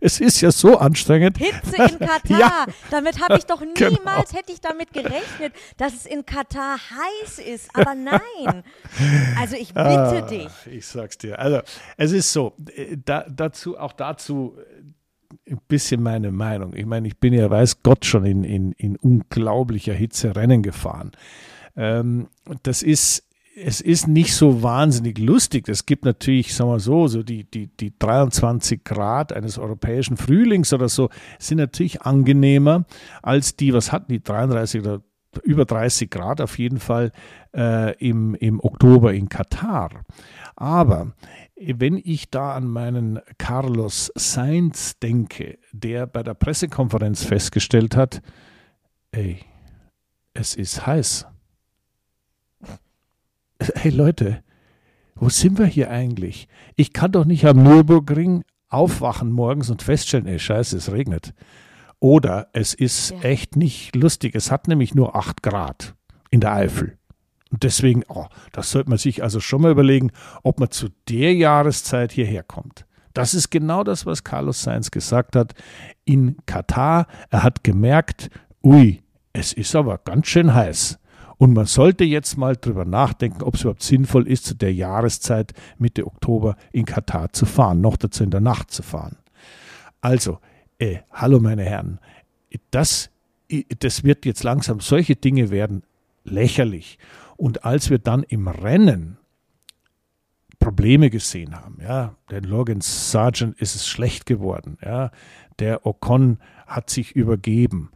Es 0.00 0.20
ist 0.20 0.40
ja 0.40 0.50
so 0.50 0.78
anstrengend. 0.78 1.38
Hitze 1.38 1.76
in 1.76 1.98
Katar. 2.06 2.38
Ja. 2.38 2.66
Damit 2.90 3.20
habe 3.20 3.38
ich 3.38 3.46
doch 3.46 3.60
genau. 3.74 3.90
niemals 3.90 4.30
genau. 4.30 4.40
hätte 4.40 4.52
ich 4.52 4.60
damit 4.60 4.92
gerechnet, 4.92 5.52
dass 5.76 5.94
es 5.94 6.06
in 6.06 6.24
Katar 6.26 6.78
heiß 6.78 7.38
ist. 7.38 7.70
Aber 7.74 7.94
nein. 7.94 8.62
Also 9.38 9.56
ich 9.56 9.68
bitte 9.68 9.80
ah, 9.80 10.20
dich. 10.22 10.48
Ich 10.70 10.86
sag's 10.86 11.18
dir. 11.18 11.38
Also 11.38 11.60
es 11.96 12.12
ist 12.12 12.32
so. 12.32 12.54
Äh, 12.74 12.96
da, 13.04 13.26
dazu 13.28 13.78
auch 13.78 13.92
dazu 13.92 14.56
äh, 14.58 15.52
ein 15.52 15.60
bisschen 15.68 16.02
meine 16.02 16.32
Meinung. 16.32 16.74
Ich 16.74 16.86
meine, 16.86 17.06
ich 17.08 17.18
bin 17.18 17.32
ja 17.32 17.50
weiß 17.50 17.82
Gott 17.82 18.04
schon 18.04 18.24
in, 18.24 18.44
in, 18.44 18.72
in 18.72 18.96
unglaublicher 18.96 19.92
Hitze 19.92 20.34
Rennen 20.34 20.62
gefahren. 20.62 21.12
Ähm, 21.76 22.28
das 22.62 22.82
ist 22.82 23.25
es 23.58 23.80
ist 23.80 24.06
nicht 24.06 24.34
so 24.34 24.62
wahnsinnig 24.62 25.18
lustig. 25.18 25.68
Es 25.68 25.86
gibt 25.86 26.04
natürlich, 26.04 26.54
sagen 26.54 26.70
wir 26.70 26.78
so, 26.78 27.08
so 27.08 27.22
die, 27.22 27.44
die, 27.44 27.68
die 27.68 27.98
23 27.98 28.84
Grad 28.84 29.32
eines 29.32 29.58
europäischen 29.58 30.18
Frühlings 30.18 30.74
oder 30.74 30.90
so 30.90 31.08
sind 31.38 31.58
natürlich 31.58 32.02
angenehmer 32.02 32.84
als 33.22 33.56
die, 33.56 33.72
was 33.72 33.92
hatten 33.92 34.12
die 34.12 34.22
33 34.22 34.82
oder 34.82 35.00
über 35.42 35.64
30 35.64 36.10
Grad 36.10 36.40
auf 36.40 36.58
jeden 36.58 36.78
Fall 36.78 37.12
äh, 37.54 37.96
im, 37.96 38.34
im 38.34 38.60
Oktober 38.60 39.14
in 39.14 39.28
Katar. 39.28 40.04
Aber 40.54 41.14
wenn 41.56 41.96
ich 41.96 42.30
da 42.30 42.54
an 42.54 42.66
meinen 42.66 43.20
Carlos 43.38 44.12
Sainz 44.14 44.98
denke, 44.98 45.58
der 45.72 46.06
bei 46.06 46.22
der 46.22 46.34
Pressekonferenz 46.34 47.24
festgestellt 47.24 47.96
hat, 47.96 48.20
ey, 49.12 49.40
es 50.34 50.54
ist 50.54 50.86
heiß 50.86 51.26
hey 53.60 53.90
Leute, 53.90 54.42
wo 55.14 55.28
sind 55.28 55.58
wir 55.58 55.66
hier 55.66 55.90
eigentlich? 55.90 56.48
Ich 56.76 56.92
kann 56.92 57.12
doch 57.12 57.24
nicht 57.24 57.46
am 57.46 57.62
Nürburgring 57.62 58.44
aufwachen 58.68 59.32
morgens 59.32 59.70
und 59.70 59.82
feststellen, 59.82 60.26
ey 60.26 60.38
scheiße, 60.38 60.76
es 60.76 60.92
regnet. 60.92 61.32
Oder 61.98 62.48
es 62.52 62.74
ist 62.74 63.10
ja. 63.10 63.20
echt 63.20 63.56
nicht 63.56 63.96
lustig. 63.96 64.34
Es 64.34 64.50
hat 64.50 64.68
nämlich 64.68 64.94
nur 64.94 65.16
8 65.16 65.42
Grad 65.42 65.94
in 66.30 66.40
der 66.40 66.52
Eifel. 66.52 66.98
Und 67.50 67.62
deswegen, 67.62 68.02
oh, 68.08 68.26
das 68.52 68.70
sollte 68.70 68.90
man 68.90 68.98
sich 68.98 69.22
also 69.22 69.40
schon 69.40 69.62
mal 69.62 69.70
überlegen, 69.70 70.10
ob 70.42 70.60
man 70.60 70.70
zu 70.70 70.88
der 71.08 71.32
Jahreszeit 71.34 72.12
hierher 72.12 72.42
kommt. 72.42 72.86
Das 73.14 73.32
ist 73.32 73.50
genau 73.50 73.82
das, 73.82 74.04
was 74.04 74.24
Carlos 74.24 74.62
Sainz 74.62 74.90
gesagt 74.90 75.36
hat 75.36 75.54
in 76.04 76.36
Katar. 76.44 77.06
Er 77.30 77.42
hat 77.42 77.64
gemerkt, 77.64 78.28
ui, 78.62 79.02
es 79.32 79.54
ist 79.54 79.74
aber 79.74 79.96
ganz 79.98 80.26
schön 80.26 80.52
heiß. 80.52 80.98
Und 81.38 81.52
man 81.52 81.66
sollte 81.66 82.04
jetzt 82.04 82.38
mal 82.38 82.56
drüber 82.56 82.84
nachdenken, 82.84 83.42
ob 83.42 83.54
es 83.54 83.62
überhaupt 83.62 83.82
sinnvoll 83.82 84.26
ist, 84.26 84.46
zu 84.46 84.54
der 84.54 84.72
Jahreszeit 84.72 85.52
Mitte 85.78 86.06
Oktober 86.06 86.56
in 86.72 86.86
Katar 86.86 87.32
zu 87.32 87.44
fahren, 87.44 87.80
noch 87.80 87.96
dazu 87.96 88.24
in 88.24 88.30
der 88.30 88.40
Nacht 88.40 88.70
zu 88.70 88.82
fahren. 88.82 89.16
Also, 90.00 90.38
äh, 90.78 90.98
hallo 91.12 91.38
meine 91.38 91.64
Herren, 91.64 91.98
das, 92.70 93.10
das 93.78 94.02
wird 94.02 94.24
jetzt 94.24 94.44
langsam, 94.44 94.80
solche 94.80 95.16
Dinge 95.16 95.50
werden 95.50 95.82
lächerlich. 96.24 96.98
Und 97.36 97.64
als 97.64 97.90
wir 97.90 97.98
dann 97.98 98.22
im 98.22 98.48
Rennen 98.48 99.18
Probleme 100.58 101.10
gesehen 101.10 101.54
haben, 101.54 101.78
ja, 101.82 102.16
der 102.30 102.40
Logan 102.40 102.80
Sargent 102.80 103.60
ist 103.60 103.74
es 103.74 103.86
schlecht 103.86 104.24
geworden, 104.24 104.78
ja, 104.82 105.10
der 105.58 105.84
Ocon 105.84 106.38
hat 106.66 106.88
sich 106.88 107.14
übergeben, 107.14 107.90
äh, 107.92 107.95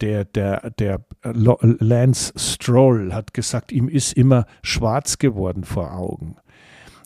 der, 0.00 0.24
der, 0.24 0.70
der 0.70 1.00
Lance 1.22 2.32
Stroll 2.36 3.12
hat 3.12 3.34
gesagt, 3.34 3.72
ihm 3.72 3.88
ist 3.88 4.12
immer 4.14 4.46
schwarz 4.62 5.18
geworden 5.18 5.64
vor 5.64 5.92
Augen. 5.94 6.36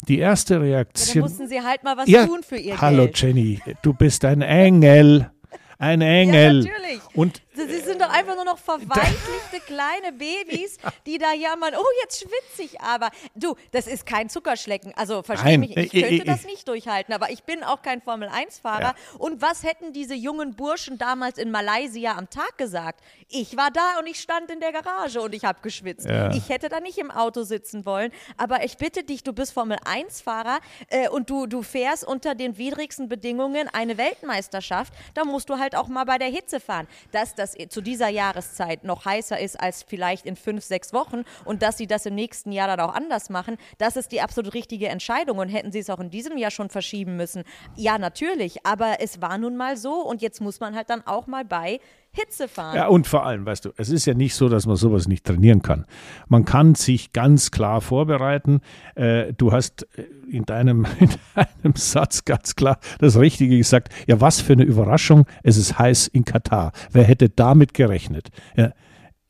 die 0.08 0.18
erste 0.18 0.54
Ja, 0.54 0.60
Reaktion. 0.60 1.22
mussten 1.22 1.48
sie 1.48 1.60
halt 1.60 1.82
mal 1.84 1.96
was 1.96 2.08
Ja, 2.08 2.26
tun 2.26 2.40
für 2.42 2.56
ihr 2.56 2.80
Hallo 2.80 3.04
Geld. 3.04 3.20
Jenny, 3.22 3.60
du 3.82 3.92
bist 3.92 4.24
ein 4.24 4.42
Engel. 4.42 5.30
Ein 5.78 6.00
Engel. 6.20 6.64
Ja, 6.64 6.70
natürlich. 6.72 7.00
Und 7.14 7.42
Sie 7.68 7.80
sind 7.80 8.00
doch 8.00 8.10
einfach 8.10 8.34
nur 8.34 8.44
noch 8.44 8.58
verweichlichte 8.58 9.60
kleine 9.66 10.12
Babys, 10.12 10.78
die 11.06 11.18
da 11.18 11.32
jammern, 11.32 11.74
oh, 11.76 11.84
jetzt 12.02 12.20
schwitze 12.20 12.62
ich 12.62 12.80
aber. 12.80 13.10
Du, 13.34 13.54
das 13.72 13.86
ist 13.86 14.06
kein 14.06 14.28
Zuckerschlecken. 14.28 14.92
Also 14.96 15.22
versteh 15.22 15.56
Nein, 15.56 15.60
mich, 15.60 15.76
ich 15.76 15.90
könnte 15.92 16.24
das 16.24 16.44
nicht 16.44 16.66
durchhalten, 16.68 17.14
aber 17.14 17.30
ich 17.30 17.44
bin 17.44 17.62
auch 17.62 17.82
kein 17.82 18.00
Formel-1-Fahrer. 18.02 18.80
Ja. 18.80 18.94
Und 19.18 19.42
was 19.42 19.62
hätten 19.62 19.92
diese 19.92 20.14
jungen 20.14 20.54
Burschen 20.54 20.98
damals 20.98 21.38
in 21.38 21.50
Malaysia 21.50 22.16
am 22.16 22.28
Tag 22.30 22.58
gesagt? 22.58 23.00
Ich 23.28 23.56
war 23.56 23.70
da 23.70 23.98
und 24.00 24.06
ich 24.06 24.20
stand 24.20 24.50
in 24.50 24.60
der 24.60 24.72
Garage 24.72 25.20
und 25.20 25.34
ich 25.34 25.44
habe 25.44 25.60
geschwitzt. 25.62 26.06
Ja. 26.06 26.32
Ich 26.32 26.48
hätte 26.48 26.68
da 26.68 26.80
nicht 26.80 26.98
im 26.98 27.10
Auto 27.10 27.42
sitzen 27.42 27.86
wollen, 27.86 28.12
aber 28.36 28.64
ich 28.64 28.76
bitte 28.76 29.04
dich, 29.04 29.22
du 29.22 29.32
bist 29.32 29.52
Formel-1-Fahrer 29.52 30.58
äh, 30.88 31.08
und 31.08 31.30
du, 31.30 31.46
du 31.46 31.62
fährst 31.62 32.04
unter 32.04 32.34
den 32.34 32.58
widrigsten 32.58 33.08
Bedingungen 33.08 33.68
eine 33.68 33.98
Weltmeisterschaft, 33.98 34.92
da 35.14 35.24
musst 35.24 35.48
du 35.48 35.58
halt 35.58 35.76
auch 35.76 35.88
mal 35.88 36.04
bei 36.04 36.18
der 36.18 36.28
Hitze 36.28 36.60
fahren. 36.60 36.86
Dass 37.12 37.34
das 37.34 37.49
zu 37.68 37.80
dieser 37.80 38.08
Jahreszeit 38.08 38.84
noch 38.84 39.04
heißer 39.04 39.38
ist 39.38 39.58
als 39.58 39.82
vielleicht 39.82 40.26
in 40.26 40.36
fünf, 40.36 40.64
sechs 40.64 40.92
Wochen 40.92 41.22
und 41.44 41.62
dass 41.62 41.78
sie 41.78 41.86
das 41.86 42.06
im 42.06 42.14
nächsten 42.14 42.52
Jahr 42.52 42.68
dann 42.68 42.80
auch 42.80 42.94
anders 42.94 43.30
machen, 43.30 43.56
das 43.78 43.96
ist 43.96 44.12
die 44.12 44.20
absolut 44.20 44.54
richtige 44.54 44.88
Entscheidung 44.88 45.38
und 45.38 45.48
hätten 45.48 45.72
sie 45.72 45.80
es 45.80 45.90
auch 45.90 46.00
in 46.00 46.10
diesem 46.10 46.36
Jahr 46.36 46.50
schon 46.50 46.68
verschieben 46.68 47.16
müssen. 47.16 47.44
Ja, 47.76 47.98
natürlich, 47.98 48.66
aber 48.66 48.96
es 49.00 49.20
war 49.20 49.38
nun 49.38 49.56
mal 49.56 49.76
so 49.76 49.94
und 50.02 50.22
jetzt 50.22 50.40
muss 50.40 50.60
man 50.60 50.74
halt 50.74 50.90
dann 50.90 51.06
auch 51.06 51.26
mal 51.26 51.44
bei 51.44 51.80
Hitze 52.12 52.48
fahren. 52.48 52.76
Ja, 52.76 52.88
und 52.88 53.06
vor 53.06 53.24
allem, 53.24 53.46
weißt 53.46 53.64
du, 53.64 53.70
es 53.76 53.88
ist 53.88 54.04
ja 54.04 54.14
nicht 54.14 54.34
so, 54.34 54.48
dass 54.48 54.66
man 54.66 54.76
sowas 54.76 55.06
nicht 55.06 55.24
trainieren 55.24 55.62
kann. 55.62 55.86
Man 56.28 56.44
kann 56.44 56.74
sich 56.74 57.12
ganz 57.12 57.52
klar 57.52 57.80
vorbereiten. 57.80 58.60
Äh, 58.96 59.32
du 59.32 59.52
hast 59.52 59.86
äh, 59.96 60.06
in 60.28 60.44
deinem, 60.44 60.86
in 60.98 61.10
deinem 61.34 61.76
Satz 61.76 62.24
ganz 62.24 62.56
klar 62.56 62.78
das 62.98 63.16
Richtige 63.16 63.56
gesagt. 63.56 63.92
Ja, 64.08 64.20
was 64.20 64.40
für 64.40 64.54
eine 64.54 64.64
Überraschung. 64.64 65.26
Es 65.44 65.56
ist 65.56 65.78
heiß 65.78 66.08
in 66.08 66.24
Katar. 66.24 66.72
Wer 66.90 67.04
hätte 67.04 67.28
damit 67.28 67.74
gerechnet? 67.74 68.30
Ja. 68.56 68.72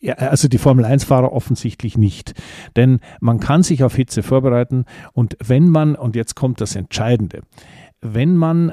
Ja, 0.02 0.14
also 0.14 0.48
die 0.48 0.56
Formel-1-Fahrer 0.56 1.30
offensichtlich 1.30 1.98
nicht. 1.98 2.32
Denn 2.74 3.00
man 3.20 3.38
kann 3.38 3.62
sich 3.62 3.84
auf 3.84 3.94
Hitze 3.94 4.22
vorbereiten 4.22 4.86
und 5.12 5.36
wenn 5.44 5.68
man, 5.68 5.94
und 5.94 6.16
jetzt 6.16 6.36
kommt 6.36 6.62
das 6.62 6.74
Entscheidende, 6.74 7.42
wenn 8.00 8.34
man 8.34 8.72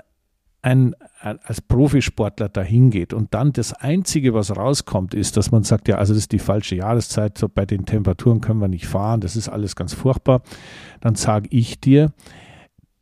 ein, 0.62 0.95
als 1.22 1.62
Profisportler 1.62 2.49
dahin 2.49 2.89
geht 2.89 3.14
und 3.14 3.34
dann 3.34 3.53
das 3.53 3.74
Einzige, 3.74 4.34
was 4.34 4.55
rauskommt, 4.55 5.14
ist, 5.14 5.38
dass 5.38 5.51
man 5.51 5.64
sagt, 5.64 5.88
ja, 5.88 5.97
also 5.97 6.14
das 6.14 6.24
ist 6.24 6.32
die 6.32 6.39
falsche 6.39 6.76
Jahreszeit, 6.76 7.38
so 7.38 7.47
bei 7.47 7.66
den 7.66 7.86
Temperaturen 7.86 8.41
können 8.41 8.60
wir 8.60 8.68
nicht 8.68 8.88
fahren, 8.88 9.22
das 9.22 9.36
ist 9.36 9.49
alles 9.49 9.76
ganz 9.76 9.93
furchtbar, 9.93 10.41
dann 11.01 11.16
sage 11.16 11.47
ich 11.51 11.80
dir, 11.80 12.12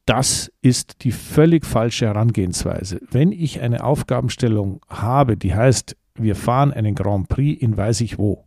das 0.06 0.52
ist 0.62 1.04
die 1.04 1.12
völlig 1.12 1.66
falsche 1.66 2.06
Herangehensweise. 2.06 3.02
Wenn 3.10 3.32
ich 3.32 3.62
eine 3.62 3.84
Aufgabenstellung 3.84 4.82
habe, 4.88 5.36
die 5.36 5.56
heißt, 5.56 5.98
wir 6.16 6.36
fahren 6.36 6.72
einen 6.72 6.96
Grand 6.96 7.28
Prix 7.28 7.62
in 7.62 7.76
weiß 7.76 8.02
ich 8.02 8.18
wo, 8.18 8.45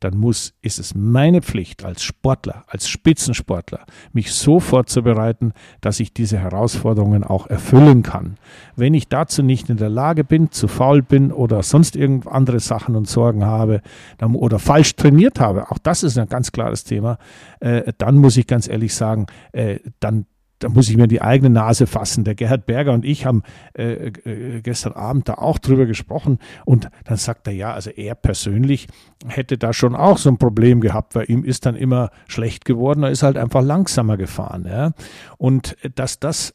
dann 0.00 0.16
muss, 0.16 0.54
ist 0.62 0.78
es 0.78 0.94
meine 0.94 1.42
Pflicht 1.42 1.84
als 1.84 2.02
Sportler, 2.02 2.64
als 2.66 2.88
Spitzensportler, 2.88 3.84
mich 4.12 4.32
so 4.32 4.58
vorzubereiten, 4.58 5.52
dass 5.80 6.00
ich 6.00 6.12
diese 6.12 6.38
Herausforderungen 6.38 7.22
auch 7.22 7.46
erfüllen 7.46 8.02
kann. 8.02 8.38
Wenn 8.76 8.94
ich 8.94 9.08
dazu 9.08 9.42
nicht 9.42 9.68
in 9.68 9.76
der 9.76 9.90
Lage 9.90 10.24
bin, 10.24 10.50
zu 10.50 10.68
faul 10.68 11.02
bin 11.02 11.30
oder 11.32 11.62
sonst 11.62 11.96
irgend 11.96 12.26
andere 12.26 12.60
Sachen 12.60 12.96
und 12.96 13.08
Sorgen 13.08 13.44
habe 13.44 13.82
dann, 14.18 14.34
oder 14.34 14.58
falsch 14.58 14.96
trainiert 14.96 15.38
habe, 15.38 15.70
auch 15.70 15.78
das 15.78 16.02
ist 16.02 16.18
ein 16.18 16.28
ganz 16.28 16.50
klares 16.50 16.84
Thema, 16.84 17.18
äh, 17.60 17.92
dann 17.98 18.16
muss 18.16 18.36
ich 18.36 18.46
ganz 18.46 18.68
ehrlich 18.68 18.94
sagen, 18.94 19.26
äh, 19.52 19.78
dann 20.00 20.26
da 20.60 20.68
muss 20.68 20.88
ich 20.88 20.96
mir 20.96 21.08
die 21.08 21.22
eigene 21.22 21.50
Nase 21.50 21.86
fassen. 21.86 22.22
Der 22.24 22.34
Gerhard 22.34 22.66
Berger 22.66 22.92
und 22.92 23.04
ich 23.04 23.26
haben 23.26 23.42
äh, 23.72 24.08
äh, 24.08 24.60
gestern 24.62 24.92
Abend 24.92 25.28
da 25.28 25.34
auch 25.34 25.58
drüber 25.58 25.86
gesprochen 25.86 26.38
und 26.64 26.88
dann 27.04 27.16
sagt 27.16 27.48
er, 27.48 27.52
ja, 27.52 27.72
also 27.72 27.90
er 27.90 28.14
persönlich 28.14 28.86
hätte 29.26 29.58
da 29.58 29.72
schon 29.72 29.96
auch 29.96 30.18
so 30.18 30.30
ein 30.30 30.38
Problem 30.38 30.80
gehabt, 30.80 31.14
weil 31.14 31.30
ihm 31.30 31.44
ist 31.44 31.66
dann 31.66 31.76
immer 31.76 32.10
schlecht 32.28 32.64
geworden, 32.64 33.02
er 33.02 33.10
ist 33.10 33.22
halt 33.22 33.36
einfach 33.36 33.62
langsamer 33.62 34.16
gefahren. 34.16 34.66
Ja? 34.68 34.92
Und 35.38 35.76
äh, 35.82 35.90
dass 35.94 36.20
das 36.20 36.54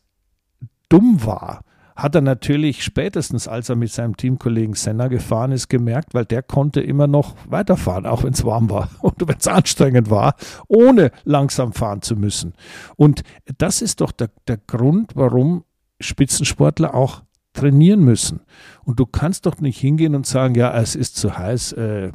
dumm 0.87 1.25
war, 1.25 1.63
hat 1.95 2.13
er 2.15 2.21
natürlich 2.21 2.83
spätestens, 2.83 3.47
als 3.47 3.69
er 3.69 3.75
mit 3.75 3.91
seinem 3.91 4.17
Teamkollegen 4.17 4.75
Senna 4.75 5.07
gefahren 5.07 5.51
ist, 5.51 5.69
gemerkt, 5.69 6.13
weil 6.13 6.25
der 6.25 6.43
konnte 6.43 6.81
immer 6.81 7.07
noch 7.07 7.35
weiterfahren, 7.47 8.05
auch 8.05 8.23
wenn 8.23 8.33
es 8.33 8.43
warm 8.43 8.69
war 8.69 8.89
und 9.01 9.27
wenn 9.27 9.37
es 9.37 9.47
anstrengend 9.47 10.09
war, 10.09 10.35
ohne 10.67 11.11
langsam 11.23 11.73
fahren 11.73 12.01
zu 12.01 12.15
müssen. 12.15 12.53
Und 12.97 13.23
das 13.57 13.81
ist 13.81 14.01
doch 14.01 14.11
der, 14.11 14.29
der 14.47 14.57
Grund, 14.57 15.15
warum 15.15 15.63
Spitzensportler 16.01 16.93
auch 16.93 17.23
trainieren 17.53 18.01
müssen. 18.01 18.41
Und 18.83 18.99
du 18.99 19.05
kannst 19.05 19.45
doch 19.45 19.59
nicht 19.59 19.79
hingehen 19.79 20.13
und 20.15 20.27
sagen, 20.27 20.55
ja, 20.55 20.77
es 20.77 20.95
ist 20.95 21.15
zu 21.15 21.37
heiß. 21.37 21.71
Äh, 21.73 22.07
äh, 22.07 22.11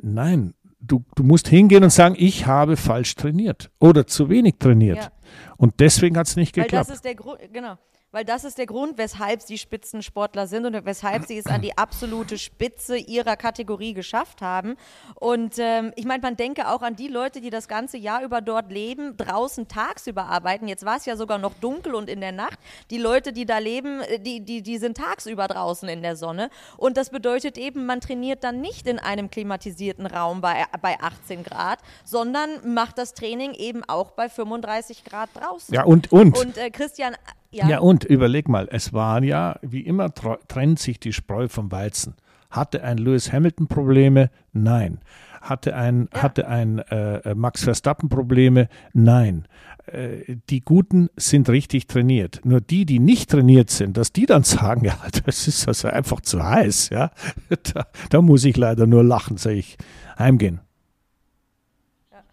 nein, 0.00 0.54
du, 0.80 1.04
du 1.14 1.22
musst 1.22 1.48
hingehen 1.48 1.84
und 1.84 1.90
sagen, 1.90 2.14
ich 2.18 2.46
habe 2.46 2.76
falsch 2.76 3.14
trainiert 3.14 3.70
oder 3.78 4.06
zu 4.06 4.30
wenig 4.30 4.56
trainiert. 4.58 4.96
Ja. 4.96 5.12
Und 5.56 5.80
deswegen 5.80 6.16
hat 6.16 6.26
es 6.26 6.36
nicht 6.36 6.56
Weil 6.56 6.64
geklappt. 6.64 6.88
das 6.88 6.96
ist 6.96 7.04
der 7.04 7.14
Grund, 7.14 7.40
genau. 7.52 7.76
Weil 8.10 8.24
das 8.24 8.44
ist 8.44 8.56
der 8.56 8.64
Grund, 8.64 8.96
weshalb 8.96 9.42
sie 9.42 9.58
Spitzensportler 9.58 10.46
sind 10.46 10.64
und 10.64 10.86
weshalb 10.86 11.26
sie 11.26 11.36
es 11.36 11.44
an 11.44 11.60
die 11.60 11.76
absolute 11.76 12.38
Spitze 12.38 12.96
ihrer 12.96 13.36
Kategorie 13.36 13.92
geschafft 13.92 14.40
haben. 14.40 14.76
Und 15.14 15.56
ähm, 15.58 15.92
ich 15.94 16.06
meine, 16.06 16.22
man 16.22 16.34
denke 16.34 16.68
auch 16.68 16.80
an 16.80 16.96
die 16.96 17.08
Leute, 17.08 17.42
die 17.42 17.50
das 17.50 17.68
ganze 17.68 17.98
Jahr 17.98 18.22
über 18.22 18.40
dort 18.40 18.72
leben, 18.72 19.18
draußen 19.18 19.68
tagsüber 19.68 20.24
arbeiten. 20.24 20.68
Jetzt 20.68 20.86
war 20.86 20.96
es 20.96 21.04
ja 21.04 21.16
sogar 21.16 21.36
noch 21.36 21.52
dunkel 21.60 21.94
und 21.94 22.08
in 22.08 22.22
der 22.22 22.32
Nacht. 22.32 22.58
Die 22.90 22.96
Leute, 22.96 23.34
die 23.34 23.44
da 23.44 23.58
leben, 23.58 24.00
äh, 24.00 24.18
die, 24.18 24.40
die, 24.40 24.62
die 24.62 24.78
sind 24.78 24.96
tagsüber 24.96 25.46
draußen 25.46 25.86
in 25.90 26.00
der 26.00 26.16
Sonne. 26.16 26.48
Und 26.78 26.96
das 26.96 27.10
bedeutet 27.10 27.58
eben, 27.58 27.84
man 27.84 28.00
trainiert 28.00 28.42
dann 28.42 28.62
nicht 28.62 28.86
in 28.86 28.98
einem 28.98 29.28
klimatisierten 29.28 30.06
Raum 30.06 30.40
bei, 30.40 30.64
bei 30.80 30.98
18 30.98 31.44
Grad, 31.44 31.80
sondern 32.04 32.72
macht 32.72 32.96
das 32.96 33.12
Training 33.12 33.52
eben 33.52 33.84
auch 33.84 34.12
bei 34.12 34.30
35 34.30 35.04
Grad 35.04 35.28
draußen. 35.34 35.74
ja, 35.74 35.84
und, 35.84 36.10
und. 36.10 36.38
Und 36.38 36.56
äh, 36.56 36.70
Christian, 36.70 37.14
Ja. 37.50 37.68
ja, 37.68 37.78
und 37.78 38.04
überleg 38.04 38.48
mal, 38.48 38.68
es 38.70 38.92
waren 38.92 39.24
ja, 39.24 39.58
wie 39.62 39.80
immer 39.80 40.12
trennt 40.12 40.78
sich 40.78 41.00
die 41.00 41.12
Spreu 41.12 41.48
vom 41.48 41.72
Weizen. 41.72 42.14
Hatte 42.50 42.82
ein 42.82 42.98
Lewis 42.98 43.32
Hamilton 43.32 43.68
Probleme? 43.68 44.30
Nein. 44.52 45.00
Hatte 45.40 45.76
ein, 45.76 46.08
hatte 46.12 46.48
ein 46.48 46.78
äh, 46.78 47.34
Max 47.34 47.64
Verstappen 47.64 48.08
Probleme? 48.08 48.68
Nein. 48.92 49.46
Äh, 49.86 50.36
die 50.50 50.60
Guten 50.60 51.08
sind 51.16 51.48
richtig 51.48 51.86
trainiert. 51.86 52.40
Nur 52.44 52.60
die, 52.60 52.84
die 52.84 52.98
nicht 52.98 53.30
trainiert 53.30 53.70
sind, 53.70 53.96
dass 53.96 54.12
die 54.12 54.26
dann 54.26 54.42
sagen, 54.42 54.84
ja, 54.84 54.98
das 55.24 55.46
ist 55.48 55.68
also 55.68 55.88
einfach 55.88 56.20
zu 56.20 56.42
heiß, 56.42 56.90
ja. 56.90 57.10
Da, 57.74 57.86
da 58.10 58.22
muss 58.22 58.44
ich 58.44 58.56
leider 58.56 58.86
nur 58.86 59.04
lachen, 59.04 59.36
sage 59.36 59.56
ich, 59.56 59.76
heimgehen. 60.18 60.60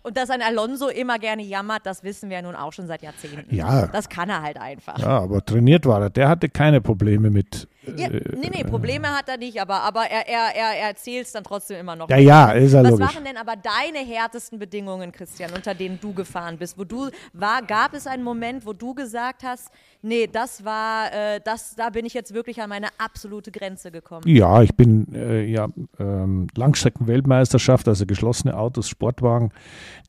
Und 0.06 0.18
dass 0.18 0.30
ein 0.30 0.44
Alonso 0.44 0.88
immer 0.88 1.18
gerne 1.18 1.42
jammert, 1.42 1.88
das 1.88 2.04
wissen 2.04 2.30
wir 2.30 2.38
ja 2.38 2.44
nun 2.44 2.56
auch 2.56 2.72
schon 2.74 2.86
seit 2.86 3.02
Jahrzehnten. 3.02 3.56
Ja. 3.56 3.88
Das 3.88 4.08
kann 4.08 4.30
er 4.30 4.44
halt 4.44 4.62
einfach. 4.62 5.00
Ja, 5.00 5.18
aber 5.18 5.44
trainiert 5.44 5.88
war 5.88 6.00
er. 6.00 6.12
Der 6.12 6.30
hatte 6.30 6.48
keine 6.48 6.80
Probleme 6.80 7.32
mit. 7.32 7.68
Ja, 7.98 8.10
nee, 8.10 8.50
nee, 8.54 8.64
Probleme 8.64 9.08
hat 9.10 9.30
er 9.30 9.38
nicht, 9.38 9.60
aber, 9.62 9.82
aber 9.82 10.06
er, 10.10 10.28
er, 10.28 10.56
er, 10.56 10.78
er 10.78 10.88
erzählt 10.90 11.26
es 11.26 11.32
dann 11.32 11.44
trotzdem 11.44 11.80
immer 11.80 11.96
noch. 11.96 12.10
Ja, 12.10 12.18
ja, 12.18 12.52
ist 12.52 12.74
ja 12.74 12.84
Was 12.84 12.92
logisch. 12.92 13.16
waren 13.16 13.24
denn 13.24 13.38
aber 13.38 13.56
deine 13.56 14.06
härtesten 14.06 14.60
Bedingungen, 14.60 15.12
Christian, 15.12 15.52
unter 15.54 15.74
denen 15.74 16.00
du 16.02 16.14
gefahren 16.14 16.58
bist? 16.58 16.78
Wo 16.78 16.84
du 16.84 17.10
war, 17.34 17.62
gab 17.62 17.94
es 17.94 18.08
einen 18.08 18.24
Moment, 18.24 18.66
wo 18.66 18.74
du 18.74 18.94
gesagt 18.94 19.44
hast, 19.44 19.70
nee, 20.02 20.28
das 20.32 20.64
war, 20.64 21.14
äh, 21.14 21.40
das, 21.44 21.76
da 21.76 21.90
bin 21.90 22.06
ich 22.06 22.14
jetzt 22.14 22.34
wirklich 22.34 22.62
an 22.62 22.70
meine 22.70 22.88
absolute 22.98 23.52
Grenze 23.52 23.92
gekommen. 23.92 24.28
Ja, 24.28 24.62
ich 24.62 24.76
bin 24.76 25.14
äh, 25.14 25.46
ja 25.46 25.68
ähm, 26.00 26.48
Langstrecken-Weltmeisterschaft, 26.56 27.88
also 27.88 28.06
geschlossene 28.06 28.58
Autos, 28.58 28.90
Sportwagen, 28.90 29.52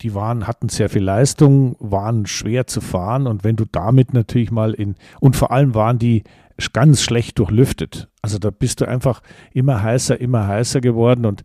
die 0.02 0.14
waren, 0.14 0.46
hatten 0.46 0.68
sehr 0.68 0.88
viel 0.88 1.02
Leistung, 1.02 1.76
waren 1.80 2.26
schwer 2.26 2.66
zu 2.66 2.80
fahren 2.80 3.26
und 3.26 3.44
wenn 3.44 3.56
du 3.56 3.64
damit 3.64 4.12
natürlich 4.14 4.50
mal 4.50 4.74
in, 4.74 4.96
und 5.20 5.36
vor 5.36 5.50
allem 5.50 5.74
waren 5.74 5.98
die 5.98 6.24
ganz 6.72 7.02
schlecht 7.02 7.38
durchlüftet. 7.38 8.08
Also 8.22 8.38
da 8.38 8.50
bist 8.50 8.80
du 8.80 8.88
einfach 8.88 9.22
immer 9.52 9.82
heißer, 9.82 10.20
immer 10.20 10.46
heißer 10.48 10.80
geworden 10.80 11.26
und 11.26 11.44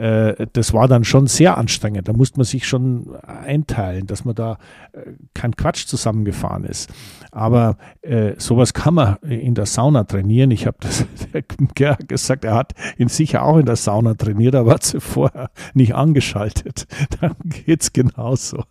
äh, 0.00 0.46
das 0.52 0.72
war 0.72 0.88
dann 0.88 1.04
schon 1.04 1.26
sehr 1.26 1.58
anstrengend. 1.58 2.08
Da 2.08 2.12
musste 2.12 2.38
man 2.38 2.44
sich 2.44 2.66
schon 2.66 3.16
einteilen, 3.16 4.06
dass 4.06 4.24
man 4.24 4.34
da 4.34 4.58
äh, 4.92 5.12
kein 5.34 5.56
Quatsch 5.56 5.86
zusammengefahren 5.86 6.64
ist. 6.64 6.90
Aber 7.32 7.76
äh, 8.02 8.34
sowas 8.38 8.72
kann 8.72 8.94
man 8.94 9.16
in 9.22 9.54
der 9.54 9.66
Sauna 9.66 10.04
trainieren. 10.04 10.52
Ich 10.52 10.66
habe 10.66 10.78
das 10.80 11.04
der 11.78 11.96
gesagt, 11.96 12.44
er 12.44 12.54
hat 12.54 12.72
ihn 12.96 13.08
sicher 13.08 13.42
auch 13.42 13.58
in 13.58 13.66
der 13.66 13.76
Sauna 13.76 14.14
trainiert, 14.14 14.54
aber 14.54 14.74
hat 14.74 14.84
sie 14.84 15.00
vorher 15.00 15.50
nicht 15.74 15.94
angeschaltet. 15.94 16.86
Dann 17.20 17.34
geht's 17.44 17.92
genauso. 17.92 18.64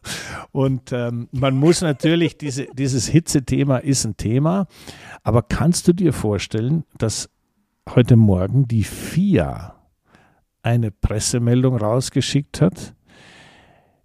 Und 0.52 0.92
ähm, 0.94 1.28
man 1.32 1.56
muss 1.56 1.82
natürlich, 1.82 2.38
diese, 2.38 2.68
dieses 2.74 3.08
Hitzethema 3.08 3.78
ist 3.78 4.06
ein 4.06 4.18
Thema, 4.18 4.68
aber 5.30 5.43
kannst 5.43 5.88
du 5.88 5.93
dir 5.93 6.11
vorstellen, 6.11 6.86
dass 6.97 7.30
heute 7.88 8.15
Morgen 8.15 8.67
die 8.67 8.84
FIA 8.84 9.75
eine 10.63 10.89
Pressemeldung 10.89 11.77
rausgeschickt 11.77 12.61
hat, 12.61 12.95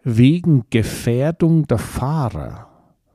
wegen 0.02 0.64
Gefährdung 0.68 1.66
der 1.66 1.78
Fahrer 1.78 2.68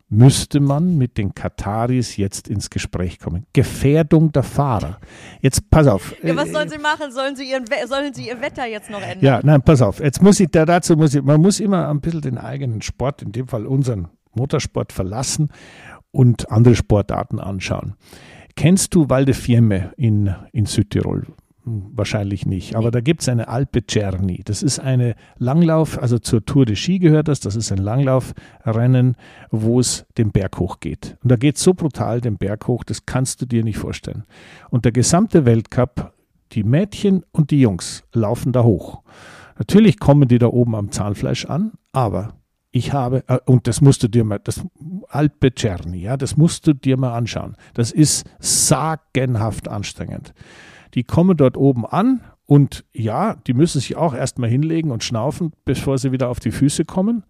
müsste 0.10 0.60
man 0.60 0.98
mit 0.98 1.20
den 1.20 1.36
Kataris 1.36 2.18
jetzt 2.18 2.48
ins 2.48 2.72
Gespräch 2.72 3.20
kommen. 3.20 3.46
Gefährdung 3.54 4.32
der 4.32 4.42
Fahrer. 4.42 4.98
Jetzt 5.42 5.70
pass 5.70 5.86
auf. 5.86 6.16
Ja, 6.24 6.36
was 6.36 6.50
sollen 6.50 6.68
sie 6.68 6.80
machen? 6.80 7.12
Sollen 7.12 7.36
sie, 7.36 7.48
ihren, 7.48 7.66
sollen 7.88 8.12
sie 8.16 8.28
ihr 8.30 8.42
Wetter 8.42 8.66
jetzt 8.66 8.90
noch 8.90 9.04
ändern? 9.04 9.24
Ja, 9.24 9.40
nein, 9.44 9.62
pass 9.62 9.84
auf. 9.84 10.00
Jetzt 10.00 10.20
muss 10.24 10.40
ich 10.40 10.50
da 10.50 10.66
dazu 10.66 10.98
muss 10.98 11.14
ich, 11.14 11.22
man 11.22 11.40
muss 11.40 11.60
immer 11.60 11.88
ein 11.90 12.02
bisschen 12.02 12.22
den 12.22 12.38
eigenen 12.40 12.82
Sport, 12.82 13.22
in 13.22 13.34
dem 13.34 13.48
Fall 13.48 13.68
unseren 13.68 14.08
Motorsport 14.34 14.94
verlassen 14.94 15.52
und 16.12 16.52
andere 16.52 16.76
Sportarten 16.76 17.40
anschauen. 17.40 17.96
Kennst 18.56 18.94
du 18.96 19.10
Val 19.10 19.26
de 19.26 19.34
Fiemme 19.34 19.94
in, 19.96 20.34
in 20.52 20.66
Südtirol? 20.66 21.28
Wahrscheinlich 21.66 22.46
nicht. 22.46 22.76
Aber 22.76 22.90
da 22.90 23.00
gibt 23.00 23.22
es 23.22 23.30
eine 23.30 23.48
Alpe 23.48 23.82
Cerni. 23.88 24.42
Das 24.44 24.64
ist 24.64 24.80
eine 24.80 25.16
Langlauf, 25.38 26.02
also 26.02 26.18
zur 26.18 26.44
Tour 26.44 26.66
de 26.66 26.76
Ski 26.76 27.00
gehört 27.00 27.28
das. 27.28 27.42
Das 27.42 27.56
ist 27.56 27.72
ein 27.72 27.78
Langlaufrennen, 27.78 29.16
wo 29.52 29.80
es 29.80 30.06
den 30.18 30.32
Berg 30.32 30.58
hoch 30.58 30.80
geht. 30.80 31.18
Und 31.22 31.32
da 31.32 31.36
geht 31.36 31.58
es 31.58 31.64
so 31.64 31.74
brutal 31.74 32.22
den 32.22 32.38
Berg 32.38 32.68
hoch, 32.68 32.84
das 32.84 33.06
kannst 33.06 33.42
du 33.42 33.46
dir 33.46 33.64
nicht 33.64 33.78
vorstellen. 33.78 34.24
Und 34.70 34.86
der 34.86 34.92
gesamte 34.92 35.46
Weltcup, 35.46 36.14
die 36.54 36.64
Mädchen 36.64 37.24
und 37.32 37.52
die 37.52 37.62
Jungs 37.62 38.04
laufen 38.14 38.52
da 38.52 38.64
hoch. 38.64 39.04
Natürlich 39.58 40.00
kommen 40.00 40.28
die 40.28 40.40
da 40.40 40.48
oben 40.48 40.74
am 40.76 40.92
Zahnfleisch 40.92 41.46
an, 41.46 41.74
aber 41.92 42.34
ich 42.72 42.94
habe, 42.94 43.24
äh, 43.28 43.40
und 43.46 43.68
das 43.68 43.82
musst 43.82 44.04
du 44.04 44.08
dir 44.08 44.24
mal, 44.24 44.40
das 44.40 44.62
Alpe 45.10 45.52
Cerni, 45.58 46.02
ja, 46.02 46.18
das 46.18 46.38
musst 46.38 46.68
du 46.68 46.74
dir 46.74 46.98
mal 46.98 47.16
anschauen. 47.16 47.56
Das 47.74 47.92
ist 47.92 48.30
sagenhaft 48.40 49.68
anstrengend. 49.68 50.34
Die 50.94 51.04
kommen 51.04 51.38
dort 51.38 51.58
oben 51.58 51.86
an 51.86 52.22
und 52.46 52.86
ja, 52.92 53.36
die 53.36 53.54
müssen 53.54 53.80
sich 53.80 53.96
auch 53.96 54.14
erstmal 54.14 54.50
hinlegen 54.50 54.92
und 54.92 55.04
schnaufen, 55.04 55.52
bevor 55.66 55.98
sie 55.98 56.12
wieder 56.12 56.30
auf 56.30 56.40
die 56.40 56.52
Füße 56.52 56.86
kommen. 56.86 57.24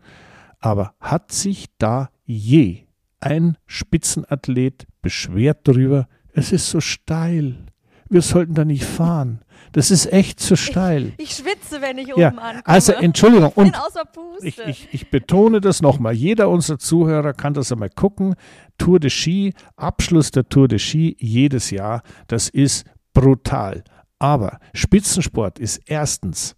Aber 0.60 0.94
hat 1.00 1.32
sich 1.32 1.68
da 1.78 2.10
je 2.26 2.84
ein 3.20 3.58
Spitzenathlet 3.66 4.88
beschwert 5.02 5.68
darüber, 5.68 6.08
es 6.34 6.52
ist 6.52 6.70
so 6.70 6.80
steil, 6.80 7.66
wir 8.10 8.22
sollten 8.22 8.54
da 8.54 8.66
nicht 8.66 8.86
fahren. 8.86 9.42
Das 9.72 9.91
ist 9.91 10.11
echt 10.11 10.39
zu 10.39 10.55
steil. 10.55 11.13
Ich, 11.17 11.32
ich 11.32 11.36
schwitze, 11.38 11.82
wenn 11.82 11.97
ich 11.97 12.07
ja, 12.07 12.30
oben 12.30 12.39
ankomme. 12.39 12.67
Also 12.67 12.93
Entschuldigung, 12.93 13.51
und 13.55 13.76
außer 13.76 14.05
Puste. 14.05 14.47
ich, 14.47 14.59
ich, 14.59 14.88
ich 14.91 15.09
betone 15.11 15.61
das 15.61 15.82
nochmal. 15.82 16.13
Jeder 16.13 16.49
unserer 16.49 16.80
Zuhörer 16.80 17.34
kann 17.34 17.53
das 17.53 17.72
einmal 17.72 17.89
gucken. 17.89 18.36
Tour 18.78 18.99
de 18.99 19.09
Ski, 19.09 19.53
Abschluss 19.76 20.32
der 20.32 20.47
Tour 20.47 20.67
de 20.67 20.80
Ski 20.80 21.15
jedes 21.20 21.70
Jahr, 21.70 22.01
das 22.28 22.49
ist 22.49 22.86
brutal. 23.13 23.84
Aber 24.20 24.59
Spitzensport 24.74 25.59
ist 25.59 25.82
erstens 25.86 26.55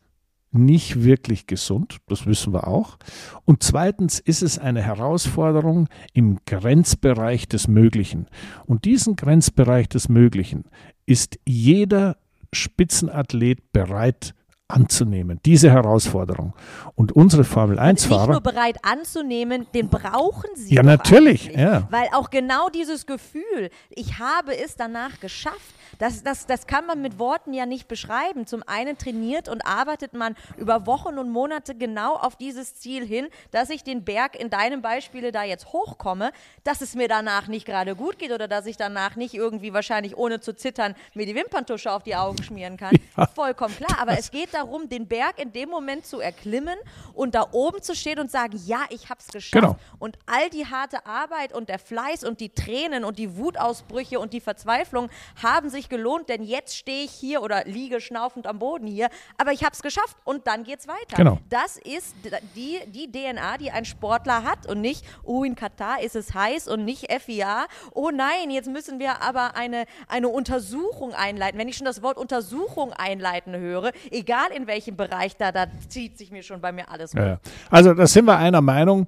nicht 0.52 1.04
wirklich 1.04 1.48
gesund, 1.48 1.98
das 2.08 2.26
wissen 2.26 2.54
wir 2.54 2.68
auch. 2.68 2.98
Und 3.46 3.64
zweitens 3.64 4.20
ist 4.20 4.42
es 4.42 4.60
eine 4.60 4.82
Herausforderung 4.82 5.88
im 6.14 6.40
Grenzbereich 6.46 7.48
des 7.48 7.68
Möglichen. 7.68 8.28
Und 8.66 8.86
diesen 8.86 9.16
Grenzbereich 9.16 9.88
des 9.88 10.10
Möglichen 10.10 10.66
ist 11.06 11.40
jeder 11.46 12.18
Spitzenathlet 12.54 13.72
bereit 13.72 14.34
anzunehmen, 14.72 15.40
diese 15.46 15.70
Herausforderung. 15.70 16.54
Und 16.96 17.12
unsere 17.12 17.44
Formel 17.44 17.80
1-Fahrer. 17.80 18.28
Nicht 18.28 18.44
nur 18.44 18.54
bereit 18.54 18.78
anzunehmen, 18.84 19.68
den 19.74 19.90
brauchen 19.90 20.50
sie. 20.56 20.76
Ja, 20.76 20.84
natürlich. 20.84 21.48
Ja. 21.48 21.88
Weil 21.90 22.08
auch 22.14 22.30
genau 22.30 22.70
dieses 22.70 23.06
Gefühl, 23.06 23.70
ich 23.90 24.20
habe 24.20 24.58
es 24.58 24.76
danach 24.76 25.20
geschafft, 25.20 25.76
das, 26.00 26.24
das, 26.24 26.48
das 26.48 26.66
kann 26.66 26.88
man 26.88 27.02
mit 27.02 27.20
Worten 27.20 27.54
ja 27.54 27.68
nicht 27.68 27.88
beschreiben. 27.88 28.48
Zum 28.48 28.64
einen 28.66 28.98
trainiert 28.98 29.48
und 29.48 29.66
arbeitet 29.68 30.14
man 30.14 30.36
über 30.58 30.88
Wochen 30.88 31.20
und 31.20 31.30
Monate 31.30 31.76
genau 31.76 32.16
auf 32.16 32.36
dieses 32.36 32.76
Ziel 32.76 33.06
hin, 33.06 33.28
dass 33.52 33.70
ich 33.70 33.84
den 33.84 34.04
Berg 34.04 34.36
in 34.36 34.50
deinem 34.50 34.82
Beispiele 34.82 35.32
da 35.32 35.44
jetzt 35.44 35.74
hochkomme, 35.74 36.32
dass 36.64 36.82
es 36.82 36.96
mir 36.96 37.08
danach 37.08 37.48
nicht 37.48 37.66
gerade 37.66 37.96
gut 37.96 38.18
geht 38.18 38.32
oder 38.32 38.48
dass 38.48 38.66
ich 38.66 38.78
danach 38.78 39.16
nicht 39.16 39.36
irgendwie 39.36 39.74
wahrscheinlich 39.74 40.18
ohne 40.18 40.40
zu 40.40 40.56
zittern 40.56 40.96
mir 41.14 41.26
die 41.26 41.36
Wimperntusche 41.36 41.92
auf 41.92 42.02
die 42.02 42.16
Augen 42.16 42.42
schmieren 42.44 42.78
kann. 42.78 42.92
Ja, 43.18 43.28
Vollkommen 43.28 43.76
klar. 43.76 43.98
Aber 44.00 44.18
es 44.18 44.32
geht 44.32 44.54
darum, 44.54 44.61
den 44.90 45.08
Berg 45.08 45.40
in 45.40 45.52
dem 45.52 45.70
Moment 45.70 46.06
zu 46.06 46.20
erklimmen 46.20 46.78
und 47.14 47.36
da 47.36 47.48
oben 47.52 47.82
zu 47.82 47.96
stehen 47.96 48.20
und 48.20 48.32
sagen, 48.32 48.60
ja, 48.66 48.82
ich 48.90 49.10
habe 49.10 49.20
es 49.20 49.28
geschafft. 49.28 49.54
Genau. 49.54 49.78
Und 50.00 50.18
all 50.26 50.50
die 50.50 50.66
harte 50.66 51.06
Arbeit 51.06 51.54
und 51.54 51.70
der 51.70 51.80
Fleiß 51.80 52.24
und 52.24 52.40
die 52.40 52.50
Tränen 52.50 53.04
und 53.04 53.20
die 53.20 53.38
Wutausbrüche 53.38 54.20
und 54.20 54.34
die 54.34 54.42
Verzweiflung 54.42 55.10
haben 55.42 55.70
sich 55.70 55.90
gelohnt, 55.90 56.30
denn 56.30 56.44
jetzt 56.44 56.76
stehe 56.76 57.06
ich 57.06 57.12
hier 57.12 57.42
oder 57.42 57.66
liege 57.66 58.02
schnaufend 58.02 58.48
am 58.48 58.60
Boden 58.60 58.88
hier, 58.88 59.10
aber 59.38 59.52
ich 59.52 59.64
habe 59.64 59.74
es 59.74 59.82
geschafft 59.82 60.18
und 60.24 60.48
dann 60.48 60.64
geht's 60.64 60.88
weiter. 60.88 61.16
Genau. 61.16 61.40
Das 61.50 61.78
ist 61.78 62.16
die, 62.56 62.80
die 62.88 63.12
DNA, 63.12 63.58
die 63.58 63.72
ein 63.72 63.86
Sportler 63.86 64.44
hat 64.44 64.68
und 64.68 64.82
nicht, 64.82 65.06
oh, 65.24 65.44
in 65.44 65.56
Katar 65.56 66.02
ist 66.02 66.16
es 66.16 66.34
heiß 66.34 66.68
und 66.68 66.86
nicht 66.86 67.12
FIA. 67.12 67.68
Oh 67.94 68.10
nein, 68.10 68.50
jetzt 68.52 68.70
müssen 68.70 69.00
wir 69.00 69.22
aber 69.22 69.56
eine, 69.56 69.86
eine 70.08 70.30
Untersuchung 70.30 71.14
einleiten. 71.14 71.60
Wenn 71.60 71.68
ich 71.68 71.78
schon 71.78 71.86
das 71.86 72.02
Wort 72.02 72.18
Untersuchung 72.18 72.94
einleiten 72.94 73.56
höre, 73.56 73.92
egal 74.12 74.51
in 74.52 74.68
welchem 74.68 74.96
Bereich 74.96 75.36
da, 75.38 75.52
da 75.52 75.68
zieht 75.88 76.18
sich 76.18 76.32
mir 76.32 76.44
schon 76.44 76.62
bei 76.62 76.72
mir 76.72 76.90
alles 76.90 77.14
ja. 77.14 77.40
Also 77.70 77.94
da 77.94 78.08
sind 78.08 78.26
wir 78.26 78.38
einer 78.38 78.62
Meinung. 78.62 79.08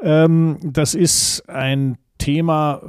Ähm, 0.00 0.58
das 0.62 0.94
ist 0.94 1.48
ein 1.48 1.98
Thema, 2.18 2.80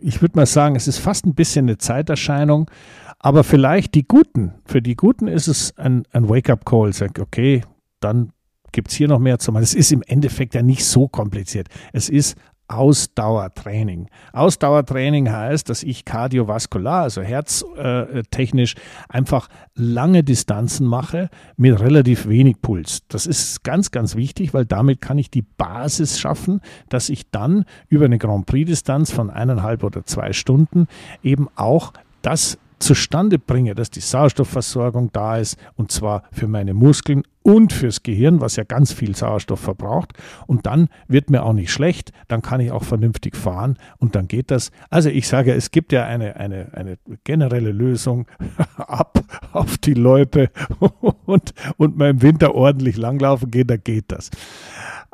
ich 0.00 0.22
würde 0.22 0.36
mal 0.36 0.46
sagen, 0.46 0.76
es 0.76 0.88
ist 0.88 0.98
fast 0.98 1.26
ein 1.26 1.34
bisschen 1.34 1.66
eine 1.66 1.78
Zeiterscheinung, 1.78 2.70
aber 3.18 3.44
vielleicht 3.44 3.94
die 3.94 4.06
Guten, 4.06 4.54
für 4.64 4.80
die 4.80 4.96
Guten 4.96 5.28
ist 5.28 5.46
es 5.46 5.76
ein, 5.76 6.04
ein 6.12 6.28
Wake-up-Call, 6.28 6.92
sagt, 6.92 7.18
okay, 7.18 7.62
dann 8.00 8.32
gibt 8.72 8.88
es 8.88 8.94
hier 8.94 9.08
noch 9.08 9.18
mehr 9.18 9.38
zu 9.38 9.52
machen. 9.52 9.62
Es 9.62 9.74
ist 9.74 9.92
im 9.92 10.02
Endeffekt 10.02 10.54
ja 10.54 10.62
nicht 10.62 10.84
so 10.84 11.06
kompliziert. 11.06 11.68
Es 11.92 12.08
ist 12.08 12.36
Ausdauertraining. 12.72 14.08
Ausdauertraining 14.32 15.30
heißt, 15.30 15.68
dass 15.68 15.82
ich 15.82 16.04
kardiovaskular, 16.04 17.02
also 17.02 17.22
herztechnisch, 17.22 18.74
einfach 19.08 19.48
lange 19.74 20.24
Distanzen 20.24 20.86
mache 20.86 21.28
mit 21.56 21.78
relativ 21.80 22.28
wenig 22.28 22.60
Puls. 22.62 23.00
Das 23.08 23.26
ist 23.26 23.62
ganz, 23.64 23.90
ganz 23.90 24.16
wichtig, 24.16 24.54
weil 24.54 24.64
damit 24.64 25.00
kann 25.00 25.18
ich 25.18 25.30
die 25.30 25.42
Basis 25.42 26.18
schaffen, 26.18 26.60
dass 26.88 27.08
ich 27.08 27.30
dann 27.30 27.64
über 27.88 28.06
eine 28.06 28.18
Grand 28.18 28.46
Prix-Distanz 28.46 29.12
von 29.12 29.30
eineinhalb 29.30 29.84
oder 29.84 30.04
zwei 30.04 30.32
Stunden 30.32 30.86
eben 31.22 31.48
auch 31.56 31.92
das 32.22 32.58
zustande 32.82 33.38
bringe, 33.38 33.74
dass 33.74 33.90
die 33.90 34.00
Sauerstoffversorgung 34.00 35.10
da 35.12 35.38
ist 35.38 35.56
und 35.76 35.92
zwar 35.92 36.24
für 36.32 36.48
meine 36.48 36.74
Muskeln 36.74 37.22
und 37.42 37.72
fürs 37.72 38.02
Gehirn, 38.02 38.40
was 38.40 38.56
ja 38.56 38.64
ganz 38.64 38.92
viel 38.92 39.16
Sauerstoff 39.16 39.60
verbraucht. 39.60 40.12
Und 40.46 40.66
dann 40.66 40.88
wird 41.08 41.30
mir 41.30 41.42
auch 41.42 41.52
nicht 41.52 41.72
schlecht, 41.72 42.12
dann 42.28 42.42
kann 42.42 42.60
ich 42.60 42.70
auch 42.70 42.84
vernünftig 42.84 43.36
fahren 43.36 43.78
und 43.98 44.14
dann 44.14 44.28
geht 44.28 44.50
das. 44.50 44.70
Also 44.90 45.08
ich 45.08 45.28
sage, 45.28 45.52
es 45.52 45.70
gibt 45.70 45.92
ja 45.92 46.04
eine, 46.04 46.36
eine, 46.36 46.68
eine 46.72 46.98
generelle 47.24 47.72
Lösung 47.72 48.26
ab 48.76 49.24
auf 49.52 49.78
die 49.78 49.94
Loipe 49.94 50.50
und, 51.26 51.54
und 51.76 51.96
mal 51.96 52.10
im 52.10 52.22
Winter 52.22 52.54
ordentlich 52.54 52.96
langlaufen 52.96 53.50
gehen, 53.50 53.66
da 53.66 53.76
geht 53.76 54.06
das. 54.08 54.30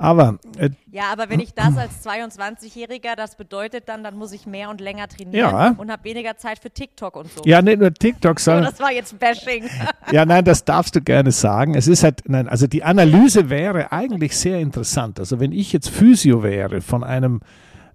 Aber 0.01 0.39
äh, 0.59 0.71
Ja, 0.93 1.13
aber 1.13 1.29
wenn 1.29 1.41
ich 1.41 1.55
das 1.55 1.77
als 1.77 2.07
22-Jähriger, 2.07 3.17
das 3.17 3.35
bedeutet 3.37 3.89
dann, 3.89 4.05
dann 4.05 4.17
muss 4.17 4.33
ich 4.33 4.47
mehr 4.47 4.71
und 4.71 4.81
länger 4.81 5.09
trainieren 5.09 5.51
Ja. 5.51 5.75
und 5.77 5.91
habe 5.91 6.05
weniger 6.05 6.37
Zeit 6.37 6.61
für 6.61 6.71
TikTok 6.71 7.17
und 7.17 7.31
so. 7.31 7.43
ja, 7.45 7.61
nicht 7.61 7.81
nur 7.81 7.93
TikTok, 7.93 8.39
so 8.41 8.53
sondern 8.53 8.71
das 8.71 8.81
war 8.81 8.93
jetzt 8.93 9.19
Bashing. 9.19 9.65
Ja, 10.13 10.25
nein, 10.25 10.45
das 10.45 10.65
darfst 10.65 10.97
du 10.97 11.03
gerne 11.03 11.33
sagen. 11.33 11.75
Es 11.75 11.87
ist 11.87 12.03
halt, 12.03 12.23
nein, 12.29 12.49
also 12.49 12.67
die 12.67 12.83
Analyse 12.83 13.51
wäre 13.51 13.93
eigentlich 13.93 14.35
sehr 14.37 14.59
interessant. 14.61 15.19
Also 15.21 15.39
wenn 15.41 15.53
ich 15.53 15.73
jetzt 15.75 15.91
Physio 15.91 16.43
wäre 16.43 16.81
von 16.81 17.05
einem 17.05 17.41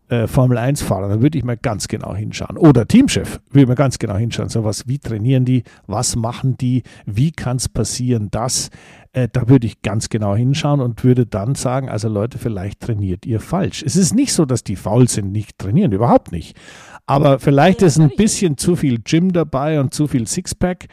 äh, 0.09 0.27
Formel 0.27 0.57
1-Fahrer, 0.59 1.09
dann 1.09 1.21
würde 1.23 1.37
ich 1.39 1.43
mal 1.43 1.57
ganz 1.57 1.87
genau 1.87 2.13
hinschauen. 2.13 2.57
Oder 2.57 2.85
Teamchef, 2.87 3.39
würde 3.49 3.61
ich 3.61 3.67
mal 3.67 3.73
ganz 3.75 3.97
genau 3.97 4.15
hinschauen. 4.15 4.49
So 4.49 4.63
was, 4.63 4.87
wie 4.87 4.99
trainieren 4.99 5.45
die, 5.45 5.63
was 5.87 6.15
machen 6.15 6.55
die, 6.57 6.83
wie 7.07 7.31
kann 7.31 7.57
es 7.57 7.67
passieren, 7.69 8.27
das, 8.29 8.69
äh, 9.13 9.29
da 9.31 9.47
würde 9.47 9.67
ich 9.67 9.81
ganz 9.81 10.09
genau 10.09 10.35
hinschauen 10.35 10.81
und 10.81 11.03
würde 11.03 11.25
dann 11.25 11.55
sagen, 11.55 11.87
also 11.87 12.09
Leute, 12.09 12.39
vielleicht 12.39 12.81
trainiert 12.81 13.25
ihr 13.25 13.39
falsch. 13.39 13.83
Es 13.83 13.95
ist 13.95 14.13
nicht 14.13 14.33
so, 14.33 14.45
dass 14.45 14.63
die 14.63 14.75
faul 14.75 15.07
sind, 15.07 15.31
nicht 15.31 15.59
trainieren, 15.59 15.91
überhaupt 15.91 16.31
nicht. 16.31 16.57
Aber 17.05 17.39
vielleicht 17.39 17.81
Ja, 17.81 17.87
ist 17.87 17.99
ein 17.99 18.11
bisschen 18.17 18.57
zu 18.57 18.75
viel 18.75 18.99
Gym 18.99 19.31
dabei 19.31 19.79
und 19.79 19.93
zu 19.93 20.07
viel 20.07 20.27
Sixpack 20.27 20.87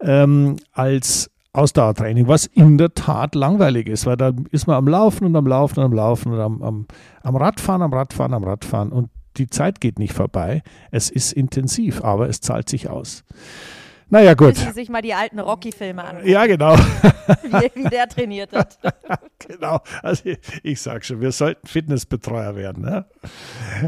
ähm, 0.00 0.56
als 0.72 1.30
Ausdauertraining, 1.52 2.28
was 2.28 2.46
in 2.46 2.78
der 2.78 2.92
Tat 2.94 3.34
langweilig 3.34 3.88
ist, 3.88 4.06
weil 4.06 4.16
da 4.16 4.32
ist 4.50 4.66
man 4.66 4.76
am 4.76 4.88
Laufen 4.88 5.26
und 5.26 5.36
am 5.36 5.46
Laufen 5.46 5.80
und 5.80 5.86
am 5.86 5.92
Laufen 5.92 6.32
und 6.32 6.40
am, 6.40 6.62
am, 6.62 6.86
am 7.22 7.36
Radfahren, 7.36 7.82
am 7.82 7.92
Radfahren, 7.92 8.34
am 8.34 8.44
Radfahren 8.44 8.92
und 8.92 9.10
die 9.36 9.48
Zeit 9.48 9.80
geht 9.80 9.98
nicht 9.98 10.14
vorbei. 10.14 10.62
Es 10.90 11.10
ist 11.10 11.32
intensiv, 11.32 12.02
aber 12.02 12.28
es 12.28 12.40
zahlt 12.40 12.68
sich 12.68 12.88
aus. 12.88 13.24
Naja, 14.08 14.34
gut. 14.34 14.48
Müssen 14.50 14.66
Sie 14.68 14.72
sich 14.72 14.88
mal 14.88 15.02
die 15.02 15.14
alten 15.14 15.40
Rocky-Filme 15.40 16.04
angucken, 16.04 16.28
Ja, 16.28 16.46
genau. 16.46 16.76
wie, 17.42 17.70
wie 17.74 17.88
der 17.88 18.08
trainiert 18.08 18.52
hat. 18.52 18.78
genau. 19.40 19.80
Also 20.02 20.26
ich, 20.26 20.38
ich 20.62 20.80
sag 20.80 21.04
schon, 21.04 21.20
wir 21.20 21.32
sollten 21.32 21.66
Fitnessbetreuer 21.66 22.54
werden. 22.54 22.84
Ne? 22.84 23.04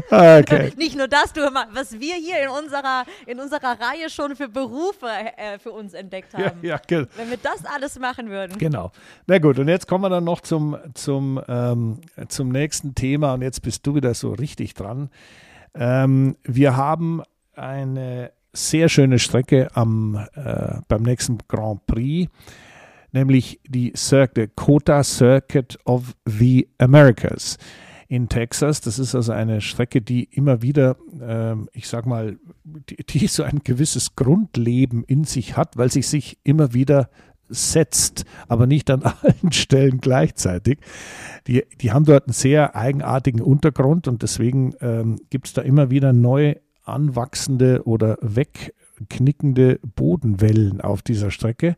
Okay. 0.09 0.73
Nicht 0.77 0.97
nur 0.97 1.07
das, 1.07 1.31
du 1.33 1.41
was 1.73 1.99
wir 1.99 2.15
hier 2.15 2.43
in 2.43 2.49
unserer, 2.49 3.05
in 3.27 3.39
unserer 3.39 3.79
Reihe 3.79 4.09
schon 4.09 4.35
für 4.35 4.49
Berufe 4.49 5.07
äh, 5.37 5.57
für 5.57 5.71
uns 5.71 5.93
entdeckt 5.93 6.33
Ja, 6.33 6.47
haben. 6.47 6.59
ja, 6.63 6.77
ge- 6.85 7.07
Wenn 7.15 7.29
wir 7.29 7.37
das 7.37 7.63
alles 7.65 7.97
machen 7.97 8.29
würden. 8.29 8.57
genau. 8.57 8.91
Na 9.27 9.37
gut, 9.39 9.57
und 9.57 9.67
jetzt 9.69 9.87
kommen 9.87 10.03
wir 10.03 10.09
dann 10.09 10.25
noch 10.25 10.41
zum, 10.41 10.77
zum, 10.95 11.41
ähm, 11.47 12.01
zum 12.27 12.49
nächsten 12.49 12.93
Thema 12.93 13.33
und 13.35 13.41
jetzt 13.41 13.61
bist 13.61 13.87
du 13.87 13.95
wieder 13.95 14.13
so 14.13 14.33
richtig 14.33 14.73
dran. 14.73 15.09
Ähm, 15.75 16.35
wir 16.43 16.75
haben 16.75 17.21
eine 17.55 18.31
sehr 18.53 18.89
schöne 18.89 19.19
Strecke 19.19 19.69
am, 19.75 20.27
äh, 20.33 20.81
beim 20.87 21.03
nächsten 21.03 21.37
Grand 21.47 21.85
Prix, 21.85 22.31
nämlich 23.11 23.59
die 23.67 23.93
Cir 23.95 24.27
Dakota 24.27 25.03
Circuit 25.03 25.77
of 25.85 26.15
the 26.25 26.67
Americas 26.77 27.57
in 28.07 28.27
Texas. 28.27 28.81
Das 28.81 28.99
ist 28.99 29.15
also 29.15 29.31
eine 29.31 29.61
Strecke, 29.61 30.01
die 30.01 30.23
immer 30.23 30.61
wieder, 30.61 30.97
ähm, 31.21 31.69
ich 31.73 31.87
sag 31.87 32.05
mal, 32.05 32.37
die, 32.63 32.97
die 32.97 33.27
so 33.27 33.43
ein 33.43 33.61
gewisses 33.63 34.15
Grundleben 34.15 35.03
in 35.03 35.23
sich 35.23 35.55
hat, 35.55 35.77
weil 35.77 35.91
sie 35.91 36.01
sich 36.01 36.39
immer 36.43 36.73
wieder 36.73 37.09
setzt, 37.49 38.25
aber 38.47 38.67
nicht 38.67 38.89
an 38.89 39.03
allen 39.21 39.51
Stellen 39.51 39.99
gleichzeitig. 39.99 40.79
Die, 41.47 41.63
die 41.81 41.91
haben 41.91 42.05
dort 42.05 42.25
einen 42.27 42.33
sehr 42.33 42.75
eigenartigen 42.75 43.41
Untergrund 43.41 44.07
und 44.07 44.23
deswegen 44.23 44.73
ähm, 44.81 45.19
gibt 45.29 45.47
es 45.47 45.53
da 45.53 45.61
immer 45.61 45.91
wieder 45.91 46.11
neu 46.11 46.55
anwachsende 46.83 47.83
oder 47.85 48.17
wegknickende 48.21 49.79
Bodenwellen 49.95 50.81
auf 50.81 51.01
dieser 51.01 51.31
Strecke. 51.31 51.75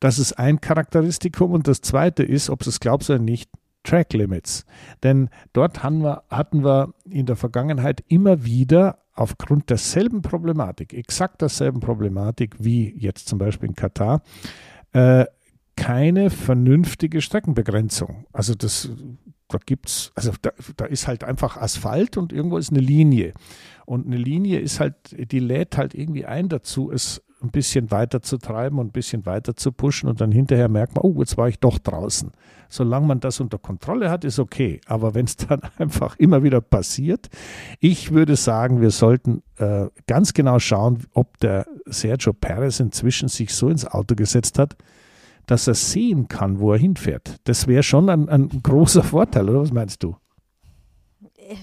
Das 0.00 0.18
ist 0.18 0.34
ein 0.34 0.60
Charakteristikum 0.60 1.52
und 1.52 1.68
das 1.68 1.80
zweite 1.80 2.22
ist, 2.22 2.50
ob 2.50 2.62
du 2.62 2.70
es 2.70 2.80
glaubst 2.80 3.10
oder 3.10 3.18
nicht, 3.18 3.50
Track 3.84 4.12
Limits. 4.14 4.64
Denn 5.02 5.28
dort 5.52 5.82
hatten 5.82 6.02
wir, 6.02 6.24
hatten 6.30 6.64
wir 6.64 6.94
in 7.08 7.26
der 7.26 7.36
Vergangenheit 7.36 8.02
immer 8.08 8.44
wieder 8.44 8.98
aufgrund 9.14 9.70
derselben 9.70 10.22
Problematik, 10.22 10.92
exakt 10.92 11.40
derselben 11.42 11.80
Problematik 11.80 12.56
wie 12.58 12.92
jetzt 12.98 13.28
zum 13.28 13.38
Beispiel 13.38 13.68
in 13.68 13.74
Katar, 13.76 14.22
äh, 14.92 15.26
keine 15.76 16.30
vernünftige 16.30 17.20
Streckenbegrenzung. 17.20 18.26
Also 18.32 18.54
das, 18.54 18.90
da 19.48 19.58
gibt's, 19.64 20.12
also 20.14 20.32
da, 20.40 20.50
da 20.76 20.86
ist 20.86 21.06
halt 21.06 21.24
einfach 21.24 21.56
Asphalt 21.56 22.16
und 22.16 22.32
irgendwo 22.32 22.58
ist 22.58 22.70
eine 22.70 22.80
Linie. 22.80 23.34
Und 23.86 24.06
eine 24.06 24.16
Linie 24.16 24.60
ist 24.60 24.80
halt, 24.80 24.94
die 25.12 25.38
lädt 25.38 25.76
halt 25.76 25.94
irgendwie 25.94 26.24
ein 26.24 26.48
dazu, 26.48 26.90
es 26.90 27.22
ein 27.44 27.50
bisschen 27.50 27.90
weiter 27.90 28.22
zu 28.22 28.38
treiben 28.38 28.78
und 28.78 28.88
ein 28.88 28.92
bisschen 28.92 29.26
weiter 29.26 29.54
zu 29.54 29.70
pushen 29.70 30.08
und 30.08 30.20
dann 30.20 30.32
hinterher 30.32 30.68
merkt 30.68 30.94
man, 30.96 31.04
oh, 31.04 31.20
jetzt 31.20 31.36
war 31.36 31.48
ich 31.48 31.60
doch 31.60 31.78
draußen. 31.78 32.32
Solange 32.68 33.06
man 33.06 33.20
das 33.20 33.38
unter 33.38 33.58
Kontrolle 33.58 34.10
hat, 34.10 34.24
ist 34.24 34.38
okay. 34.38 34.80
Aber 34.86 35.14
wenn 35.14 35.26
es 35.26 35.36
dann 35.48 35.60
einfach 35.78 36.16
immer 36.16 36.42
wieder 36.42 36.60
passiert, 36.60 37.28
ich 37.80 38.12
würde 38.12 38.36
sagen, 38.36 38.80
wir 38.80 38.90
sollten 38.90 39.42
äh, 39.58 39.86
ganz 40.06 40.32
genau 40.32 40.58
schauen, 40.58 41.04
ob 41.12 41.38
der 41.38 41.66
Sergio 41.86 42.32
Perez 42.32 42.80
inzwischen 42.80 43.28
sich 43.28 43.54
so 43.54 43.68
ins 43.68 43.86
Auto 43.86 44.14
gesetzt 44.14 44.58
hat, 44.58 44.76
dass 45.46 45.66
er 45.66 45.74
sehen 45.74 46.28
kann, 46.28 46.58
wo 46.58 46.72
er 46.72 46.78
hinfährt. 46.78 47.36
Das 47.44 47.66
wäre 47.66 47.82
schon 47.82 48.08
ein, 48.08 48.28
ein 48.28 48.62
großer 48.62 49.02
Vorteil, 49.02 49.48
oder 49.48 49.60
was 49.60 49.72
meinst 49.72 50.02
du? 50.02 50.16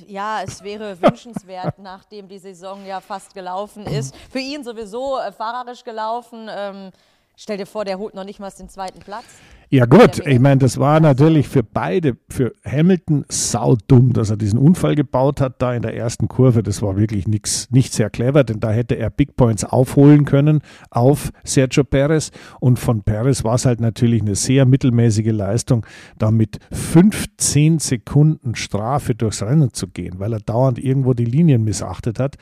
Ja, 0.08 0.42
es 0.44 0.64
wäre 0.64 1.02
wünschenswert, 1.02 1.78
nachdem 1.80 2.28
die 2.28 2.38
Saison 2.38 2.86
ja 2.86 3.02
fast 3.02 3.34
gelaufen 3.34 3.86
ist. 3.86 4.16
Für 4.30 4.40
ihn 4.40 4.64
sowieso 4.64 5.18
äh, 5.18 5.32
fahrerisch 5.32 5.84
gelaufen. 5.84 6.48
Ähm, 6.50 6.92
stell 7.36 7.58
dir 7.58 7.66
vor, 7.66 7.86
der 7.86 7.98
holt 7.98 8.14
noch 8.14 8.24
nicht 8.24 8.40
mal 8.40 8.52
den 8.52 8.70
zweiten 8.70 9.00
Platz. 9.00 9.26
Ja 9.74 9.86
gut, 9.86 10.20
ich 10.28 10.40
meine, 10.42 10.58
das 10.58 10.80
war 10.80 11.00
natürlich 11.00 11.48
für 11.48 11.64
beide, 11.64 12.18
für 12.28 12.52
Hamilton 12.66 13.24
saudumm, 13.30 14.12
dass 14.12 14.30
er 14.30 14.36
diesen 14.36 14.60
Unfall 14.60 14.96
gebaut 14.96 15.40
hat 15.40 15.62
da 15.62 15.74
in 15.74 15.82
der 15.82 15.96
ersten 15.96 16.28
Kurve. 16.28 16.62
Das 16.62 16.82
war 16.82 16.98
wirklich 16.98 17.26
nix, 17.26 17.72
nicht 17.72 17.94
sehr 17.94 18.10
clever, 18.10 18.44
denn 18.44 18.60
da 18.60 18.72
hätte 18.72 18.96
er 18.98 19.10
Big 19.10 19.38
Points 19.38 19.64
aufholen 19.64 20.26
können 20.26 20.60
auf 20.90 21.32
Sergio 21.46 21.86
Perez. 21.86 22.32
Und 22.60 22.80
von 22.80 23.04
Perez 23.04 23.46
war 23.46 23.56
es 23.56 23.66
halt 23.66 23.80
natürlich 23.80 24.22
eine 24.22 24.36
sehr 24.36 24.66
mittelmäßige 24.66 25.32
Leistung, 25.32 25.86
da 26.18 26.32
mit 26.32 26.60
15 26.74 27.80
Sekunden 27.80 28.56
Strafe 28.56 29.16
durchs 29.16 29.42
Rennen 29.42 29.74
zu 29.74 29.88
gehen, 29.88 30.20
weil 30.20 30.34
er 30.34 30.42
dauernd 30.42 30.80
irgendwo 30.80 31.14
die 31.14 31.24
Linien 31.24 31.64
missachtet 31.64 32.20
hat, 32.20 32.36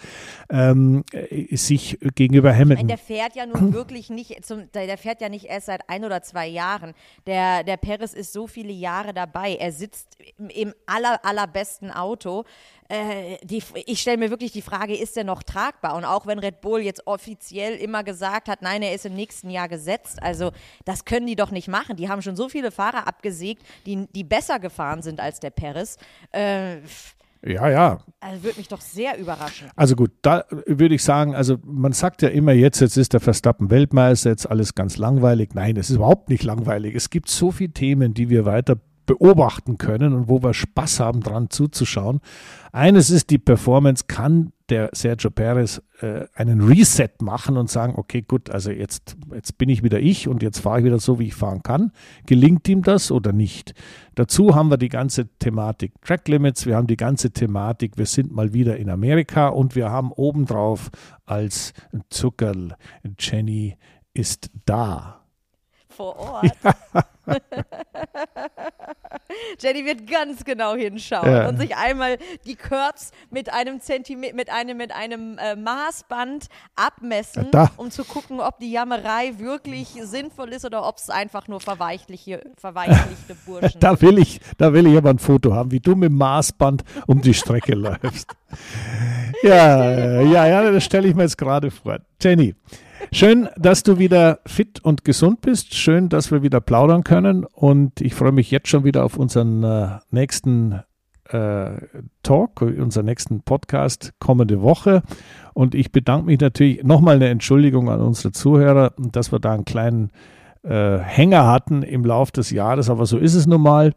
ähm, 0.49 1.03
äh, 1.13 1.55
sich 1.55 1.99
gegenüber 2.15 2.49
Ich 2.49 2.55
meine, 2.55 2.71
Hamilton. 2.71 2.87
der 2.87 2.97
fährt 2.97 3.35
ja 3.35 3.45
nun 3.45 3.71
wirklich 3.71 4.09
nicht, 4.09 4.43
zum, 4.43 4.63
der 4.73 4.97
fährt 4.97 5.21
ja 5.21 5.29
nicht 5.29 5.45
erst 5.45 5.67
seit 5.67 5.81
ein 5.89 6.03
oder 6.03 6.23
zwei 6.23 6.47
Jahren. 6.47 6.95
Der, 7.27 7.63
der 7.63 7.77
Perez 7.77 8.13
ist 8.13 8.33
so 8.33 8.47
viele 8.47 8.71
Jahre 8.71 9.13
dabei. 9.13 9.55
Er 9.55 9.71
sitzt 9.71 10.17
im, 10.37 10.49
im 10.49 10.73
aller, 10.85 11.23
allerbesten 11.23 11.91
Auto. 11.91 12.45
Äh, 12.87 13.37
die, 13.43 13.61
ich 13.85 14.01
stelle 14.01 14.17
mir 14.17 14.29
wirklich 14.29 14.51
die 14.51 14.61
Frage, 14.61 14.97
ist 14.97 15.15
er 15.15 15.23
noch 15.23 15.43
tragbar? 15.43 15.95
Und 15.95 16.05
auch 16.05 16.25
wenn 16.25 16.39
Red 16.39 16.61
Bull 16.61 16.81
jetzt 16.81 17.05
offiziell 17.05 17.75
immer 17.75 18.03
gesagt 18.03 18.49
hat, 18.49 18.61
nein, 18.61 18.81
er 18.81 18.93
ist 18.93 19.05
im 19.05 19.13
nächsten 19.15 19.49
Jahr 19.49 19.67
gesetzt. 19.67 20.21
Also 20.23 20.51
das 20.85 21.05
können 21.05 21.27
die 21.27 21.35
doch 21.35 21.51
nicht 21.51 21.67
machen. 21.67 21.95
Die 21.95 22.09
haben 22.09 22.21
schon 22.21 22.35
so 22.35 22.49
viele 22.49 22.71
Fahrer 22.71 23.07
abgesägt, 23.07 23.63
die, 23.85 24.07
die 24.07 24.23
besser 24.23 24.59
gefahren 24.59 25.01
sind 25.01 25.19
als 25.19 25.39
der 25.39 25.51
Perez. 25.51 25.97
Äh, 26.31 26.77
ja, 27.45 27.69
ja, 27.69 27.99
also 28.19 28.43
würde 28.43 28.57
mich 28.57 28.67
doch 28.67 28.81
sehr 28.81 29.17
überraschen. 29.17 29.69
Also 29.75 29.95
gut, 29.95 30.11
da 30.21 30.43
würde 30.65 30.95
ich 30.95 31.03
sagen, 31.03 31.35
also 31.35 31.57
man 31.63 31.93
sagt 31.93 32.21
ja 32.21 32.29
immer 32.29 32.51
jetzt, 32.51 32.81
jetzt 32.81 32.97
ist 32.97 33.13
der 33.13 33.21
Verstappen 33.21 33.69
Weltmeister, 33.69 34.29
jetzt 34.29 34.49
alles 34.49 34.75
ganz 34.75 34.97
langweilig. 34.97 35.51
Nein, 35.53 35.77
es 35.77 35.89
ist 35.89 35.95
überhaupt 35.95 36.29
nicht 36.29 36.43
langweilig. 36.43 36.95
Es 36.95 37.09
gibt 37.09 37.29
so 37.29 37.51
viele 37.51 37.71
Themen, 37.71 38.13
die 38.13 38.29
wir 38.29 38.45
weiter 38.45 38.75
beobachten 39.05 39.77
können 39.77 40.13
und 40.13 40.27
wo 40.27 40.43
wir 40.43 40.53
Spaß 40.53 40.99
haben, 40.99 41.21
dran 41.21 41.49
zuzuschauen. 41.49 42.19
Eines 42.71 43.09
ist 43.09 43.29
die 43.29 43.39
Performance, 43.39 44.03
kann 44.07 44.51
der 44.69 44.89
Sergio 44.93 45.29
Perez 45.29 45.81
äh, 46.01 46.25
einen 46.33 46.61
Reset 46.61 47.09
machen 47.21 47.57
und 47.57 47.69
sagen, 47.69 47.93
okay, 47.97 48.21
gut, 48.21 48.49
also 48.49 48.71
jetzt, 48.71 49.17
jetzt 49.33 49.57
bin 49.57 49.69
ich 49.69 49.83
wieder 49.83 49.99
ich 49.99 50.27
und 50.27 50.43
jetzt 50.43 50.59
fahre 50.59 50.79
ich 50.79 50.85
wieder 50.85 50.99
so, 50.99 51.19
wie 51.19 51.27
ich 51.27 51.35
fahren 51.35 51.63
kann. 51.63 51.91
Gelingt 52.25 52.67
ihm 52.69 52.81
das 52.83 53.11
oder 53.11 53.33
nicht? 53.33 53.73
Dazu 54.15 54.55
haben 54.55 54.69
wir 54.69 54.77
die 54.77 54.89
ganze 54.89 55.27
Thematik 55.39 55.93
Track 56.01 56.27
Limits, 56.27 56.65
wir 56.65 56.75
haben 56.75 56.87
die 56.87 56.97
ganze 56.97 57.31
Thematik, 57.31 57.97
wir 57.97 58.05
sind 58.05 58.31
mal 58.31 58.53
wieder 58.53 58.77
in 58.77 58.89
Amerika 58.89 59.49
und 59.49 59.75
wir 59.75 59.89
haben 59.89 60.11
obendrauf 60.11 60.89
als 61.25 61.73
Zuckerl, 62.09 62.75
Jenny 63.19 63.77
ist 64.13 64.49
da. 64.65 65.21
vor 65.87 66.17
Ort. 66.17 66.57
Jenny 69.59 69.85
wird 69.85 70.07
ganz 70.09 70.43
genau 70.43 70.75
hinschauen 70.75 71.29
Ja. 71.31 71.47
und 71.47 71.57
sich 71.59 71.75
einmal 71.75 72.17
die 72.45 72.55
Curbs 72.55 73.11
mit 73.29 73.51
einem 73.53 73.79
Zentimeter, 73.79 74.35
mit 74.35 74.49
einem, 74.49 74.77
mit 74.77 74.91
einem 74.91 75.37
äh, 75.37 75.55
Maßband 75.55 76.47
abmessen, 76.75 77.47
Da. 77.51 77.69
um 77.77 77.91
zu 77.91 78.03
gucken, 78.03 78.39
ob 78.39 78.59
die 78.59 78.71
Jammerei 78.71 79.33
wirklich 79.37 79.89
sinnvoll 80.01 80.49
ist 80.49 80.65
oder 80.65 80.87
ob 80.87 80.97
es 80.97 81.09
einfach 81.09 81.47
nur 81.47 81.59
verweichliche, 81.59 82.41
verweichlichte 82.57 83.35
Burschen 83.45 83.79
Da 83.79 83.99
will 84.01 84.17
ich, 84.17 84.39
da 84.57 84.73
will 84.73 84.87
ich 84.87 84.97
aber 84.97 85.11
ein 85.11 85.19
Foto 85.19 85.53
haben, 85.53 85.71
wie 85.71 85.79
du 85.79 85.95
mit 85.95 86.09
dem 86.09 86.17
Maßband 86.17 86.83
um 87.07 87.21
die 87.21 87.33
Strecke 87.33 87.75
läufst. 87.79 88.35
Ja, 89.43 90.21
ja, 90.21 90.47
ja, 90.47 90.71
das 90.71 90.83
stelle 90.83 91.07
ich 91.07 91.15
mir 91.15 91.23
jetzt 91.23 91.37
gerade 91.37 91.71
vor. 91.71 91.99
Jenny, 92.21 92.55
schön, 93.11 93.49
dass 93.57 93.83
du 93.83 93.97
wieder 93.97 94.39
fit 94.45 94.79
und 94.83 95.03
gesund 95.03 95.41
bist. 95.41 95.73
Schön, 95.73 96.09
dass 96.09 96.31
wir 96.31 96.41
wieder 96.43 96.61
plaudern 96.61 97.03
können. 97.03 97.45
Und 97.45 98.01
ich 98.01 98.13
freue 98.13 98.31
mich 98.31 98.51
jetzt 98.51 98.69
schon 98.69 98.83
wieder 98.83 99.03
auf 99.03 99.17
unseren 99.17 99.63
äh, 99.63 99.99
nächsten 100.11 100.81
äh, 101.29 101.71
Talk, 102.23 102.61
unseren 102.61 103.05
nächsten 103.05 103.41
Podcast 103.41 104.13
kommende 104.19 104.61
Woche. 104.61 105.03
Und 105.53 105.75
ich 105.75 105.91
bedanke 105.91 106.25
mich 106.27 106.39
natürlich 106.39 106.83
nochmal 106.83 107.15
eine 107.15 107.29
Entschuldigung 107.29 107.89
an 107.89 108.01
unsere 108.01 108.31
Zuhörer, 108.31 108.93
dass 108.97 109.31
wir 109.31 109.39
da 109.39 109.53
einen 109.53 109.65
kleinen 109.65 110.11
äh, 110.63 110.97
Hänger 110.97 111.47
hatten 111.47 111.83
im 111.83 112.03
Lauf 112.03 112.31
des 112.31 112.51
Jahres, 112.51 112.89
aber 112.89 113.05
so 113.05 113.17
ist 113.17 113.35
es 113.35 113.47
nun 113.47 113.61
mal. 113.61 113.93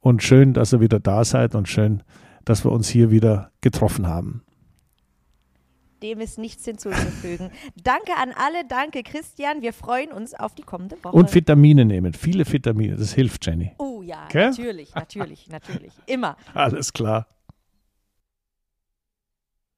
Und 0.00 0.22
schön, 0.22 0.52
dass 0.52 0.72
ihr 0.72 0.80
wieder 0.80 1.00
da 1.00 1.24
seid 1.24 1.54
und 1.54 1.68
schön, 1.68 2.02
dass 2.44 2.64
wir 2.64 2.70
uns 2.70 2.88
hier 2.88 3.10
wieder 3.10 3.50
getroffen 3.60 4.06
haben. 4.06 4.45
Dem 6.02 6.20
ist 6.20 6.38
nichts 6.38 6.64
hinzuzufügen. 6.64 7.50
danke 7.82 8.12
an 8.16 8.32
alle, 8.36 8.64
danke 8.68 9.02
Christian. 9.02 9.62
Wir 9.62 9.72
freuen 9.72 10.12
uns 10.12 10.34
auf 10.34 10.54
die 10.54 10.62
kommende 10.62 10.96
Woche. 11.02 11.16
Und 11.16 11.34
Vitamine 11.34 11.84
nehmen, 11.84 12.12
viele 12.12 12.50
Vitamine, 12.50 12.96
das 12.96 13.12
hilft, 13.12 13.46
Jenny. 13.46 13.72
oh 13.78 14.02
ja, 14.02 14.26
Gell? 14.28 14.50
natürlich, 14.50 14.94
natürlich, 14.94 15.48
natürlich. 15.48 15.92
Immer. 16.06 16.36
Alles 16.54 16.92
klar. 16.92 17.26